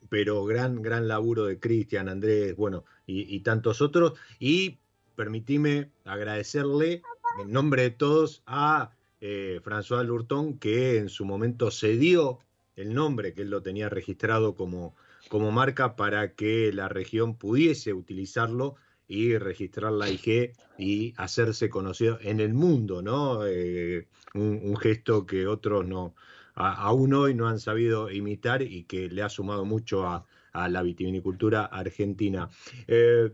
pero 0.09 0.43
gran, 0.47 0.80
gran 0.80 1.07
laburo 1.07 1.45
de 1.45 1.61
Cristian, 1.61 2.09
Andrés, 2.09 2.57
bueno, 2.57 2.87
y, 3.07 3.39
tantos 3.41 3.82
otros. 3.82 4.14
Y 4.39 4.78
permitime 5.16 5.91
agradecerle 6.07 7.03
en 7.43 7.53
nombre 7.53 7.82
de 7.82 7.91
todos 7.91 8.43
a 8.47 8.91
eh, 9.20 9.61
François 9.62 10.03
Lurton, 10.03 10.57
que 10.57 10.97
en 10.97 11.11
su 11.11 11.26
momento 11.26 11.70
cedió 11.70 12.39
el 12.74 12.95
nombre 12.95 13.34
que 13.34 13.43
él 13.43 13.51
lo 13.51 13.61
tenía 13.61 13.91
registrado 13.91 14.55
como 14.55 14.95
como 15.28 15.50
marca 15.50 15.96
para 15.96 16.34
que 16.34 16.72
la 16.72 16.88
región 16.88 17.36
pudiese 17.36 17.92
utilizarlo 17.92 18.76
y 19.08 19.38
registrar 19.38 19.92
la 19.92 20.10
IG 20.10 20.52
y 20.78 21.14
hacerse 21.16 21.68
conocido 21.68 22.18
en 22.20 22.40
el 22.40 22.54
mundo, 22.54 23.02
¿no? 23.02 23.46
Eh, 23.46 24.08
un, 24.34 24.76
gesto 24.76 25.26
que 25.26 25.46
otros 25.46 25.86
no, 25.86 26.14
aún 26.54 27.14
hoy 27.14 27.34
no 27.34 27.48
han 27.48 27.60
sabido 27.60 28.10
imitar 28.10 28.62
y 28.62 28.84
que 28.84 29.08
le 29.08 29.22
ha 29.22 29.28
sumado 29.28 29.64
mucho 29.64 30.06
a, 30.06 30.24
la 30.70 30.82
vitivinicultura 30.82 31.66
argentina. 31.66 32.48
Eh, 32.86 33.30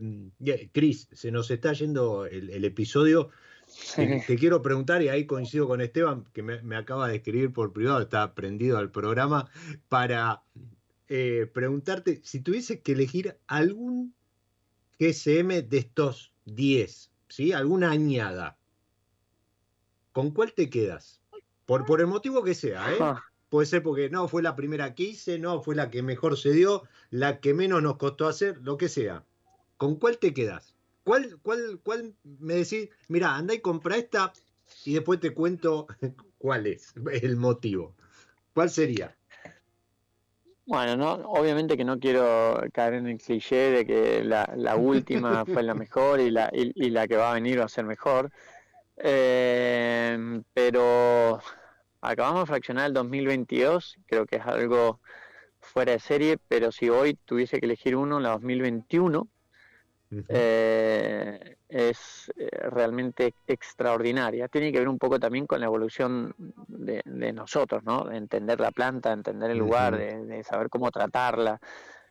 Cris, 0.72 1.08
se 1.12 1.30
nos 1.30 1.52
está 1.52 1.72
yendo 1.72 2.26
el, 2.26 2.64
episodio. 2.64 3.30
Te, 3.94 4.36
quiero 4.36 4.60
preguntar, 4.60 5.02
y 5.02 5.08
ahí 5.08 5.24
coincido 5.24 5.68
con 5.68 5.80
Esteban, 5.80 6.24
que 6.32 6.42
me, 6.42 6.60
me 6.62 6.74
acaba 6.74 7.06
de 7.06 7.14
escribir 7.14 7.52
por 7.52 7.72
privado, 7.72 8.00
está 8.00 8.34
prendido 8.34 8.76
al 8.76 8.90
programa, 8.90 9.48
para 9.88 10.42
eh, 11.14 11.46
preguntarte 11.46 12.22
si 12.24 12.40
tuviese 12.40 12.80
que 12.80 12.92
elegir 12.92 13.36
algún 13.46 14.14
GSM 14.98 15.68
de 15.68 15.76
estos 15.76 16.32
10, 16.46 17.10
¿sí? 17.28 17.52
Alguna 17.52 17.90
añada. 17.90 18.56
¿Con 20.12 20.30
cuál 20.30 20.54
te 20.54 20.70
quedas? 20.70 21.20
Por, 21.66 21.84
por 21.84 22.00
el 22.00 22.06
motivo 22.06 22.42
que 22.42 22.54
sea, 22.54 22.94
¿eh? 22.94 22.98
Puede 23.50 23.66
ser 23.66 23.82
porque 23.82 24.08
no 24.08 24.26
fue 24.26 24.40
la 24.42 24.56
primera 24.56 24.94
que 24.94 25.02
hice, 25.02 25.38
no 25.38 25.60
fue 25.60 25.74
la 25.74 25.90
que 25.90 26.02
mejor 26.02 26.38
se 26.38 26.52
dio, 26.52 26.84
la 27.10 27.40
que 27.40 27.52
menos 27.52 27.82
nos 27.82 27.98
costó 27.98 28.26
hacer, 28.26 28.56
lo 28.62 28.78
que 28.78 28.88
sea. 28.88 29.22
¿Con 29.76 29.96
cuál 29.96 30.16
te 30.16 30.32
quedas? 30.32 30.74
¿Cuál, 31.04 31.38
cuál, 31.42 31.78
cuál 31.82 32.14
me 32.24 32.54
decís, 32.54 32.88
mira, 33.08 33.36
anda 33.36 33.52
y 33.52 33.60
compra 33.60 33.98
esta 33.98 34.32
y 34.86 34.94
después 34.94 35.20
te 35.20 35.34
cuento 35.34 35.88
cuál 36.38 36.66
es 36.68 36.94
el 37.20 37.36
motivo? 37.36 37.94
¿Cuál 38.54 38.70
sería? 38.70 39.14
Bueno, 40.64 40.96
no, 40.96 41.12
obviamente 41.28 41.76
que 41.76 41.84
no 41.84 41.98
quiero 41.98 42.62
caer 42.72 42.94
en 42.94 43.08
el 43.08 43.18
cliché 43.18 43.70
de 43.70 43.86
que 43.86 44.22
la, 44.24 44.50
la 44.56 44.76
última 44.76 45.44
fue 45.46 45.62
la 45.62 45.74
mejor 45.74 46.20
y 46.20 46.30
la, 46.30 46.50
y, 46.52 46.90
la 46.90 47.08
que 47.08 47.16
va 47.16 47.32
a 47.32 47.34
venir 47.34 47.60
va 47.60 47.64
a 47.64 47.68
ser 47.68 47.84
mejor. 47.84 48.30
Eh, 48.96 50.40
pero 50.54 51.40
acabamos 52.00 52.42
de 52.42 52.46
fraccionar 52.46 52.86
el 52.86 52.92
2022, 52.92 53.96
creo 54.06 54.26
que 54.26 54.36
es 54.36 54.46
algo 54.46 55.00
fuera 55.60 55.92
de 55.92 56.00
serie, 56.00 56.38
pero 56.48 56.70
si 56.70 56.88
hoy 56.90 57.14
tuviese 57.24 57.58
que 57.58 57.66
elegir 57.66 57.96
uno, 57.96 58.20
la 58.20 58.30
2021, 58.30 59.28
eh, 60.28 61.56
es 61.68 62.30
eh, 62.36 62.48
realmente 62.70 63.34
extraordinaria. 63.46 64.48
Tiene 64.48 64.70
que 64.70 64.78
ver 64.78 64.88
un 64.88 64.98
poco 64.98 65.18
también 65.18 65.46
con 65.46 65.60
la 65.60 65.66
evolución 65.66 66.34
de, 66.68 67.32
nosotros, 67.32 67.82
¿no? 67.84 68.04
De 68.04 68.16
entender 68.16 68.60
la 68.60 68.70
planta, 68.70 69.12
entender 69.12 69.50
el 69.50 69.58
lugar, 69.58 69.96
de, 69.96 70.44
saber 70.44 70.68
cómo 70.68 70.90
tratarla. 70.90 71.60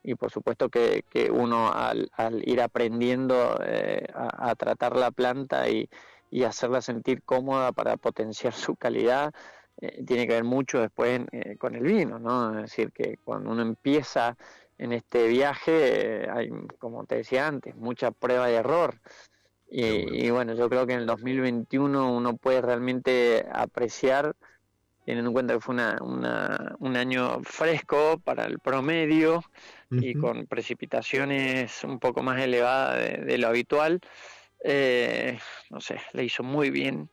Y 0.04 0.16
por 0.16 0.32
supuesto 0.32 0.70
que, 0.70 1.04
uno 1.32 1.72
al, 1.72 2.10
ir 2.44 2.62
aprendiendo 2.62 3.60
eh, 3.64 4.08
a, 4.14 4.56
tratar 4.56 4.96
la 4.96 5.12
planta 5.12 5.70
y, 5.70 5.88
hacerla 6.46 6.82
sentir 6.82 7.24
cómoda 7.24 7.72
para 7.72 7.98
potenciar 7.98 8.54
su 8.54 8.76
calidad, 8.76 9.34
tiene 10.06 10.28
que 10.28 10.34
ver 10.34 10.44
mucho 10.44 10.80
después 10.80 11.22
con 11.60 11.76
el 11.76 11.84
vino, 11.84 12.20
¿no? 12.20 12.56
Es 12.60 12.72
decir, 12.72 12.92
que 12.92 13.18
cuando 13.24 13.52
uno 13.52 13.62
empieza 13.62 14.38
en 14.82 14.94
este 14.94 15.28
viaje 15.28 16.28
hay, 16.28 16.50
como 16.80 17.06
te 17.06 17.18
decía 17.18 17.48
antes, 17.48 17.76
mucha 17.76 18.10
prueba 18.10 18.50
y 18.50 18.56
error. 18.56 19.00
Y 19.68 20.30
bueno. 20.32 20.56
yo 20.56 20.68
creo 20.70 20.88
que 20.88 20.94
en 20.94 21.02
el 21.02 21.06
2021 21.06 22.12
uno 22.12 22.36
puede 22.36 22.62
realmente 22.62 23.46
apreciar, 23.54 24.36
teniendo 25.06 25.30
en 25.30 25.34
cuenta 25.34 25.54
que 25.54 25.60
fue 25.60 25.76
una, 25.76 25.98
un 26.80 26.98
año 26.98 27.42
fresco 27.44 28.20
para 28.24 28.46
el 28.46 28.58
promedio 28.58 29.44
y 29.92 30.16
con 30.16 30.48
precipitaciones 30.48 31.84
un 31.84 32.00
poco 32.00 32.24
más 32.24 32.42
elevadas 32.42 33.26
de, 33.26 33.38
lo 33.38 33.50
habitual, 33.50 34.02
eh, 34.64 35.38
no 35.70 35.80
sé, 35.80 36.02
le 36.14 36.24
hizo 36.24 36.42
muy 36.42 36.72
bien 36.72 37.10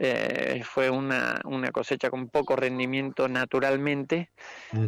eh, 0.00 0.62
fue 0.64 0.90
una, 0.90 1.40
una, 1.44 1.72
cosecha 1.72 2.08
con 2.08 2.28
poco 2.28 2.54
rendimiento 2.54 3.28
naturalmente, 3.28 4.30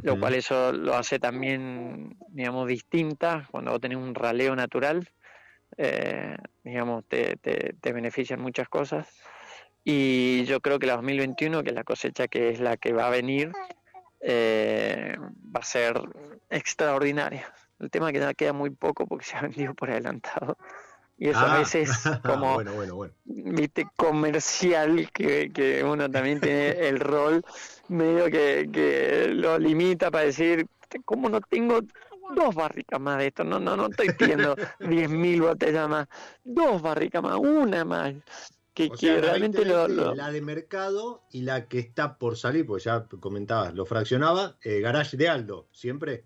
lo 0.02 0.20
cual 0.20 0.34
eso 0.34 0.72
lo 0.72 0.94
hace 0.94 1.18
también, 1.18 2.16
digamos, 2.28 2.68
distinta 2.68 3.48
cuando 3.50 3.72
vos 3.72 3.80
tenés 3.80 3.98
un 3.98 4.14
raleo 4.14 4.54
natural, 4.54 5.08
eh, 5.76 6.36
digamos, 6.62 7.04
te, 7.08 7.36
te, 7.38 7.74
te, 7.80 7.92
benefician 7.92 8.40
muchas 8.40 8.68
cosas. 8.68 9.08
Y 9.82 10.44
yo 10.44 10.60
creo 10.60 10.78
que 10.78 10.86
la 10.86 10.94
2021, 10.94 11.62
que 11.64 11.70
es 11.70 11.74
la 11.74 11.84
cosecha 11.84 12.28
que 12.28 12.50
es 12.50 12.60
la 12.60 12.76
que 12.76 12.92
va 12.92 13.06
a 13.06 13.10
venir, 13.10 13.50
eh, 14.20 15.16
va 15.18 15.60
a 15.60 15.64
ser 15.64 16.00
extraordinaria. 16.50 17.52
El 17.78 17.90
tema 17.90 18.08
es 18.08 18.12
que 18.12 18.20
ya 18.20 18.34
queda 18.34 18.52
muy 18.52 18.70
poco 18.70 19.06
porque 19.06 19.24
se 19.24 19.36
ha 19.36 19.40
vendido 19.42 19.74
por 19.74 19.90
adelantado. 19.90 20.56
Y 21.20 21.28
eso 21.28 21.38
a 21.38 21.54
ah. 21.54 21.58
veces 21.58 21.90
como, 22.24 22.62
viste, 23.26 23.86
comercial, 23.94 25.10
que, 25.12 25.52
que, 25.52 25.84
uno 25.84 26.10
también 26.10 26.40
tiene 26.40 26.70
el 26.88 26.98
rol 26.98 27.44
medio 27.88 28.24
que, 28.30 28.70
que 28.72 29.28
lo 29.28 29.58
limita 29.58 30.10
para 30.10 30.24
decir, 30.24 30.66
¿cómo 31.04 31.28
no 31.28 31.42
tengo 31.42 31.80
dos 32.34 32.54
barricas 32.54 32.98
más 32.98 33.18
de 33.18 33.26
esto? 33.26 33.44
No, 33.44 33.60
no, 33.60 33.76
no 33.76 33.88
estoy 33.88 34.14
pidiendo 34.14 34.56
10.000 34.80 35.42
botellas 35.42 35.90
más, 35.90 36.08
dos 36.42 36.80
barricas 36.80 37.22
más, 37.22 37.36
una 37.36 37.84
más. 37.84 38.14
Que, 38.72 38.88
realmente 39.20 39.66
lo, 39.66 40.14
La 40.14 40.32
de 40.32 40.40
mercado 40.40 41.24
y 41.30 41.42
la 41.42 41.68
que 41.68 41.80
está 41.80 42.16
por 42.16 42.38
salir, 42.38 42.64
porque 42.64 42.84
ya 42.84 43.04
comentabas, 43.20 43.74
lo 43.74 43.84
fraccionaba, 43.84 44.56
eh, 44.62 44.80
Garage 44.80 45.18
de 45.18 45.28
Aldo, 45.28 45.68
siempre. 45.70 46.24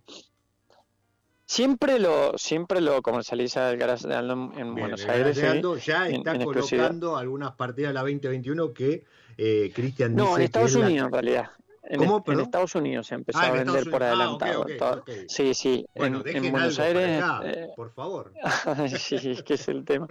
Siempre 1.46 1.98
lo, 1.98 2.36
siempre 2.38 2.80
lo 2.80 3.02
comercializa 3.02 3.70
el 3.70 3.76
Garage 3.76 4.08
de 4.08 4.14
Aldo 4.14 4.52
en 4.56 4.74
Buenos 4.74 5.04
Aires. 5.06 5.36
ya 5.84 6.08
está 6.08 6.42
colocando 6.42 7.16
algunas 7.16 7.52
partidas 7.52 7.90
de 7.90 7.94
la 7.94 8.00
2021 8.00 8.72
que 8.72 9.04
eh, 9.36 9.70
Cristian 9.74 10.14
dice. 10.14 10.28
No, 10.28 10.36
en 10.36 10.42
Estados 10.42 10.74
Unidos 10.74 11.06
en 11.06 11.12
realidad. 11.12 11.50
En, 11.86 12.02
en, 12.02 12.40
Estados 12.40 12.74
Unidos 12.76 13.08
se 13.08 13.14
empezó 13.14 13.40
ah, 13.40 13.48
a 13.48 13.50
vender 13.50 13.90
por 13.90 14.02
ah, 14.02 14.08
adelantado. 14.08 15.04
Sí, 15.28 15.52
sí. 15.52 15.86
Bueno, 15.94 16.22
en, 16.24 16.50
Buenos 16.50 16.78
Aires. 16.78 17.22
Eh, 17.44 17.68
por 17.76 17.90
favor. 17.90 18.32
sí, 18.98 19.16
es 19.16 19.42
que 19.42 19.54
es 19.54 19.68
el 19.68 19.84
tema. 19.84 20.08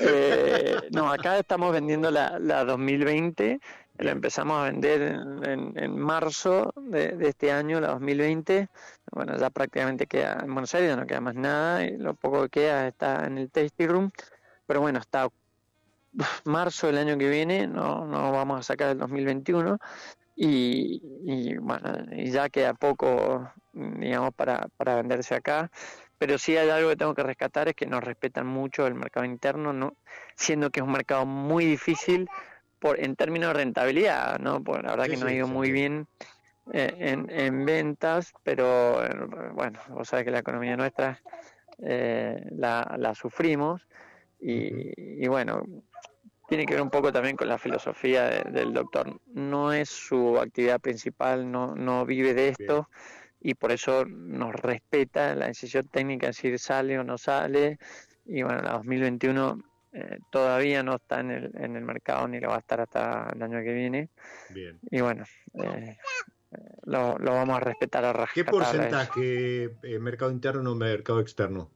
Eh, 0.00 0.76
no, 0.90 1.12
acá 1.12 1.38
estamos 1.38 1.70
vendiendo 1.70 2.10
la, 2.10 2.38
la 2.38 2.64
2020 2.64 3.60
Lo 4.02 4.10
empezamos 4.10 4.60
a 4.60 4.64
vender 4.64 5.00
en, 5.44 5.98
marzo 5.98 6.72
de, 6.76 7.16
este 7.20 7.52
año, 7.52 7.80
la 7.80 7.88
2020. 7.88 8.68
Bueno, 9.12 9.36
ya 9.36 9.50
prácticamente 9.50 10.06
queda 10.06 10.40
en 10.42 10.52
Buenos 10.52 10.74
Aires, 10.74 10.96
no 10.96 11.06
queda 11.06 11.20
más 11.20 11.36
nada. 11.36 11.84
Y 11.84 11.96
lo 11.98 12.14
poco 12.14 12.42
que 12.42 12.62
queda 12.62 12.88
está 12.88 13.24
en 13.26 13.38
el 13.38 13.50
tasting 13.50 13.88
room. 13.88 14.10
Pero 14.66 14.80
bueno, 14.80 14.98
hasta 14.98 15.28
marzo 16.44 16.88
del 16.88 16.98
año 16.98 17.16
que 17.16 17.28
viene 17.28 17.66
no, 17.68 18.04
no 18.06 18.32
vamos 18.32 18.60
a 18.60 18.62
sacar 18.62 18.90
el 18.90 18.98
2021. 18.98 19.78
Y, 20.34 21.00
y 21.24 21.56
bueno, 21.58 22.06
y 22.10 22.30
ya 22.30 22.48
queda 22.48 22.74
poco, 22.74 23.52
digamos, 23.72 24.34
para, 24.34 24.66
para 24.76 24.96
venderse 24.96 25.34
acá 25.34 25.70
pero 26.22 26.38
sí 26.38 26.56
hay 26.56 26.70
algo 26.70 26.90
que 26.90 26.94
tengo 26.94 27.16
que 27.16 27.24
rescatar 27.24 27.66
es 27.66 27.74
que 27.74 27.84
nos 27.84 28.04
respetan 28.04 28.46
mucho 28.46 28.86
el 28.86 28.94
mercado 28.94 29.26
interno, 29.26 29.72
no 29.72 29.96
siendo 30.36 30.70
que 30.70 30.78
es 30.78 30.86
un 30.86 30.92
mercado 30.92 31.26
muy 31.26 31.64
difícil 31.64 32.28
por 32.82 32.98
en 32.98 33.14
términos 33.14 33.50
de 33.50 33.54
rentabilidad, 33.54 34.40
¿no? 34.40 34.60
Por, 34.64 34.82
la 34.82 34.90
verdad 34.90 35.06
que 35.06 35.16
nos 35.16 35.30
ha 35.30 35.32
ido 35.32 35.46
muy 35.46 35.70
bien 35.70 36.08
eh, 36.72 36.92
en, 36.98 37.30
en, 37.30 37.64
ventas, 37.64 38.32
pero 38.42 39.04
eh, 39.04 39.14
bueno, 39.54 39.78
vos 39.90 40.08
sabés 40.08 40.24
que 40.24 40.32
la 40.32 40.40
economía 40.40 40.76
nuestra 40.76 41.22
eh, 41.80 42.44
la, 42.50 42.96
la, 42.98 43.14
sufrimos 43.14 43.86
y, 44.40 45.22
y, 45.22 45.28
bueno, 45.28 45.64
tiene 46.48 46.66
que 46.66 46.74
ver 46.74 46.82
un 46.82 46.90
poco 46.90 47.12
también 47.12 47.36
con 47.36 47.46
la 47.46 47.56
filosofía 47.56 48.28
del 48.28 48.72
doctor. 48.72 49.20
No 49.26 49.72
es 49.72 49.88
su 49.88 50.36
actividad 50.40 50.80
principal, 50.80 51.52
no, 51.52 51.76
no 51.76 52.04
vive 52.04 52.34
de 52.34 52.48
esto 52.48 52.88
y 53.40 53.54
por 53.54 53.70
eso 53.70 54.04
nos 54.06 54.56
respeta 54.56 55.36
la 55.36 55.46
decisión 55.46 55.86
técnica 55.86 56.32
si 56.32 56.58
sale 56.58 56.98
o 56.98 57.04
no 57.04 57.16
sale. 57.16 57.78
Y 58.24 58.42
bueno, 58.42 58.60
la 58.62 58.72
2021 58.72 59.71
eh, 59.92 60.18
todavía 60.30 60.82
no 60.82 60.96
está 60.96 61.20
en 61.20 61.30
el, 61.30 61.50
en 61.54 61.76
el 61.76 61.84
mercado 61.84 62.26
ni 62.26 62.40
lo 62.40 62.48
va 62.48 62.56
a 62.56 62.60
estar 62.60 62.80
hasta 62.80 63.30
el 63.34 63.42
año 63.42 63.62
que 63.62 63.72
viene. 63.72 64.08
Bien. 64.50 64.78
Y 64.90 65.00
bueno, 65.00 65.24
eh, 65.54 65.98
lo, 66.84 67.18
lo, 67.18 67.32
vamos 67.32 67.56
a 67.56 67.60
respetar 67.60 68.04
a 68.04 68.28
¿Qué 68.32 68.44
porcentaje 68.44 69.64
eh, 69.82 69.98
mercado 69.98 70.30
interno 70.30 70.72
o 70.72 70.74
mercado 70.74 71.20
externo? 71.20 71.70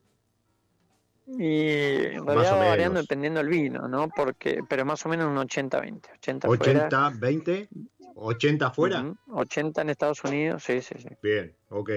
Y 1.27 2.05
en 2.05 2.25
realidad 2.25 2.53
va 2.53 2.69
variando 2.69 3.01
dependiendo 3.01 3.39
del 3.39 3.49
vino, 3.49 3.87
¿no? 3.87 4.07
Porque, 4.07 4.61
pero 4.67 4.85
más 4.85 5.05
o 5.05 5.09
menos 5.09 5.27
un 5.27 5.35
80-20. 5.35 6.13
80, 6.15 6.47
80 6.47 7.11
20 7.15 7.69
80 8.17 8.67
afuera. 8.67 9.13
80 9.31 9.81
en 9.81 9.89
Estados 9.89 10.23
Unidos, 10.23 10.63
sí, 10.63 10.81
sí, 10.81 10.95
sí. 10.97 11.09
Bien, 11.21 11.55
ok. 11.69 11.91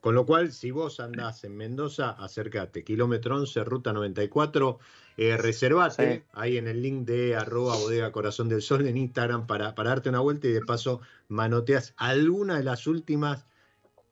Con 0.00 0.14
lo 0.14 0.26
cual, 0.26 0.52
si 0.52 0.70
vos 0.70 0.98
andás 0.98 1.44
en 1.44 1.56
Mendoza, 1.56 2.10
acércate. 2.10 2.82
Kilómetro 2.82 3.36
11, 3.36 3.64
ruta 3.64 3.92
94. 3.92 4.78
Eh, 5.22 5.36
reservate 5.36 6.24
ahí 6.32 6.56
en 6.56 6.66
el 6.66 6.80
link 6.80 7.06
de 7.06 7.36
arroba 7.36 7.76
bodega 7.76 8.10
corazón 8.10 8.48
del 8.48 8.62
sol 8.62 8.86
en 8.86 8.96
Instagram 8.96 9.46
para, 9.46 9.74
para 9.74 9.90
darte 9.90 10.08
una 10.08 10.20
vuelta 10.20 10.48
y 10.48 10.52
de 10.52 10.62
paso 10.62 11.02
manoteas 11.28 11.92
alguna 11.98 12.56
de 12.56 12.64
las 12.64 12.86
últimas 12.86 13.44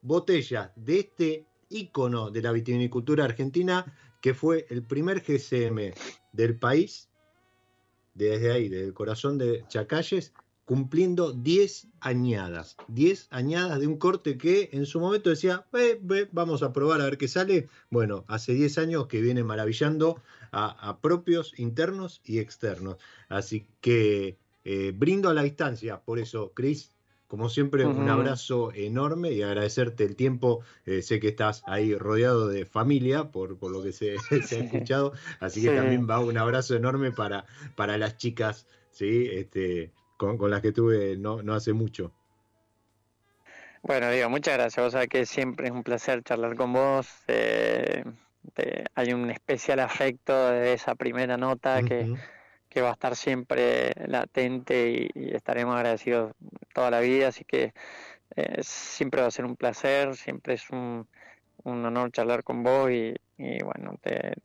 botellas 0.03 0.69
de 0.75 0.99
este 0.99 1.45
ícono 1.67 2.29
de 2.29 2.43
la 2.43 2.51
vitivinicultura 2.51 3.25
argentina 3.25 3.91
que 4.21 4.35
fue 4.35 4.67
el 4.69 4.83
primer 4.83 5.23
GCM 5.23 5.95
del 6.31 6.59
país, 6.59 7.09
desde 8.13 8.51
ahí, 8.51 8.69
desde 8.69 8.85
el 8.85 8.93
corazón 8.93 9.39
de 9.39 9.65
Chacalles, 9.67 10.31
cumpliendo 10.65 11.31
10 11.31 11.87
añadas. 12.01 12.77
10 12.89 13.29
añadas 13.31 13.79
de 13.79 13.87
un 13.87 13.97
corte 13.97 14.37
que 14.37 14.69
en 14.73 14.85
su 14.85 14.99
momento 14.99 15.31
decía, 15.31 15.65
vamos 16.31 16.61
a 16.61 16.71
probar 16.71 17.01
a 17.01 17.05
ver 17.05 17.17
qué 17.17 17.27
sale. 17.27 17.67
Bueno, 17.89 18.25
hace 18.27 18.53
10 18.53 18.77
años 18.77 19.07
que 19.07 19.21
viene 19.21 19.43
maravillando 19.43 20.21
a, 20.51 20.99
propios 21.01 21.57
internos 21.59 22.21
y 22.23 22.39
externos. 22.39 22.97
Así 23.27 23.67
que 23.81 24.37
eh, 24.63 24.91
brindo 24.95 25.29
a 25.29 25.33
la 25.33 25.43
distancia, 25.43 26.01
por 26.01 26.19
eso, 26.19 26.53
Cris, 26.53 26.93
como 27.29 27.47
siempre, 27.47 27.85
un 27.85 28.09
abrazo 28.09 28.73
enorme 28.73 29.31
y 29.33 29.43
agradecerte 29.43 30.03
el 30.03 30.15
tiempo. 30.15 30.61
Eh, 30.87 31.03
sé 31.03 31.19
que 31.19 31.27
estás 31.27 31.61
ahí 31.67 31.93
rodeado 31.93 32.47
de 32.47 32.65
familia, 32.65 33.29
por, 33.29 33.59
por 33.59 33.71
lo 33.71 33.83
que 33.83 33.91
se, 33.91 34.15
ha 34.31 34.63
escuchado. 34.63 35.13
Así 35.39 35.61
que 35.61 35.69
también 35.69 36.09
va 36.09 36.19
un 36.19 36.39
abrazo 36.39 36.75
enorme 36.75 37.11
para, 37.11 37.45
para 37.75 37.99
las 37.99 38.17
chicas, 38.17 38.65
¿sí? 38.89 39.29
Este, 39.31 39.91
con, 40.17 40.49
las 40.49 40.61
que 40.61 40.71
tuve 40.71 41.17
no, 41.17 41.43
no 41.43 41.53
hace 41.53 41.71
mucho. 41.71 42.11
Bueno, 43.83 44.09
digo, 44.09 44.27
muchas 44.29 44.55
gracias. 44.55 44.83
Vos 44.83 44.93
sabés 44.93 45.09
que 45.09 45.25
siempre 45.27 45.67
es 45.67 45.71
un 45.71 45.83
placer 45.83 46.23
charlar 46.23 46.55
con 46.55 46.73
vos. 46.73 47.07
Eh, 47.27 48.03
hay 48.95 49.13
un 49.13 49.29
especial 49.29 49.79
afecto 49.79 50.49
de 50.49 50.73
esa 50.73 50.95
primera 50.95 51.37
nota 51.37 51.81
que 51.83 52.15
que 52.69 52.81
va 52.81 52.89
a 52.89 52.93
estar 52.93 53.15
siempre 53.15 53.91
latente 54.07 55.09
y, 55.13 55.35
estaremos 55.35 55.75
agradecidos 55.75 56.33
toda 56.73 56.91
la 56.91 56.99
vida, 56.99 57.29
así 57.29 57.43
que 57.43 57.73
eh, 58.35 58.59
siempre 58.61 59.21
va 59.21 59.27
a 59.27 59.31
ser 59.31 59.45
un 59.45 59.55
placer, 59.55 60.15
siempre 60.15 60.53
es 60.53 60.69
un, 60.69 61.07
un 61.63 61.85
honor 61.85 62.11
charlar 62.11 62.43
con 62.43 62.63
vos 62.63 62.91
y, 62.91 63.15
bueno, 63.63 63.97
te, 64.01 64.35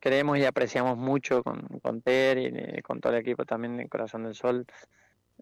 queremos 0.00 0.38
y 0.38 0.44
apreciamos 0.44 0.96
mucho 0.96 1.42
con, 1.42 1.60
con 1.82 2.00
Ter 2.00 2.38
y 2.38 2.82
con 2.82 3.00
todo 3.00 3.12
el 3.12 3.20
equipo 3.20 3.44
también 3.44 3.76
de 3.76 3.88
Corazón 3.88 4.24
del 4.24 4.34
Sol 4.34 4.66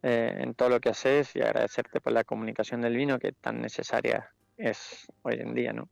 eh, 0.02 0.38
en 0.40 0.54
todo 0.54 0.70
lo 0.70 0.80
que 0.80 0.88
haces 0.88 1.36
y 1.36 1.40
agradecerte 1.40 2.00
por 2.00 2.12
la 2.12 2.24
comunicación 2.24 2.80
del 2.80 2.96
vino 2.96 3.18
que 3.18 3.32
tan 3.32 3.60
necesaria 3.60 4.30
es 4.56 5.06
hoy 5.22 5.34
en 5.38 5.54
día, 5.54 5.72
¿no? 5.72 5.88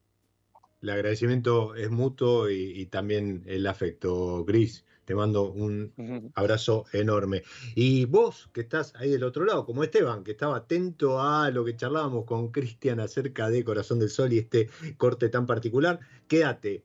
El 0.82 0.90
agradecimiento 0.90 1.74
es 1.74 1.90
mutuo 1.90 2.50
y, 2.50 2.80
y 2.80 2.86
también 2.86 3.42
el 3.46 3.66
afecto, 3.66 4.44
Gris. 4.44 4.84
Te 5.06 5.14
mando 5.14 5.52
un 5.52 6.32
abrazo 6.34 6.84
enorme. 6.92 7.44
Y 7.76 8.06
vos, 8.06 8.50
que 8.52 8.62
estás 8.62 8.92
ahí 8.96 9.08
del 9.08 9.22
otro 9.22 9.44
lado, 9.44 9.64
como 9.64 9.84
Esteban, 9.84 10.24
que 10.24 10.32
estaba 10.32 10.56
atento 10.56 11.20
a 11.20 11.48
lo 11.52 11.64
que 11.64 11.76
charlábamos 11.76 12.24
con 12.24 12.50
Cristian 12.50 12.98
acerca 12.98 13.48
de 13.48 13.62
Corazón 13.62 14.00
del 14.00 14.10
Sol 14.10 14.32
y 14.32 14.38
este 14.38 14.68
corte 14.96 15.28
tan 15.28 15.46
particular, 15.46 16.00
quédate 16.26 16.84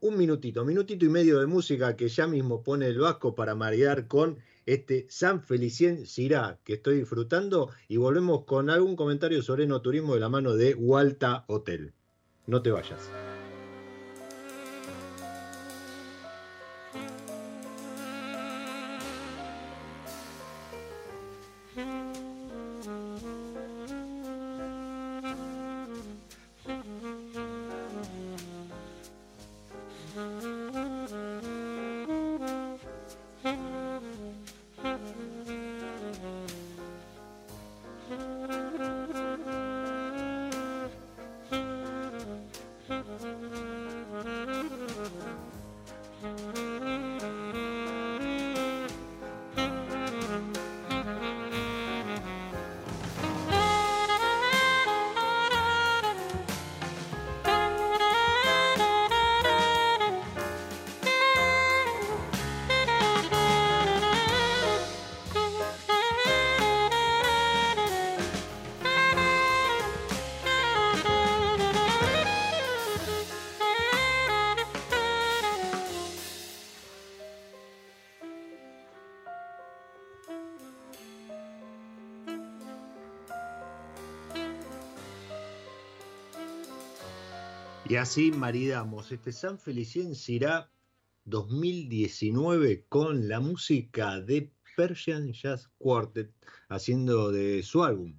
un 0.00 0.16
minutito, 0.16 0.64
minutito 0.64 1.04
y 1.04 1.10
medio 1.10 1.38
de 1.38 1.46
música 1.46 1.96
que 1.96 2.08
ya 2.08 2.26
mismo 2.26 2.62
pone 2.62 2.86
el 2.86 2.98
vasco 2.98 3.34
para 3.34 3.54
marear 3.54 4.06
con 4.06 4.38
este 4.66 5.06
San 5.08 5.42
Felicien 5.42 6.06
Sirá 6.06 6.60
que 6.64 6.74
estoy 6.74 6.98
disfrutando 6.98 7.70
y 7.88 7.98
volvemos 7.98 8.44
con 8.44 8.70
algún 8.70 8.96
comentario 8.96 9.42
sobre 9.42 9.66
no 9.66 9.82
turismo 9.82 10.14
de 10.14 10.20
la 10.20 10.28
mano 10.28 10.56
de 10.56 10.74
Walta 10.74 11.44
Hotel. 11.48 11.94
No 12.46 12.60
te 12.62 12.70
vayas. 12.70 13.10
Y 87.86 87.96
así 87.96 88.32
maridamos 88.32 89.12
este 89.12 89.30
San 89.30 89.58
Felicien 89.58 90.14
Sirá 90.14 90.70
2019 91.26 92.86
con 92.88 93.28
la 93.28 93.40
música 93.40 94.20
de 94.20 94.50
Persian 94.74 95.32
Jazz 95.32 95.68
Quartet 95.76 96.32
haciendo 96.68 97.30
de 97.30 97.62
su 97.62 97.84
álbum 97.84 98.18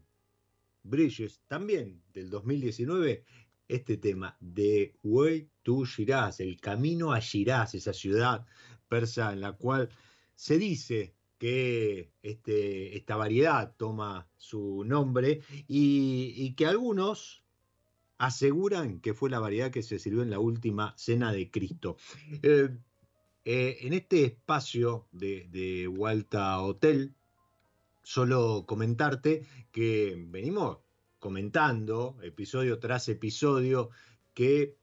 Bridges 0.83 1.41
también 1.47 2.01
del 2.13 2.29
2019 2.29 3.25
este 3.67 3.97
tema 3.97 4.37
de 4.39 4.95
Way 5.03 5.49
to 5.63 5.83
Shiraz, 5.83 6.39
el 6.39 6.59
camino 6.61 7.11
a 7.11 7.19
Shiraz, 7.19 7.73
esa 7.73 7.93
ciudad 7.93 8.45
persa 8.87 9.33
en 9.33 9.41
la 9.41 9.53
cual 9.53 9.89
se 10.35 10.59
dice 10.59 11.15
que 11.39 12.11
este, 12.21 12.95
esta 12.95 13.15
variedad 13.15 13.73
toma 13.77 14.27
su 14.37 14.83
nombre 14.85 15.41
y, 15.67 16.53
que 16.53 16.65
algunos 16.65 17.43
aseguran 18.17 18.99
que 18.99 19.13
fue 19.13 19.29
la 19.29 19.39
variedad 19.39 19.71
que 19.71 19.83
se 19.83 19.99
sirvió 19.99 20.23
en 20.23 20.29
la 20.29 20.39
última 20.39 20.93
cena 20.97 21.31
de 21.31 21.51
Cristo. 21.51 21.97
Eh, 22.41 22.69
eh, 23.43 23.77
en 23.81 23.93
este 23.93 24.25
espacio 24.25 25.07
de, 25.11 25.47
de 25.49 25.87
Walta 25.87 26.59
Hotel, 26.61 27.13
solo 28.01 28.65
comentarte 28.65 29.45
que 29.71 30.15
venimos 30.17 30.79
comentando 31.19 32.17
episodio 32.21 32.79
tras 32.79 33.09
episodio 33.09 33.89
que 34.33 34.77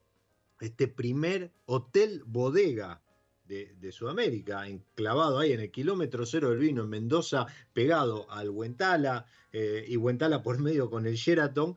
este 0.60 0.88
primer 0.88 1.52
hotel 1.66 2.22
bodega 2.26 3.02
de, 3.44 3.92
Sudamérica, 3.92 4.66
enclavado 4.66 5.38
ahí 5.38 5.52
en 5.52 5.60
el 5.60 5.70
kilómetro 5.70 6.24
cero 6.24 6.48
del 6.48 6.58
vino 6.58 6.84
en 6.84 6.88
Mendoza, 6.88 7.46
pegado 7.74 8.30
al 8.30 8.48
Huentala 8.48 9.26
eh, 9.52 9.84
y 9.86 9.96
Huentala 9.98 10.42
por 10.42 10.58
medio 10.58 10.88
con 10.88 11.06
el 11.06 11.16
Sheraton, 11.16 11.76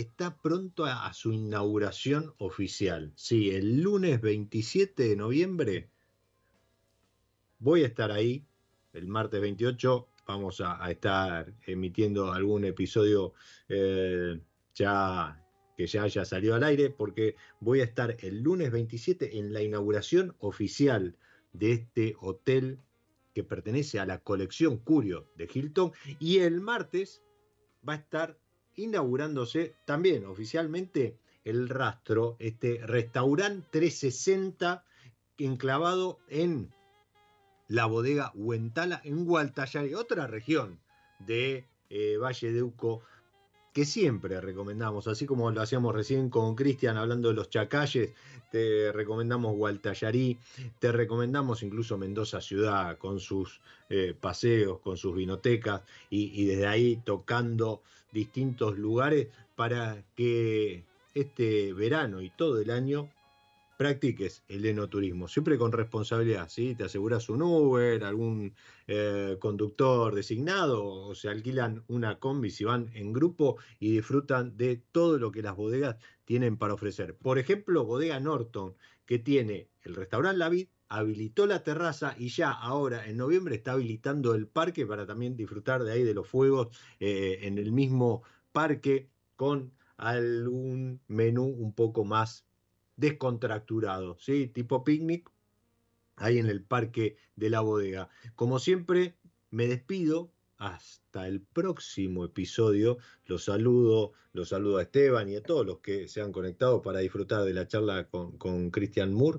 está 0.00 0.36
pronto 0.40 0.84
a, 0.84 1.12
su 1.12 1.32
inauguración 1.32 2.32
oficial. 2.38 3.12
Sí, 3.16 3.50
el 3.50 3.82
lunes 3.82 4.20
27 4.20 5.08
de 5.08 5.16
noviembre 5.16 5.90
voy 7.58 7.82
a 7.82 7.86
estar 7.86 8.12
ahí, 8.12 8.44
el 8.92 9.08
martes 9.08 9.40
28 9.40 10.08
vamos 10.26 10.60
a, 10.60 10.88
estar 10.90 11.52
emitiendo 11.66 12.32
algún 12.32 12.64
episodio 12.64 13.32
eh, 13.68 14.40
ya 14.74 15.44
que 15.76 15.86
ya 15.86 16.02
haya 16.02 16.24
salido 16.24 16.54
al 16.54 16.64
aire, 16.64 16.90
porque 16.90 17.36
voy 17.60 17.80
a 17.80 17.84
estar 17.84 18.16
el 18.20 18.42
lunes 18.42 18.70
27 18.72 19.38
en 19.38 19.52
la 19.52 19.62
inauguración 19.62 20.34
oficial 20.40 21.16
de 21.52 21.72
este 21.72 22.16
hotel 22.20 22.80
que 23.32 23.44
pertenece 23.44 24.00
a 24.00 24.06
la 24.06 24.18
colección 24.18 24.78
Curio 24.78 25.30
de 25.36 25.48
Hilton 25.52 25.92
y 26.18 26.38
el 26.38 26.60
martes 26.60 27.22
va 27.88 27.92
a 27.92 27.96
estar 27.96 28.36
inaugurándose 28.78 29.74
también 29.84 30.24
oficialmente 30.24 31.18
el 31.44 31.68
rastro, 31.68 32.36
este 32.38 32.80
restaurante 32.84 33.66
360 33.70 34.84
enclavado 35.38 36.18
en 36.28 36.72
la 37.68 37.86
bodega 37.86 38.32
Huentala 38.34 39.00
en 39.04 39.24
Gualtayari, 39.24 39.94
otra 39.94 40.26
región 40.26 40.78
de 41.18 41.64
eh, 41.90 42.16
Valle 42.16 42.52
de 42.52 42.62
Uco 42.62 43.02
que 43.72 43.84
siempre 43.84 44.40
recomendamos, 44.40 45.06
así 45.06 45.26
como 45.26 45.50
lo 45.50 45.60
hacíamos 45.60 45.94
recién 45.94 46.30
con 46.30 46.54
Cristian 46.56 46.96
hablando 46.96 47.28
de 47.28 47.34
los 47.34 47.48
chacalles, 47.48 48.12
te 48.50 48.90
recomendamos 48.92 49.54
Gualtallarí, 49.54 50.38
te 50.78 50.90
recomendamos 50.90 51.62
incluso 51.62 51.96
Mendoza 51.96 52.40
Ciudad 52.40 52.98
con 52.98 53.20
sus 53.20 53.60
eh, 53.88 54.16
paseos, 54.18 54.80
con 54.80 54.96
sus 54.96 55.14
vinotecas 55.14 55.82
y 56.10 56.46
desde 56.46 56.66
ahí 56.66 56.96
tocando 57.04 57.82
distintos 58.12 58.78
lugares 58.78 59.28
para 59.56 60.04
que 60.14 60.84
este 61.14 61.72
verano 61.72 62.22
y 62.22 62.30
todo 62.30 62.60
el 62.60 62.70
año 62.70 63.08
practiques 63.78 64.42
el 64.48 64.66
enoturismo, 64.66 65.28
siempre 65.28 65.56
con 65.56 65.70
responsabilidad, 65.70 66.48
¿sí? 66.48 66.74
Te 66.74 66.84
aseguras 66.84 67.28
un 67.28 67.42
Uber, 67.42 68.02
algún 68.02 68.52
eh, 68.88 69.36
conductor 69.38 70.14
designado, 70.16 70.84
o 70.84 71.14
se 71.14 71.28
alquilan 71.28 71.84
una 71.86 72.18
combi 72.18 72.50
si 72.50 72.64
van 72.64 72.90
en 72.94 73.12
grupo 73.12 73.56
y 73.78 73.92
disfrutan 73.92 74.56
de 74.56 74.82
todo 74.90 75.18
lo 75.18 75.30
que 75.30 75.42
las 75.42 75.54
bodegas 75.54 75.96
tienen 76.24 76.56
para 76.56 76.74
ofrecer. 76.74 77.14
Por 77.14 77.38
ejemplo, 77.38 77.84
Bodega 77.84 78.18
Norton, 78.18 78.74
que 79.06 79.20
tiene 79.20 79.68
el 79.84 79.94
restaurante 79.94 80.38
La 80.38 80.48
Vid, 80.48 80.66
habilitó 80.88 81.46
la 81.46 81.62
terraza 81.62 82.14
y 82.18 82.28
ya 82.28 82.50
ahora 82.50 83.06
en 83.06 83.16
noviembre 83.16 83.56
está 83.56 83.72
habilitando 83.72 84.34
el 84.34 84.46
parque 84.46 84.86
para 84.86 85.06
también 85.06 85.36
disfrutar 85.36 85.84
de 85.84 85.92
ahí 85.92 86.02
de 86.02 86.14
los 86.14 86.26
fuegos 86.26 86.68
eh, 87.00 87.40
en 87.42 87.58
el 87.58 87.72
mismo 87.72 88.22
parque 88.52 89.10
con 89.36 89.72
algún 89.96 91.00
menú 91.08 91.44
un 91.44 91.74
poco 91.74 92.04
más 92.04 92.46
descontracturado, 92.96 94.16
¿sí? 94.18 94.48
Tipo 94.48 94.82
picnic, 94.84 95.30
ahí 96.16 96.38
en 96.38 96.46
el 96.46 96.62
parque 96.62 97.16
de 97.36 97.50
la 97.50 97.60
bodega. 97.60 98.08
Como 98.34 98.58
siempre, 98.58 99.16
me 99.50 99.66
despido. 99.66 100.32
Hasta 100.60 101.28
el 101.28 101.40
próximo 101.40 102.24
episodio. 102.24 102.98
Los 103.26 103.44
saludo, 103.44 104.14
los 104.32 104.48
saludo 104.48 104.78
a 104.78 104.82
Esteban 104.82 105.28
y 105.28 105.36
a 105.36 105.42
todos 105.44 105.64
los 105.64 105.78
que 105.78 106.08
se 106.08 106.20
han 106.20 106.32
conectado 106.32 106.82
para 106.82 106.98
disfrutar 106.98 107.44
de 107.44 107.54
la 107.54 107.68
charla 107.68 108.08
con, 108.08 108.36
con 108.38 108.72
Christian 108.72 109.14
Moore, 109.14 109.38